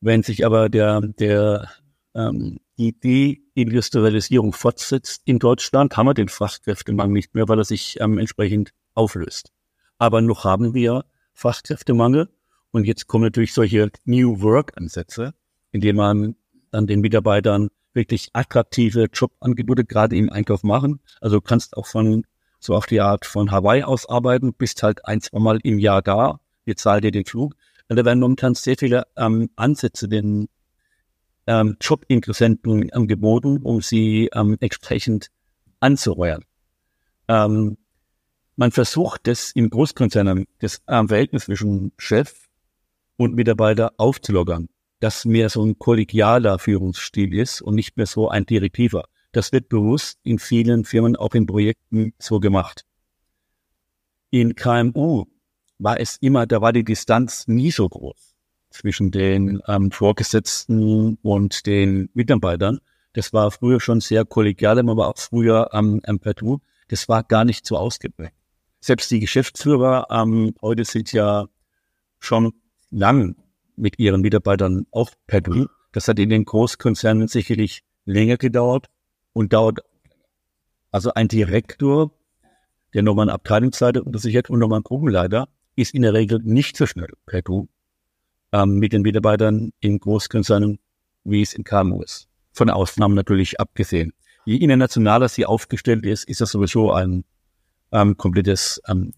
Wenn 0.00 0.24
sich 0.24 0.44
aber 0.44 0.68
der, 0.68 1.00
der 1.02 1.68
ähm, 2.14 2.58
die 2.78 3.42
Deindustrialisierung 3.56 4.52
fortsetzt 4.52 5.22
in 5.24 5.38
Deutschland, 5.38 5.96
haben 5.96 6.06
wir 6.06 6.14
den 6.14 6.28
Fachkräftemangel 6.28 7.12
nicht 7.12 7.34
mehr, 7.34 7.48
weil 7.48 7.58
er 7.58 7.64
sich 7.64 7.98
ähm, 8.00 8.18
entsprechend 8.18 8.72
auflöst. 8.94 9.52
Aber 9.98 10.20
noch 10.20 10.44
haben 10.44 10.74
wir 10.74 11.04
Fachkräftemangel 11.34 12.28
und 12.70 12.84
jetzt 12.84 13.06
kommen 13.06 13.24
natürlich 13.24 13.52
solche 13.52 13.90
New 14.04 14.40
Work-Ansätze, 14.40 15.34
indem 15.70 15.96
man 15.96 16.36
dann 16.70 16.86
den 16.86 17.00
Mitarbeitern 17.00 17.68
wirklich 17.94 18.30
attraktive 18.32 19.08
Jobangebote 19.12 19.84
gerade 19.84 20.16
im 20.16 20.30
Einkauf 20.30 20.62
machen. 20.62 21.00
Also 21.20 21.36
du 21.36 21.42
kannst 21.42 21.76
auch 21.76 21.86
von 21.86 22.24
so 22.58 22.74
auf 22.74 22.86
die 22.86 23.00
Art 23.00 23.26
von 23.26 23.50
Hawaii 23.50 23.82
aus 23.82 24.08
arbeiten, 24.08 24.54
bist 24.54 24.82
halt 24.82 25.04
ein, 25.04 25.20
zwei 25.20 25.40
Mal 25.40 25.58
im 25.62 25.78
Jahr 25.78 26.00
da, 26.00 26.40
wir 26.64 26.76
zahlen 26.76 27.02
dir 27.02 27.10
den 27.10 27.24
Flug. 27.24 27.54
Und 27.88 27.96
da 27.96 28.04
werden 28.04 28.20
momentan 28.20 28.54
sehr 28.54 28.76
viele 28.78 29.04
ähm, 29.16 29.50
Ansätze 29.56 30.08
den 30.08 30.48
ähm, 31.46 31.76
Jobinteressenten 31.80 32.90
ähm, 32.92 33.08
geboten, 33.08 33.58
um 33.62 33.80
sie 33.80 34.30
ähm, 34.34 34.56
entsprechend 34.60 35.30
anzuheuern. 35.80 36.44
Ähm, 37.28 37.76
man 38.56 38.70
versucht 38.70 39.26
das 39.26 39.52
im 39.52 39.70
Großkonzern, 39.70 40.46
das 40.60 40.82
ähm, 40.88 41.08
Verhältnis 41.08 41.46
zwischen 41.46 41.92
Chef 41.96 42.48
und 43.16 43.34
Mitarbeiter 43.34 43.92
aufzulockern, 43.96 44.68
dass 45.00 45.24
mehr 45.24 45.48
so 45.48 45.64
ein 45.64 45.78
kollegialer 45.78 46.58
Führungsstil 46.58 47.34
ist 47.34 47.62
und 47.62 47.74
nicht 47.74 47.96
mehr 47.96 48.06
so 48.06 48.28
ein 48.28 48.46
direktiver. 48.46 49.04
Das 49.32 49.52
wird 49.52 49.68
bewusst 49.68 50.18
in 50.22 50.38
vielen 50.38 50.84
Firmen, 50.84 51.16
auch 51.16 51.34
in 51.34 51.46
Projekten 51.46 52.12
so 52.18 52.38
gemacht. 52.38 52.84
In 54.30 54.54
KMU 54.54 55.24
war 55.78 55.98
es 55.98 56.18
immer, 56.18 56.46
da 56.46 56.60
war 56.60 56.72
die 56.72 56.84
Distanz 56.84 57.48
nie 57.48 57.70
so 57.70 57.88
groß 57.88 58.31
zwischen 58.72 59.10
den 59.10 59.62
ähm, 59.68 59.90
Vorgesetzten 59.90 61.18
und 61.22 61.66
den 61.66 62.08
Mitarbeitern. 62.14 62.80
Das 63.12 63.32
war 63.32 63.50
früher 63.50 63.80
schon 63.80 64.00
sehr 64.00 64.24
kollegial, 64.24 64.82
man 64.82 64.96
war 64.96 65.08
auch 65.08 65.18
früher 65.18 65.70
ähm, 65.72 66.00
ähm, 66.06 66.18
per 66.18 66.34
Du. 66.34 66.60
Das 66.88 67.08
war 67.08 67.22
gar 67.22 67.44
nicht 67.44 67.66
so 67.66 67.76
ausgeprägt. 67.76 68.34
Selbst 68.80 69.10
die 69.10 69.20
Geschäftsführer 69.20 70.08
ähm, 70.10 70.54
heute 70.60 70.84
sind 70.84 71.12
ja 71.12 71.46
schon 72.18 72.52
lang 72.90 73.36
mit 73.76 73.98
ihren 73.98 74.22
Mitarbeitern 74.22 74.86
auch 74.90 75.10
per 75.26 75.40
Du. 75.40 75.66
Das 75.92 76.08
hat 76.08 76.18
in 76.18 76.30
den 76.30 76.44
Großkonzernen 76.44 77.28
sicherlich 77.28 77.82
länger 78.04 78.36
gedauert 78.36 78.88
und 79.32 79.52
dauert. 79.52 79.80
Also 80.90 81.14
ein 81.14 81.28
Direktor, 81.28 82.10
der 82.92 83.02
nochmal 83.02 83.24
eine 83.24 83.34
Abteilungsleiter 83.34 84.04
unter 84.04 84.18
sich 84.18 84.36
hat 84.36 84.50
und 84.50 84.58
nochmal 84.58 84.80
ein 84.80 84.84
Gruppenleiter, 84.84 85.48
ist 85.76 85.94
in 85.94 86.02
der 86.02 86.12
Regel 86.12 86.40
nicht 86.42 86.76
so 86.76 86.86
schnell 86.86 87.12
per 87.26 87.42
Du 87.42 87.68
ähm, 88.52 88.76
mit 88.76 88.92
den 88.92 89.02
Mitarbeitern 89.02 89.72
in 89.80 89.98
Großkonzernen, 89.98 90.78
wie 91.24 91.42
es 91.42 91.54
in 91.54 91.64
KMU 91.64 92.02
ist. 92.02 92.28
Von 92.52 92.70
Ausnahmen 92.70 93.14
natürlich 93.14 93.60
abgesehen. 93.60 94.12
Je 94.44 94.56
internationaler 94.56 95.28
sie 95.28 95.46
aufgestellt 95.46 96.04
ist, 96.04 96.24
ist 96.24 96.40
das 96.40 96.50
sowieso 96.50 96.92
ein 96.92 97.24
ähm, 97.92 98.16
komplettes 98.16 98.80
ähm, 98.88 99.12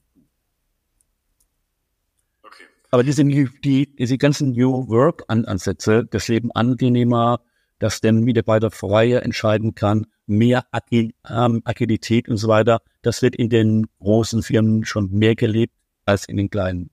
okay. 2.42 2.64
aber 2.90 3.02
diese, 3.02 3.24
die, 3.24 3.96
diese 3.96 4.18
ganzen 4.18 4.52
New 4.52 4.88
Work-Ansätze, 4.88 6.04
das 6.10 6.28
Leben 6.28 6.52
angenehmer, 6.52 7.40
dass 7.78 8.00
der 8.00 8.12
Mitarbeiter 8.12 8.70
freier 8.70 9.22
entscheiden 9.22 9.74
kann, 9.74 10.06
mehr 10.26 10.64
Agil, 10.70 11.12
ähm, 11.28 11.62
Agilität 11.64 12.28
und 12.28 12.36
so 12.36 12.48
weiter, 12.48 12.82
das 13.02 13.22
wird 13.22 13.36
in 13.36 13.48
den 13.48 13.86
großen 14.00 14.42
Firmen 14.42 14.84
schon 14.84 15.10
mehr 15.10 15.34
gelebt 15.34 15.74
als 16.04 16.26
in 16.26 16.36
den 16.36 16.50
kleinen. 16.50 16.90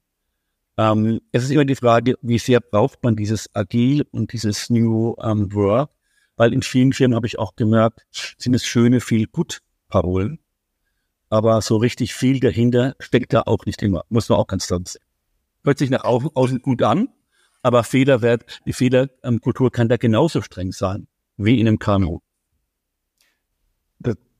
Ähm, 0.82 1.22
es 1.32 1.44
ist 1.44 1.52
immer 1.52 1.63
die 1.63 1.76
Frage, 1.76 2.15
wie 2.24 2.39
sehr 2.39 2.60
braucht 2.60 3.04
man 3.04 3.15
dieses 3.15 3.54
Agil 3.54 4.04
und 4.10 4.34
dieses 4.34 4.72
New 4.72 5.15
ähm, 5.22 5.54
Work? 5.54 5.91
Weil 6.38 6.54
in 6.54 6.63
vielen 6.63 6.91
Firmen 6.91 7.15
habe 7.15 7.28
ich 7.28 7.38
auch 7.38 7.56
gemerkt, 7.56 8.08
sind 8.39 8.56
es 8.56 8.65
schöne, 8.65 9.00
viel 9.00 9.28
gut 9.28 9.60
Parolen. 9.89 10.39
Aber 11.30 11.62
so 11.62 11.78
richtig 11.78 12.15
viel 12.15 12.39
dahinter 12.39 12.96
steckt 13.00 13.32
da 13.32 13.43
auch 13.45 13.68
nicht 13.68 13.84
immer. 13.84 14.05
Muss 14.10 14.28
man 14.28 14.39
auch 14.39 14.47
ganz 14.47 14.66
klar 14.66 14.82
sehen. 14.84 15.03
Hört 15.64 15.78
sich 15.78 15.91
nach 15.91 16.03
außen 16.03 16.64
gut 16.64 16.82
an, 16.82 17.10
aber 17.62 17.84
Fehlerwert, 17.84 18.60
die 18.66 18.74
Fehlerkultur 18.74 19.72
kann 19.72 19.88
da 19.88 19.97
genauso 19.97 20.41
streng 20.41 20.72
sein 20.72 21.08
wie 21.38 21.60
in 21.60 21.68
einem 21.68 21.78
KMU. 21.78 22.22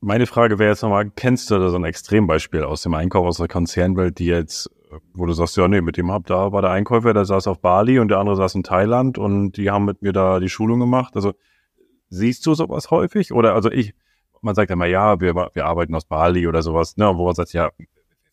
Meine 0.00 0.26
Frage 0.26 0.58
wäre 0.58 0.70
jetzt 0.70 0.82
nochmal, 0.82 1.08
kennst 1.10 1.52
du 1.52 1.58
da 1.60 1.68
so 1.68 1.76
ein 1.76 1.84
Extrembeispiel 1.84 2.64
aus 2.64 2.82
dem 2.82 2.94
Einkauf 2.94 3.24
aus 3.24 3.36
der 3.36 3.46
Konzernwelt, 3.46 4.18
die 4.18 4.26
jetzt 4.26 4.68
wo 5.14 5.26
du 5.26 5.32
sagst, 5.32 5.56
ja, 5.56 5.68
nee, 5.68 5.80
mit 5.80 5.96
dem 5.96 6.10
hab, 6.10 6.26
da 6.26 6.52
war 6.52 6.62
der 6.62 6.70
Einkäufer, 6.70 7.14
der 7.14 7.24
saß 7.24 7.46
auf 7.46 7.60
Bali 7.60 7.98
und 7.98 8.08
der 8.08 8.18
andere 8.18 8.36
saß 8.36 8.54
in 8.54 8.62
Thailand 8.62 9.18
und 9.18 9.56
die 9.56 9.70
haben 9.70 9.84
mit 9.84 10.02
mir 10.02 10.12
da 10.12 10.40
die 10.40 10.48
Schulung 10.48 10.80
gemacht. 10.80 11.16
Also 11.16 11.32
siehst 12.08 12.44
du 12.46 12.54
sowas 12.54 12.90
häufig? 12.90 13.32
Oder 13.32 13.54
also 13.54 13.70
ich, 13.70 13.94
man 14.40 14.54
sagt 14.54 14.70
immer, 14.70 14.86
ja, 14.86 15.20
wir, 15.20 15.34
wir 15.34 15.64
arbeiten 15.64 15.94
aus 15.94 16.04
Bali 16.04 16.46
oder 16.46 16.62
sowas, 16.62 16.96
ne, 16.96 17.16
wo 17.16 17.26
man 17.26 17.34
sagt, 17.34 17.52
ja, 17.52 17.70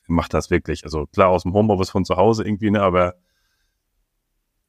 macht 0.08 0.34
das 0.34 0.50
wirklich. 0.50 0.84
Also 0.84 1.06
klar, 1.08 1.30
aus 1.30 1.44
dem 1.44 1.54
Homeoffice 1.54 1.92
von 1.92 2.06
zu 2.06 2.18
Hause 2.18 2.44
irgendwie, 2.44 2.72
ne, 2.72 2.82
aber 2.82 3.16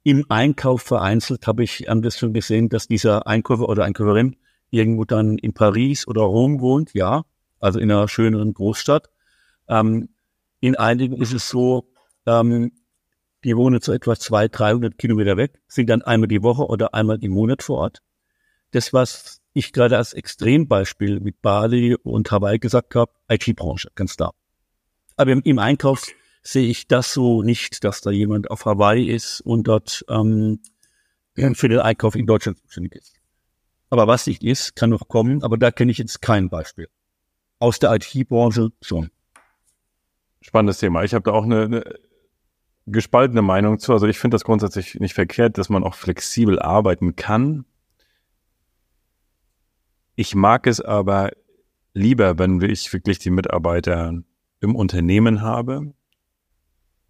im 0.02 0.24
Einkauf 0.28 0.82
vereinzelt 0.82 1.46
habe 1.46 1.62
ich 1.62 1.86
das 1.86 2.18
schon 2.18 2.32
gesehen, 2.32 2.68
dass 2.68 2.88
dieser 2.88 3.26
Einkäufer 3.26 3.68
oder 3.68 3.84
Einkäuferin 3.84 4.36
irgendwo 4.70 5.04
dann 5.04 5.36
in 5.36 5.52
Paris 5.52 6.06
oder 6.06 6.22
Rom 6.22 6.60
wohnt, 6.60 6.94
ja, 6.94 7.24
also 7.58 7.78
in 7.78 7.90
einer 7.90 8.08
schöneren 8.08 8.54
Großstadt. 8.54 9.10
Ähm, 9.68 10.08
in 10.60 10.76
einigen 10.76 11.16
ist 11.20 11.32
es 11.32 11.48
so, 11.48 11.90
ähm, 12.26 12.72
die 13.44 13.56
wohnen 13.56 13.80
so 13.80 13.92
etwa 13.92 14.16
200, 14.16 14.58
300 14.58 14.98
Kilometer 14.98 15.36
weg, 15.36 15.60
sind 15.66 15.88
dann 15.88 16.02
einmal 16.02 16.28
die 16.28 16.42
Woche 16.42 16.66
oder 16.66 16.94
einmal 16.94 17.22
im 17.22 17.32
Monat 17.32 17.62
vor 17.62 17.78
Ort. 17.78 18.02
Das, 18.72 18.92
was 18.92 19.40
ich 19.52 19.72
gerade 19.72 19.96
als 19.96 20.12
Extrembeispiel 20.12 21.20
mit 21.20 21.40
Bali 21.42 21.94
und 21.94 22.30
Hawaii 22.30 22.58
gesagt 22.58 22.94
habe, 22.94 23.12
IT-Branche, 23.28 23.90
ganz 23.94 24.16
klar. 24.16 24.34
Aber 25.16 25.32
im, 25.32 25.42
im, 25.42 25.58
Einkauf 25.58 26.06
sehe 26.42 26.68
ich 26.68 26.86
das 26.86 27.12
so 27.12 27.42
nicht, 27.42 27.82
dass 27.84 28.00
da 28.00 28.10
jemand 28.10 28.50
auf 28.50 28.64
Hawaii 28.64 29.06
ist 29.06 29.40
und 29.40 29.64
dort 29.64 30.04
ähm, 30.08 30.60
für 31.54 31.68
den 31.68 31.80
Einkauf 31.80 32.14
in 32.14 32.26
Deutschland 32.26 32.58
zuständig 32.58 32.94
ist. 32.96 33.14
Aber 33.88 34.06
was 34.06 34.26
nicht 34.26 34.42
ist, 34.44 34.76
kann 34.76 34.90
noch 34.90 35.08
kommen, 35.08 35.42
aber 35.42 35.58
da 35.58 35.70
kenne 35.70 35.90
ich 35.90 35.98
jetzt 35.98 36.22
kein 36.22 36.48
Beispiel. 36.48 36.88
Aus 37.58 37.78
der 37.78 37.92
IT-Branche 37.94 38.70
schon. 38.80 39.10
Spannendes 40.42 40.78
Thema. 40.78 41.04
Ich 41.04 41.14
habe 41.14 41.24
da 41.24 41.32
auch 41.32 41.44
eine, 41.44 41.64
eine 41.64 41.84
gespaltene 42.86 43.42
Meinung 43.42 43.78
zu. 43.78 43.92
Also 43.92 44.06
ich 44.06 44.18
finde 44.18 44.36
das 44.36 44.44
grundsätzlich 44.44 44.98
nicht 45.00 45.14
verkehrt, 45.14 45.58
dass 45.58 45.68
man 45.68 45.84
auch 45.84 45.94
flexibel 45.94 46.58
arbeiten 46.58 47.16
kann. 47.16 47.64
Ich 50.14 50.34
mag 50.34 50.66
es 50.66 50.80
aber 50.80 51.30
lieber, 51.94 52.38
wenn 52.38 52.60
ich 52.60 52.92
wirklich 52.92 53.18
die 53.18 53.30
Mitarbeiter 53.30 54.14
im 54.60 54.76
Unternehmen 54.76 55.40
habe, 55.40 55.92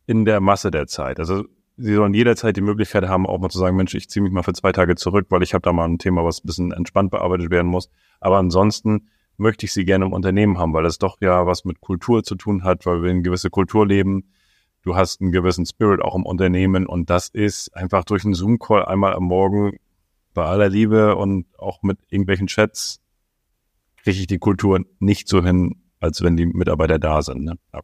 in 0.06 0.24
der 0.24 0.40
Masse 0.40 0.70
der 0.70 0.86
Zeit. 0.86 1.18
Also 1.18 1.44
sie 1.76 1.94
sollen 1.94 2.14
jederzeit 2.14 2.56
die 2.56 2.62
Möglichkeit 2.62 3.08
haben, 3.08 3.26
auch 3.26 3.38
mal 3.38 3.48
zu 3.48 3.58
sagen, 3.58 3.76
Mensch, 3.76 3.94
ich 3.94 4.08
ziehe 4.08 4.22
mich 4.22 4.32
mal 4.32 4.42
für 4.42 4.52
zwei 4.52 4.72
Tage 4.72 4.96
zurück, 4.96 5.26
weil 5.30 5.42
ich 5.42 5.54
habe 5.54 5.62
da 5.62 5.72
mal 5.72 5.86
ein 5.86 5.98
Thema, 5.98 6.24
was 6.24 6.42
ein 6.42 6.46
bisschen 6.46 6.72
entspannt 6.72 7.10
bearbeitet 7.10 7.50
werden 7.50 7.68
muss. 7.68 7.90
Aber 8.20 8.38
ansonsten 8.38 9.08
möchte 9.41 9.66
ich 9.66 9.72
sie 9.72 9.84
gerne 9.84 10.05
im 10.05 10.12
Unternehmen 10.12 10.59
haben, 10.59 10.72
weil 10.74 10.84
das 10.84 10.99
doch 10.99 11.16
ja 11.20 11.47
was 11.47 11.64
mit 11.64 11.80
Kultur 11.80 12.22
zu 12.22 12.36
tun 12.36 12.62
hat, 12.62 12.86
weil 12.86 13.03
wir 13.03 13.11
eine 13.11 13.22
gewisse 13.22 13.51
Kultur 13.51 13.86
leben. 13.86 14.30
Du 14.82 14.95
hast 14.95 15.20
einen 15.20 15.32
gewissen 15.32 15.66
Spirit 15.66 16.01
auch 16.01 16.14
im 16.14 16.24
Unternehmen 16.24 16.86
und 16.86 17.11
das 17.11 17.28
ist 17.28 17.74
einfach 17.74 18.05
durch 18.05 18.24
einen 18.24 18.34
Zoom-Call 18.34 18.84
einmal 18.84 19.14
am 19.14 19.24
Morgen 19.24 19.78
bei 20.32 20.45
aller 20.45 20.68
Liebe 20.68 21.16
und 21.16 21.47
auch 21.59 21.82
mit 21.82 21.99
irgendwelchen 22.09 22.47
Chats 22.47 23.01
kriege 24.03 24.20
ich 24.20 24.26
die 24.26 24.38
Kultur 24.38 24.80
nicht 24.99 25.28
so 25.28 25.43
hin, 25.43 25.82
als 25.99 26.22
wenn 26.22 26.36
die 26.36 26.47
Mitarbeiter 26.47 26.99
da 26.99 27.20
sind. 27.20 27.45
Ne? 27.45 27.59
Ja. 27.74 27.80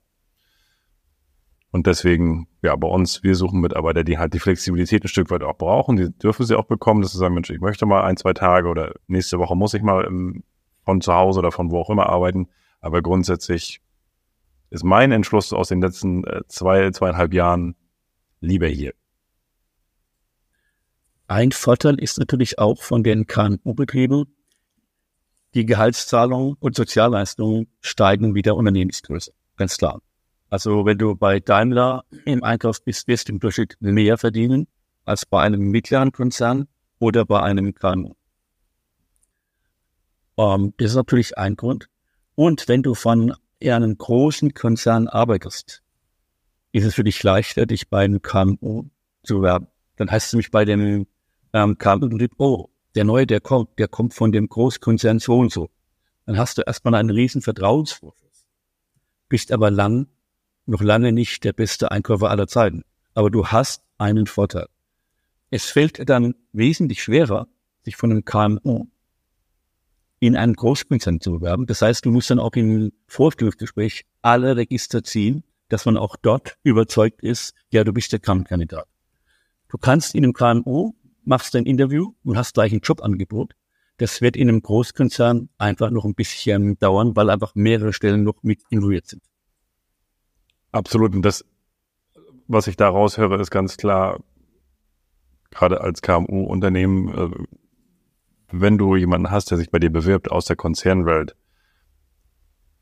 Und 1.71 1.87
deswegen, 1.87 2.49
ja, 2.63 2.75
bei 2.77 2.89
uns, 2.89 3.23
wir 3.23 3.35
suchen 3.35 3.61
Mitarbeiter, 3.61 4.05
die 4.05 4.17
halt 4.17 4.33
die 4.33 4.39
Flexibilität 4.39 5.05
ein 5.05 5.09
Stück 5.09 5.31
weit 5.31 5.43
auch 5.43 5.59
brauchen. 5.59 5.97
Die 5.97 6.11
dürfen 6.11 6.47
sie 6.47 6.57
auch 6.57 6.65
bekommen, 6.65 7.03
dass 7.03 7.13
sie 7.13 7.19
sagen, 7.19 7.35
Mensch, 7.35 7.51
ich 7.51 7.61
möchte 7.61 7.85
mal 7.85 8.03
ein, 8.05 8.17
zwei 8.17 8.33
Tage 8.33 8.69
oder 8.69 8.95
nächste 9.09 9.39
Woche 9.39 9.57
muss 9.57 9.75
ich 9.75 9.83
mal 9.83 10.05
im, 10.05 10.43
von 10.87 11.03
zu 11.03 11.13
Hause 11.13 11.41
oder 11.41 11.53
von 11.53 11.71
wo 11.71 11.81
auch 11.81 11.91
immer 11.91 12.09
arbeiten. 12.09 12.49
Aber 12.81 13.03
grundsätzlich 13.03 13.83
ist 14.71 14.85
mein 14.85 15.13
Entschluss 15.13 15.53
aus 15.53 15.69
den 15.69 15.83
letzten 15.83 16.25
äh, 16.25 16.43
zwei, 16.49 16.91
zweieinhalb 16.91 17.35
Jahren 17.35 17.75
lieber 18.41 18.69
hier. 18.69 18.95
Ein 21.27 21.51
Vorteil 21.51 21.99
ist 21.99 22.19
natürlich 22.19 22.59
auch 22.59 22.81
von 22.81 23.03
den 23.03 23.27
KMU-Betrieben, 23.27 24.27
die 25.55 25.67
Gehaltszahlungen 25.67 26.57
und 26.61 26.77
Sozialleistungen 26.77 27.67
steigen 27.81 28.35
wieder 28.35 28.55
Unternehmensgröße. 28.55 29.33
Ganz 29.57 29.77
klar. 29.77 30.01
Also 30.49 30.85
wenn 30.87 30.99
du 30.99 31.17
bei 31.17 31.41
Daimler 31.41 32.05
im 32.25 32.45
Einkauf 32.45 32.85
bist, 32.85 33.09
wirst 33.09 33.29
du 33.29 33.33
im 33.33 33.41
Durchschnitt 33.41 33.77
mehr 33.81 34.19
verdienen 34.19 34.69
als 35.05 35.27
bei 35.27 35.41
einem 35.43 35.71
mittleren 35.71 36.13
Konzern 36.13 36.69
oder 37.01 37.25
bei 37.25 37.43
einem 37.43 37.75
KMU. 37.75 38.15
Ähm, 40.37 40.75
das 40.79 40.91
ist 40.91 40.97
natürlich 40.97 41.39
ein 41.39 41.57
Grund. 41.57 41.89
Und 42.35 42.69
wenn 42.69 42.83
du 42.83 42.95
von 42.95 43.35
einem 43.63 43.97
großen 43.97 44.55
Konzern 44.55 45.09
arbeitest, 45.09 45.83
ist 46.73 46.85
es 46.85 46.95
für 46.95 47.05
dich 47.05 47.23
leichter, 47.23 47.67
dich 47.67 47.89
bei 47.89 48.05
einem 48.05 48.21
KMU 48.21 48.85
zu 49.23 49.37
bewerben. 49.37 49.69
Dann 49.97 50.11
heißt 50.11 50.27
es 50.27 50.33
nämlich 50.35 50.51
bei 50.51 50.65
dem 50.65 51.07
ähm, 51.53 51.79
KMU, 51.79 52.09
oh, 52.37 52.69
der 52.95 53.05
Neue, 53.05 53.27
der 53.27 53.41
kommt, 53.41 53.79
der 53.79 53.89
kommt 53.89 54.15
von 54.15 54.33
dem 54.33 54.49
Großkonzern 54.49 55.19
so 55.19 55.39
und 55.39 55.53
so. 55.53 55.71
Dann 56.27 56.37
hast 56.37 56.59
du 56.59 56.63
erstmal 56.63 56.95
einen 56.95 57.11
riesen 57.11 57.41
Vertrauensvorschuss. 57.41 58.49
Bist 59.29 59.53
aber 59.53 59.71
lang, 59.71 60.09
noch 60.67 60.83
lange 60.83 61.13
nicht 61.13 61.45
der 61.45 61.53
beste 61.53 61.91
Einkäufer 61.91 62.31
aller 62.31 62.47
Zeiten. 62.47 62.83
Aber 63.15 63.31
du 63.31 63.47
hast 63.47 63.83
einen 63.99 64.27
Vorteil. 64.27 64.67
Es 65.51 65.67
fällt 65.67 66.09
dann 66.09 66.35
wesentlich 66.53 67.03
schwerer, 67.03 67.49
sich 67.85 67.97
von 67.97 68.11
einem 68.11 68.25
KMU 68.25 68.87
in 70.19 70.37
einen 70.37 70.55
Großkonzern 70.55 71.21
zu 71.21 71.33
bewerben. 71.33 71.67
Das 71.67 71.83
heißt, 71.83 72.05
du 72.05 72.11
musst 72.11 72.31
dann 72.31 72.39
auch 72.39 72.53
im 72.55 72.93
Vorstellungsgespräch 73.07 74.05
alle 74.23 74.57
Register 74.57 75.05
ziehen, 75.05 75.45
dass 75.69 75.85
man 75.85 75.97
auch 75.97 76.17
dort 76.17 76.57
überzeugt 76.63 77.23
ist, 77.23 77.55
ja, 77.71 77.85
du 77.85 77.93
bist 77.93 78.13
der 78.13 78.21
Kampfkandidat. 78.21 78.87
Du 79.69 79.79
kannst 79.79 80.15
in 80.15 80.25
einem 80.25 80.33
KMU 80.33 80.93
machst 81.27 81.57
ein 81.57 81.67
Interview 81.67 82.13
und 82.25 82.39
hast 82.39 82.55
gleich 82.55 82.73
ein 82.73 82.81
Jobangebot. 82.81 83.55
Das 83.99 84.21
wird 84.21 84.37
in 84.37 84.49
einem 84.49 84.63
Großkonzern 84.63 85.49
einfach 85.59 85.91
noch 85.91 86.05
ein 86.05 86.15
bisschen 86.15 86.79
dauern, 86.79 87.17
weil 87.17 87.31
einfach 87.31 87.55
mehrere 87.55 87.93
Stellen 87.93 88.23
noch 88.23 88.43
mit 88.43 88.63
involviert 88.71 89.07
sind. 89.07 89.23
Absolut. 90.73 91.15
Und 91.15 91.23
das, 91.23 91.45
was 92.47 92.67
ich 92.67 92.77
da 92.77 92.89
raushöre, 92.89 93.41
ist 93.41 93.51
ganz 93.51 93.77
klar, 93.77 94.21
gerade 95.51 95.81
als 95.81 96.03
KMU-Unternehmen, 96.03 97.09
äh, 97.09 97.31
wenn 98.51 98.79
du 98.79 98.97
jemanden 98.97 99.31
hast, 99.31 99.51
der 99.51 99.59
sich 99.59 99.71
bei 99.71 99.79
dir 99.79 99.91
bewirbt 99.91 100.31
aus 100.31 100.45
der 100.45 100.57
Konzernwelt, 100.57 101.37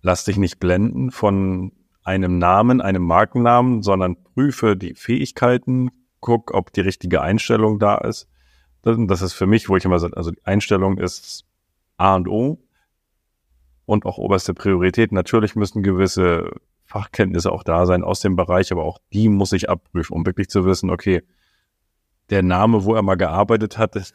lass 0.02 0.24
dich 0.24 0.36
nicht 0.36 0.60
blenden 0.60 1.10
von 1.10 1.72
einem 2.02 2.38
Namen, 2.38 2.80
einem 2.80 3.02
Markennamen, 3.02 3.82
sondern 3.82 4.22
prüfe 4.22 4.76
die 4.76 4.94
Fähigkeiten, 4.94 5.90
guck, 6.20 6.52
ob 6.52 6.72
die 6.72 6.82
richtige 6.82 7.22
Einstellung 7.22 7.78
da 7.78 7.96
ist 7.98 8.28
das 8.84 9.22
ist 9.22 9.32
für 9.32 9.46
mich, 9.46 9.68
wo 9.68 9.76
ich 9.76 9.84
immer 9.84 9.98
sage, 9.98 10.16
also 10.16 10.30
die 10.30 10.44
Einstellung 10.44 10.98
ist 10.98 11.44
A 11.96 12.14
und 12.16 12.28
O 12.28 12.58
und 13.86 14.04
auch 14.04 14.18
oberste 14.18 14.54
Priorität. 14.54 15.12
Natürlich 15.12 15.56
müssen 15.56 15.82
gewisse 15.82 16.50
Fachkenntnisse 16.84 17.50
auch 17.50 17.62
da 17.62 17.86
sein 17.86 18.04
aus 18.04 18.20
dem 18.20 18.36
Bereich, 18.36 18.72
aber 18.72 18.84
auch 18.84 18.98
die 19.12 19.28
muss 19.28 19.52
ich 19.52 19.70
abprüfen, 19.70 20.14
um 20.14 20.26
wirklich 20.26 20.48
zu 20.48 20.66
wissen, 20.66 20.90
okay, 20.90 21.22
der 22.30 22.42
Name, 22.42 22.84
wo 22.84 22.94
er 22.94 23.02
mal 23.02 23.16
gearbeitet 23.16 23.78
hat, 23.78 23.94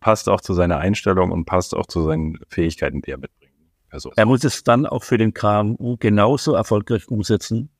passt 0.00 0.28
auch 0.28 0.40
zu 0.40 0.54
seiner 0.54 0.78
Einstellung 0.78 1.30
und 1.30 1.44
passt 1.44 1.74
auch 1.74 1.86
zu 1.86 2.02
seinen 2.02 2.38
Fähigkeiten, 2.48 3.02
die 3.02 3.12
er 3.12 3.18
mitbringt. 3.18 3.52
Also, 3.90 4.12
er 4.16 4.26
muss 4.26 4.44
es 4.44 4.64
dann 4.64 4.86
auch 4.86 5.02
für 5.02 5.18
den 5.18 5.34
KMU 5.34 5.96
genauso 5.98 6.54
erfolgreich 6.54 7.08
umsetzen 7.08 7.70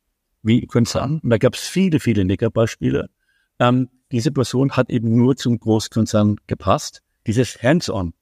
wie 0.43 0.67
Konzern. 0.67 1.21
Und 1.23 1.31
da 1.31 1.39
gab 1.39 1.55
es 1.55 1.67
viele, 1.67 2.01
viele 2.01 2.25
Nickerbeispiele. 2.25 3.09
Ähm, 3.59 3.89
diese 4.11 4.33
Person 4.33 4.73
hat 4.73 4.91
eben 4.91 5.15
nur 5.15 5.37
zum 5.37 5.59
Großkonzern 5.59 6.37
gepasst. 6.47 7.03
Dieses 7.27 7.63
Hands-on, 7.63 8.13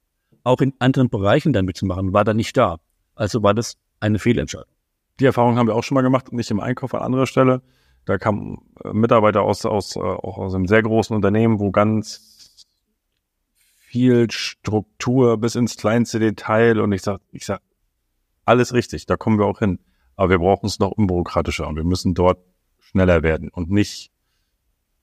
auch 0.44 0.60
in 0.60 0.74
anderen 0.80 1.08
Bereichen 1.08 1.52
damit 1.52 1.76
zu 1.76 1.86
machen, 1.86 2.12
war 2.12 2.24
da 2.24 2.34
nicht 2.34 2.56
da. 2.56 2.78
Also 3.14 3.42
war 3.42 3.54
das 3.54 3.76
eine 4.00 4.18
Fehlentscheidung. 4.18 4.68
Die 5.20 5.24
Erfahrung 5.24 5.56
haben 5.56 5.66
wir 5.66 5.74
auch 5.74 5.82
schon 5.82 5.94
mal 5.94 6.02
gemacht, 6.02 6.32
nicht 6.32 6.50
im 6.50 6.60
Einkauf 6.60 6.94
an 6.94 7.02
anderer 7.02 7.26
Stelle. 7.26 7.62
Da 8.04 8.18
kamen 8.18 8.58
äh, 8.84 8.92
Mitarbeiter 8.92 9.42
aus, 9.42 9.64
aus, 9.64 9.96
äh, 9.96 10.00
auch 10.00 10.38
aus 10.38 10.54
einem 10.54 10.66
sehr 10.66 10.82
großen 10.82 11.14
Unternehmen, 11.14 11.58
wo 11.58 11.70
ganz 11.70 12.37
viel 13.88 14.30
Struktur 14.30 15.38
bis 15.38 15.54
ins 15.54 15.76
kleinste 15.76 16.18
Detail 16.18 16.80
und 16.80 16.92
ich 16.92 17.02
sag, 17.02 17.20
ich 17.32 17.46
sag, 17.46 17.60
alles 18.44 18.72
richtig, 18.72 19.06
da 19.06 19.16
kommen 19.16 19.38
wir 19.38 19.46
auch 19.46 19.58
hin. 19.58 19.78
Aber 20.16 20.30
wir 20.30 20.38
brauchen 20.38 20.66
es 20.66 20.78
noch 20.78 20.90
unbürokratischer 20.90 21.66
und 21.68 21.76
wir 21.76 21.84
müssen 21.84 22.14
dort 22.14 22.38
schneller 22.78 23.22
werden 23.22 23.50
und 23.50 23.70
nicht 23.70 24.10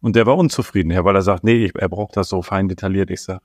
und 0.05 0.15
der 0.15 0.27
war 0.27 0.37
unzufrieden, 0.37 0.91
ja, 0.91 1.03
weil 1.03 1.15
er 1.15 1.23
sagt, 1.23 1.43
nee, 1.43 1.71
er 1.73 1.89
braucht 1.89 2.15
das 2.15 2.29
so 2.29 2.43
fein 2.43 2.67
detailliert. 2.67 3.09
Ich 3.09 3.23
sag, 3.23 3.41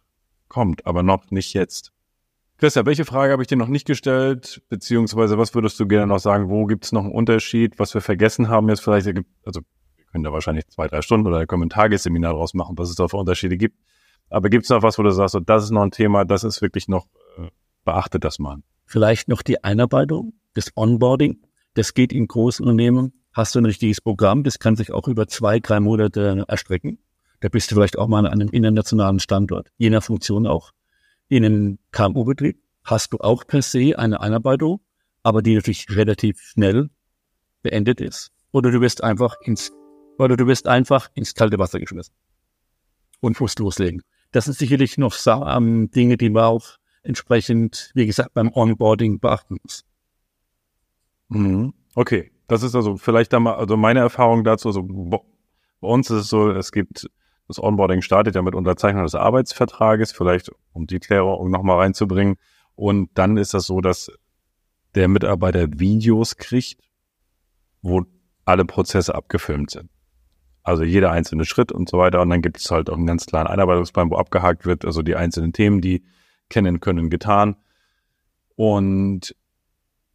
kommt, 0.48 0.84
aber 0.84 1.02
noch 1.02 1.30
nicht 1.30 1.54
jetzt. 1.54 1.90
Christian, 2.58 2.84
welche 2.84 3.06
Frage 3.06 3.32
habe 3.32 3.42
ich 3.42 3.48
dir 3.48 3.56
noch 3.56 3.68
nicht 3.68 3.86
gestellt? 3.86 4.60
Beziehungsweise, 4.68 5.38
was 5.38 5.54
würdest 5.54 5.80
du 5.80 5.86
gerne 5.88 6.08
noch 6.08 6.18
sagen? 6.18 6.50
Wo 6.50 6.66
gibt 6.66 6.84
es 6.84 6.92
noch 6.92 7.04
einen 7.04 7.12
Unterschied, 7.12 7.78
was 7.78 7.94
wir 7.94 8.02
vergessen 8.02 8.50
haben 8.50 8.68
jetzt 8.68 8.80
vielleicht? 8.80 9.06
Also, 9.06 9.60
wir 9.96 10.04
können 10.12 10.22
da 10.22 10.34
wahrscheinlich 10.34 10.68
zwei, 10.68 10.86
drei 10.86 11.00
Stunden 11.00 11.26
oder 11.26 11.46
können 11.46 11.62
ein 11.62 11.70
Tagesseminar 11.70 12.34
draus 12.34 12.52
machen, 12.52 12.76
was 12.76 12.90
es 12.90 12.94
da 12.94 13.08
für 13.08 13.16
Unterschiede 13.16 13.56
gibt. 13.56 13.78
Aber 14.30 14.48
gibt 14.48 14.64
es 14.64 14.70
noch 14.70 14.82
was, 14.82 14.98
wo 14.98 15.02
du 15.02 15.10
sagst, 15.10 15.32
so, 15.32 15.40
das 15.40 15.64
ist 15.64 15.70
noch 15.70 15.82
ein 15.82 15.90
Thema, 15.90 16.24
das 16.24 16.44
ist 16.44 16.62
wirklich 16.62 16.88
noch, 16.88 17.06
äh, 17.36 17.48
beachtet 17.84 18.24
das 18.24 18.38
mal? 18.38 18.58
Vielleicht 18.86 19.28
noch 19.28 19.42
die 19.42 19.62
Einarbeitung, 19.62 20.32
das 20.54 20.72
Onboarding. 20.76 21.42
Das 21.74 21.94
geht 21.94 22.12
in 22.12 22.26
großen 22.26 22.64
Unternehmen 22.64 23.12
hast 23.32 23.54
du 23.54 23.60
ein 23.60 23.66
richtiges 23.66 24.00
Programm, 24.00 24.42
das 24.42 24.58
kann 24.58 24.76
sich 24.76 24.92
auch 24.92 25.08
über 25.08 25.26
zwei, 25.26 25.60
drei 25.60 25.80
Monate 25.80 26.44
erstrecken. 26.48 26.98
Da 27.40 27.48
bist 27.48 27.70
du 27.70 27.74
vielleicht 27.74 27.98
auch 27.98 28.08
mal 28.08 28.26
an 28.26 28.32
einem 28.32 28.48
internationalen 28.50 29.18
Standort, 29.18 29.70
je 29.78 29.90
nach 29.90 30.02
Funktion 30.02 30.46
auch. 30.46 30.72
In 31.28 31.44
einem 31.44 31.78
KMU-Betrieb 31.92 32.60
hast 32.84 33.12
du 33.12 33.18
auch 33.18 33.46
per 33.46 33.62
se 33.62 33.98
eine 33.98 34.20
Einarbeitung, 34.20 34.80
aber 35.22 35.42
die 35.42 35.54
natürlich 35.54 35.86
relativ 35.90 36.40
schnell 36.40 36.90
beendet 37.62 38.00
ist. 38.00 38.32
Oder 38.52 38.70
du 38.70 38.80
wirst 38.80 39.04
einfach 39.04 39.36
ins, 39.42 39.72
oder 40.18 40.36
du 40.36 40.46
wirst 40.46 40.66
einfach 40.66 41.08
ins 41.14 41.34
kalte 41.34 41.58
Wasser 41.58 41.78
geschmissen 41.78 42.14
und 43.20 43.40
musst 43.40 43.58
loslegen. 43.58 44.02
Das 44.32 44.44
sind 44.44 44.56
sicherlich 44.56 44.98
noch 44.98 45.14
ähm, 45.26 45.90
Dinge, 45.90 46.16
die 46.16 46.30
man 46.30 46.44
auch 46.44 46.78
entsprechend, 47.02 47.90
wie 47.94 48.06
gesagt, 48.06 48.34
beim 48.34 48.50
Onboarding 48.52 49.20
beachten 49.20 49.56
muss. 49.62 49.84
Mhm. 51.28 51.72
Okay. 51.94 52.30
Das 52.46 52.62
ist 52.64 52.74
also 52.74 52.96
vielleicht 52.96 53.32
da 53.32 53.38
mal, 53.38 53.54
also 53.54 53.76
meine 53.76 54.00
Erfahrung 54.00 54.42
dazu, 54.42 54.68
also 54.68 54.82
Bei 54.82 55.18
uns 55.80 56.10
ist 56.10 56.22
es 56.22 56.28
so, 56.28 56.50
es 56.50 56.72
gibt 56.72 57.08
das 57.50 57.60
Onboarding 57.60 58.00
startet 58.00 58.36
ja 58.36 58.42
mit 58.42 58.54
Unterzeichnung 58.54 59.02
des 59.02 59.16
Arbeitsvertrages, 59.16 60.12
vielleicht 60.12 60.52
um 60.72 60.86
die 60.86 61.00
Klärung 61.00 61.50
nochmal 61.50 61.78
reinzubringen. 61.78 62.36
Und 62.76 63.10
dann 63.14 63.36
ist 63.36 63.54
das 63.54 63.66
so, 63.66 63.80
dass 63.80 64.08
der 64.94 65.08
Mitarbeiter 65.08 65.66
Videos 65.68 66.36
kriegt, 66.36 66.80
wo 67.82 68.04
alle 68.44 68.64
Prozesse 68.64 69.16
abgefilmt 69.16 69.70
sind. 69.70 69.90
Also 70.62 70.82
jeder 70.82 71.10
einzelne 71.10 71.44
Schritt 71.44 71.72
und 71.72 71.88
so 71.88 71.98
weiter. 71.98 72.20
Und 72.20 72.30
dann 72.30 72.42
gibt 72.42 72.58
es 72.58 72.70
halt 72.70 72.90
auch 72.90 72.96
einen 72.96 73.06
ganz 73.06 73.26
klaren 73.26 73.46
Einarbeitungsplan, 73.46 74.10
wo 74.10 74.16
abgehakt 74.16 74.66
wird, 74.66 74.84
also 74.84 75.02
die 75.02 75.16
einzelnen 75.16 75.52
Themen, 75.52 75.80
die 75.80 76.04
kennen 76.48 76.80
können, 76.80 77.10
getan. 77.10 77.56
Und 78.56 79.34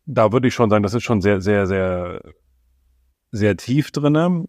da 0.05 0.31
würde 0.31 0.47
ich 0.47 0.53
schon 0.53 0.69
sagen, 0.69 0.83
das 0.83 0.93
ist 0.93 1.03
schon 1.03 1.21
sehr, 1.21 1.41
sehr, 1.41 1.65
sehr, 1.65 2.21
sehr 3.31 3.57
tief 3.57 3.91
drinne. 3.91 4.45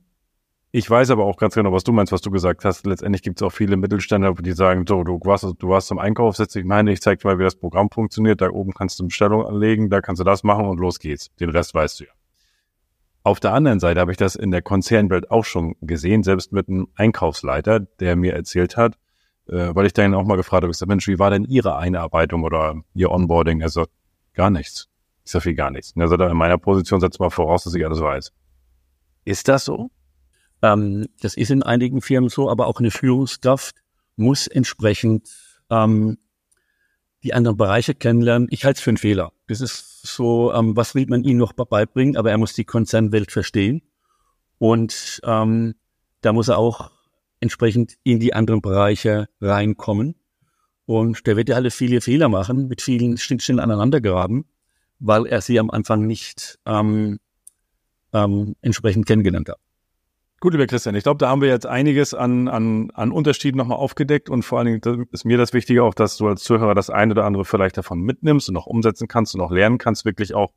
Ich 0.70 0.90
weiß 0.90 1.10
aber 1.10 1.24
auch 1.24 1.38
ganz 1.38 1.54
genau, 1.54 1.72
was 1.72 1.84
du 1.84 1.92
meinst, 1.92 2.12
was 2.12 2.20
du 2.20 2.30
gesagt 2.30 2.66
hast. 2.66 2.84
Letztendlich 2.84 3.22
gibt 3.22 3.40
es 3.40 3.42
auch 3.42 3.52
viele 3.52 3.78
Mittelständler, 3.78 4.34
die 4.34 4.52
sagen, 4.52 4.84
so, 4.86 5.04
du 5.04 5.18
warst, 5.24 5.44
du 5.44 5.68
warst 5.68 5.88
zum 5.88 5.98
Einkauf, 5.98 6.36
setz 6.36 6.52
dich 6.52 6.66
meine, 6.66 6.92
ich 6.92 7.00
zeig 7.00 7.20
dir 7.20 7.28
mal, 7.28 7.38
wie 7.38 7.44
das 7.44 7.56
Programm 7.56 7.88
funktioniert. 7.90 8.42
Da 8.42 8.50
oben 8.50 8.72
kannst 8.74 9.00
du 9.00 9.06
Bestellung 9.06 9.46
anlegen, 9.46 9.88
da 9.88 10.02
kannst 10.02 10.20
du 10.20 10.24
das 10.24 10.42
machen 10.42 10.66
und 10.66 10.78
los 10.78 10.98
geht's. 10.98 11.34
Den 11.36 11.48
Rest 11.48 11.72
weißt 11.72 12.00
du 12.00 12.04
ja. 12.04 12.10
Auf 13.26 13.40
der 13.40 13.54
anderen 13.54 13.80
Seite 13.80 13.98
habe 13.98 14.12
ich 14.12 14.16
das 14.16 14.36
in 14.36 14.52
der 14.52 14.62
Konzernwelt 14.62 15.32
auch 15.32 15.44
schon 15.44 15.74
gesehen, 15.80 16.22
selbst 16.22 16.52
mit 16.52 16.68
einem 16.68 16.86
Einkaufsleiter, 16.94 17.80
der 17.80 18.14
mir 18.14 18.34
erzählt 18.34 18.76
hat, 18.76 18.94
äh, 19.48 19.74
weil 19.74 19.84
ich 19.84 19.92
dann 19.92 20.14
auch 20.14 20.22
mal 20.22 20.36
gefragt 20.36 20.62
habe, 20.62 20.70
ich 20.70 20.76
sag, 20.76 20.86
Mensch, 20.86 21.08
wie 21.08 21.18
war 21.18 21.30
denn 21.30 21.42
Ihre 21.42 21.76
Einarbeitung 21.76 22.44
oder 22.44 22.80
Ihr 22.94 23.10
Onboarding? 23.10 23.64
Also 23.64 23.86
gar 24.32 24.50
nichts. 24.50 24.88
Ich 25.24 25.32
sag 25.32 25.42
viel 25.42 25.56
gar 25.56 25.72
nichts. 25.72 25.90
Und 25.96 26.02
er 26.02 26.06
sagt, 26.06 26.22
in 26.22 26.36
meiner 26.36 26.56
Position 26.56 27.00
setzt 27.00 27.18
mal 27.18 27.30
voraus, 27.30 27.64
dass 27.64 27.74
ich 27.74 27.84
alles 27.84 28.00
weiß. 28.00 28.32
Ist 29.24 29.48
das 29.48 29.64
so? 29.64 29.90
Ähm, 30.62 31.06
das 31.20 31.36
ist 31.36 31.50
in 31.50 31.64
einigen 31.64 32.02
Firmen 32.02 32.30
so, 32.30 32.48
aber 32.48 32.68
auch 32.68 32.78
eine 32.78 32.92
Führungskraft 32.92 33.74
muss 34.14 34.46
entsprechend 34.46 35.28
ähm, 35.68 36.16
die 37.26 37.34
anderen 37.34 37.56
Bereiche 37.56 37.94
kennenlernen. 37.94 38.48
Ich 38.50 38.64
halte 38.64 38.78
es 38.78 38.82
für 38.82 38.90
einen 38.90 38.96
Fehler. 38.96 39.32
Das 39.48 39.60
ist 39.60 40.02
so, 40.02 40.52
ähm, 40.52 40.76
was 40.76 40.94
will 40.94 41.06
man 41.08 41.24
ihm 41.24 41.36
noch 41.36 41.52
beibringen, 41.52 42.16
aber 42.16 42.30
er 42.30 42.38
muss 42.38 42.54
die 42.54 42.64
Konzernwelt 42.64 43.32
verstehen. 43.32 43.82
Und 44.58 45.20
ähm, 45.24 45.74
da 46.20 46.32
muss 46.32 46.48
er 46.48 46.58
auch 46.58 46.92
entsprechend 47.40 47.96
in 48.04 48.20
die 48.20 48.32
anderen 48.32 48.62
Bereiche 48.62 49.28
reinkommen. 49.40 50.14
Und 50.86 51.26
der 51.26 51.36
wird 51.36 51.48
ja 51.48 51.56
alle 51.56 51.72
viele 51.72 52.00
Fehler 52.00 52.28
machen, 52.28 52.68
mit 52.68 52.80
vielen 52.80 53.18
Schnittstellen 53.18 53.58
aneinander 53.58 54.00
geraten, 54.00 54.44
weil 55.00 55.26
er 55.26 55.40
sie 55.40 55.58
am 55.58 55.70
Anfang 55.70 56.06
nicht 56.06 56.60
ähm, 56.64 57.18
ähm, 58.12 58.54
entsprechend 58.62 59.06
kennengelernt 59.06 59.48
hat. 59.48 59.58
Gut, 60.38 60.52
lieber 60.52 60.66
Christian, 60.66 60.94
ich 60.94 61.02
glaube, 61.02 61.16
da 61.16 61.30
haben 61.30 61.40
wir 61.40 61.48
jetzt 61.48 61.64
einiges 61.64 62.12
an, 62.12 62.48
an, 62.48 62.90
an 62.92 63.10
Unterschieden 63.10 63.56
nochmal 63.56 63.78
aufgedeckt 63.78 64.28
und 64.28 64.42
vor 64.42 64.58
allen 64.58 64.80
Dingen 64.80 65.06
ist 65.10 65.24
mir 65.24 65.38
das 65.38 65.54
Wichtige 65.54 65.82
auch, 65.82 65.94
dass 65.94 66.18
du 66.18 66.28
als 66.28 66.42
Zuhörer 66.42 66.74
das 66.74 66.90
eine 66.90 67.12
oder 67.12 67.24
andere 67.24 67.46
vielleicht 67.46 67.78
davon 67.78 68.00
mitnimmst 68.00 68.50
und 68.50 68.56
auch 68.58 68.66
umsetzen 68.66 69.08
kannst 69.08 69.34
und 69.34 69.40
auch 69.40 69.50
lernen 69.50 69.78
kannst, 69.78 70.04
wirklich 70.04 70.34
auch, 70.34 70.52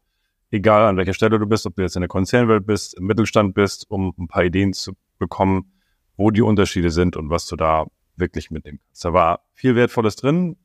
egal 0.51 0.85
an 0.85 0.97
welcher 0.97 1.13
Stelle 1.13 1.39
du 1.39 1.45
bist, 1.45 1.65
ob 1.65 1.77
du 1.77 1.81
jetzt 1.81 1.95
in 1.95 2.01
der 2.01 2.09
Konzernwelt 2.09 2.65
bist, 2.65 2.97
im 2.97 3.05
Mittelstand 3.05 3.53
bist, 3.53 3.89
um 3.89 4.13
ein 4.17 4.27
paar 4.27 4.43
Ideen 4.43 4.73
zu 4.73 4.93
bekommen, 5.17 5.71
wo 6.17 6.29
die 6.29 6.41
Unterschiede 6.41 6.89
sind 6.91 7.15
und 7.15 7.29
was 7.29 7.45
du 7.45 7.55
da 7.55 7.85
wirklich 8.17 8.51
mitnehmen 8.51 8.79
kannst. 8.85 9.05
Da 9.05 9.13
war 9.13 9.45
viel 9.53 9.75
Wertvolles 9.75 10.17
drin. 10.17 10.57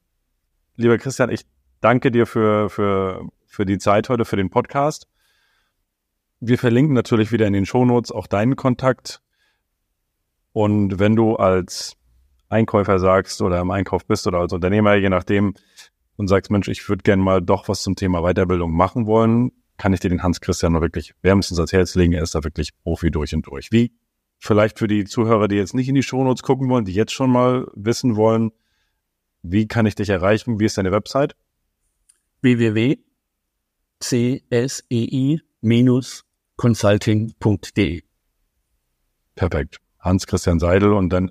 Lieber 0.75 0.99
Christian, 0.99 1.31
ich 1.31 1.43
danke 1.81 2.11
dir 2.11 2.27
für, 2.27 2.69
für, 2.69 3.29
für 3.47 3.65
die 3.65 3.79
Zeit 3.79 4.09
heute, 4.09 4.25
für 4.25 4.37
den 4.37 4.51
Podcast. 4.51 5.07
Wir 6.47 6.59
verlinken 6.59 6.95
natürlich 6.95 7.33
wieder 7.33 7.47
in 7.47 7.55
den 7.55 7.65
Shownotes 7.65 8.13
auch 8.13 8.27
deinen 8.27 8.55
Kontakt. 8.55 9.23
Und 10.53 10.99
wenn 10.99 11.17
du 11.17 11.37
als 11.37 11.97
Einkäufer 12.51 12.99
sagst 12.99 13.41
oder 13.41 13.61
im 13.61 13.71
Einkauf 13.71 14.05
bist 14.05 14.27
oder 14.27 14.41
als 14.41 14.53
Unternehmer, 14.53 14.95
je 14.95 15.09
nachdem, 15.09 15.55
und 16.17 16.29
sagst, 16.29 16.51
Mensch, 16.51 16.69
ich 16.69 16.87
würde 16.87 17.03
gerne 17.03 17.23
mal 17.23 17.41
doch 17.41 17.67
was 17.69 17.83
zum 17.83 17.97
Thema 17.97 18.21
Weiterbildung 18.21 18.73
machen 18.73 19.07
wollen, 19.07 19.53
kann 19.79 19.95
ich 19.95 20.01
dir 20.01 20.11
den 20.11 20.23
Hans-Christian 20.23 20.73
nur 20.73 20.83
wirklich 20.83 21.15
wärmstens 21.23 21.59
ans 21.59 21.73
Herz 21.73 21.95
legen. 21.95 22.13
Er 22.13 22.23
ist 22.23 22.35
da 22.35 22.45
wirklich 22.45 22.77
Profi 22.83 23.11
durch 23.11 23.35
und 23.35 23.47
durch. 23.47 23.73
Wie 23.73 23.93
vielleicht 24.39 24.79
für 24.79 24.87
die 24.87 25.05
Zuhörer, 25.05 25.49
die 25.49 25.57
jetzt 25.57 25.75
nicht 25.75 25.89
in 25.89 25.95
die 25.95 26.03
Shownotes 26.03 26.43
gucken 26.43 26.69
wollen, 26.69 26.85
die 26.85 26.93
jetzt 26.93 27.13
schon 27.13 27.31
mal 27.31 27.67
wissen 27.75 28.17
wollen, 28.17 28.53
wie 29.43 29.67
kann 29.67 29.87
ich 29.87 29.95
dich 29.95 30.11
erreichen? 30.11 30.61
Wie 30.61 30.67
ist 30.67 30.77
deine 30.77 30.93
Website? 30.93 31.37
www.csei-consulting.de 36.57 38.03
Perfekt. 39.35 39.79
Hans-Christian 39.99 40.59
Seidel 40.61 40.93
und 40.93 41.11
dann 41.11 41.31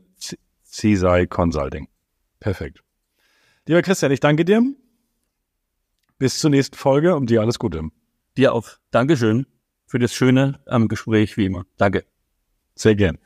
CSI 0.69 1.27
Consulting. 1.29 1.87
Perfekt. 2.39 2.83
Lieber 3.65 3.81
Christian, 3.81 4.11
ich 4.11 4.19
danke 4.19 4.43
dir. 4.43 4.61
Bis 6.17 6.39
zur 6.39 6.49
nächsten 6.49 6.75
Folge 6.75 7.15
und 7.15 7.29
dir 7.29 7.41
alles 7.41 7.59
Gute. 7.59 7.83
Dir 8.35 8.53
auch. 8.53 8.69
Dankeschön 8.91 9.45
für 9.85 9.99
das 9.99 10.13
schöne 10.13 10.59
ähm, 10.67 10.87
Gespräch 10.87 11.37
wie 11.37 11.45
immer. 11.45 11.65
Danke. 11.77 12.05
Sehr 12.75 12.95
gern. 12.95 13.19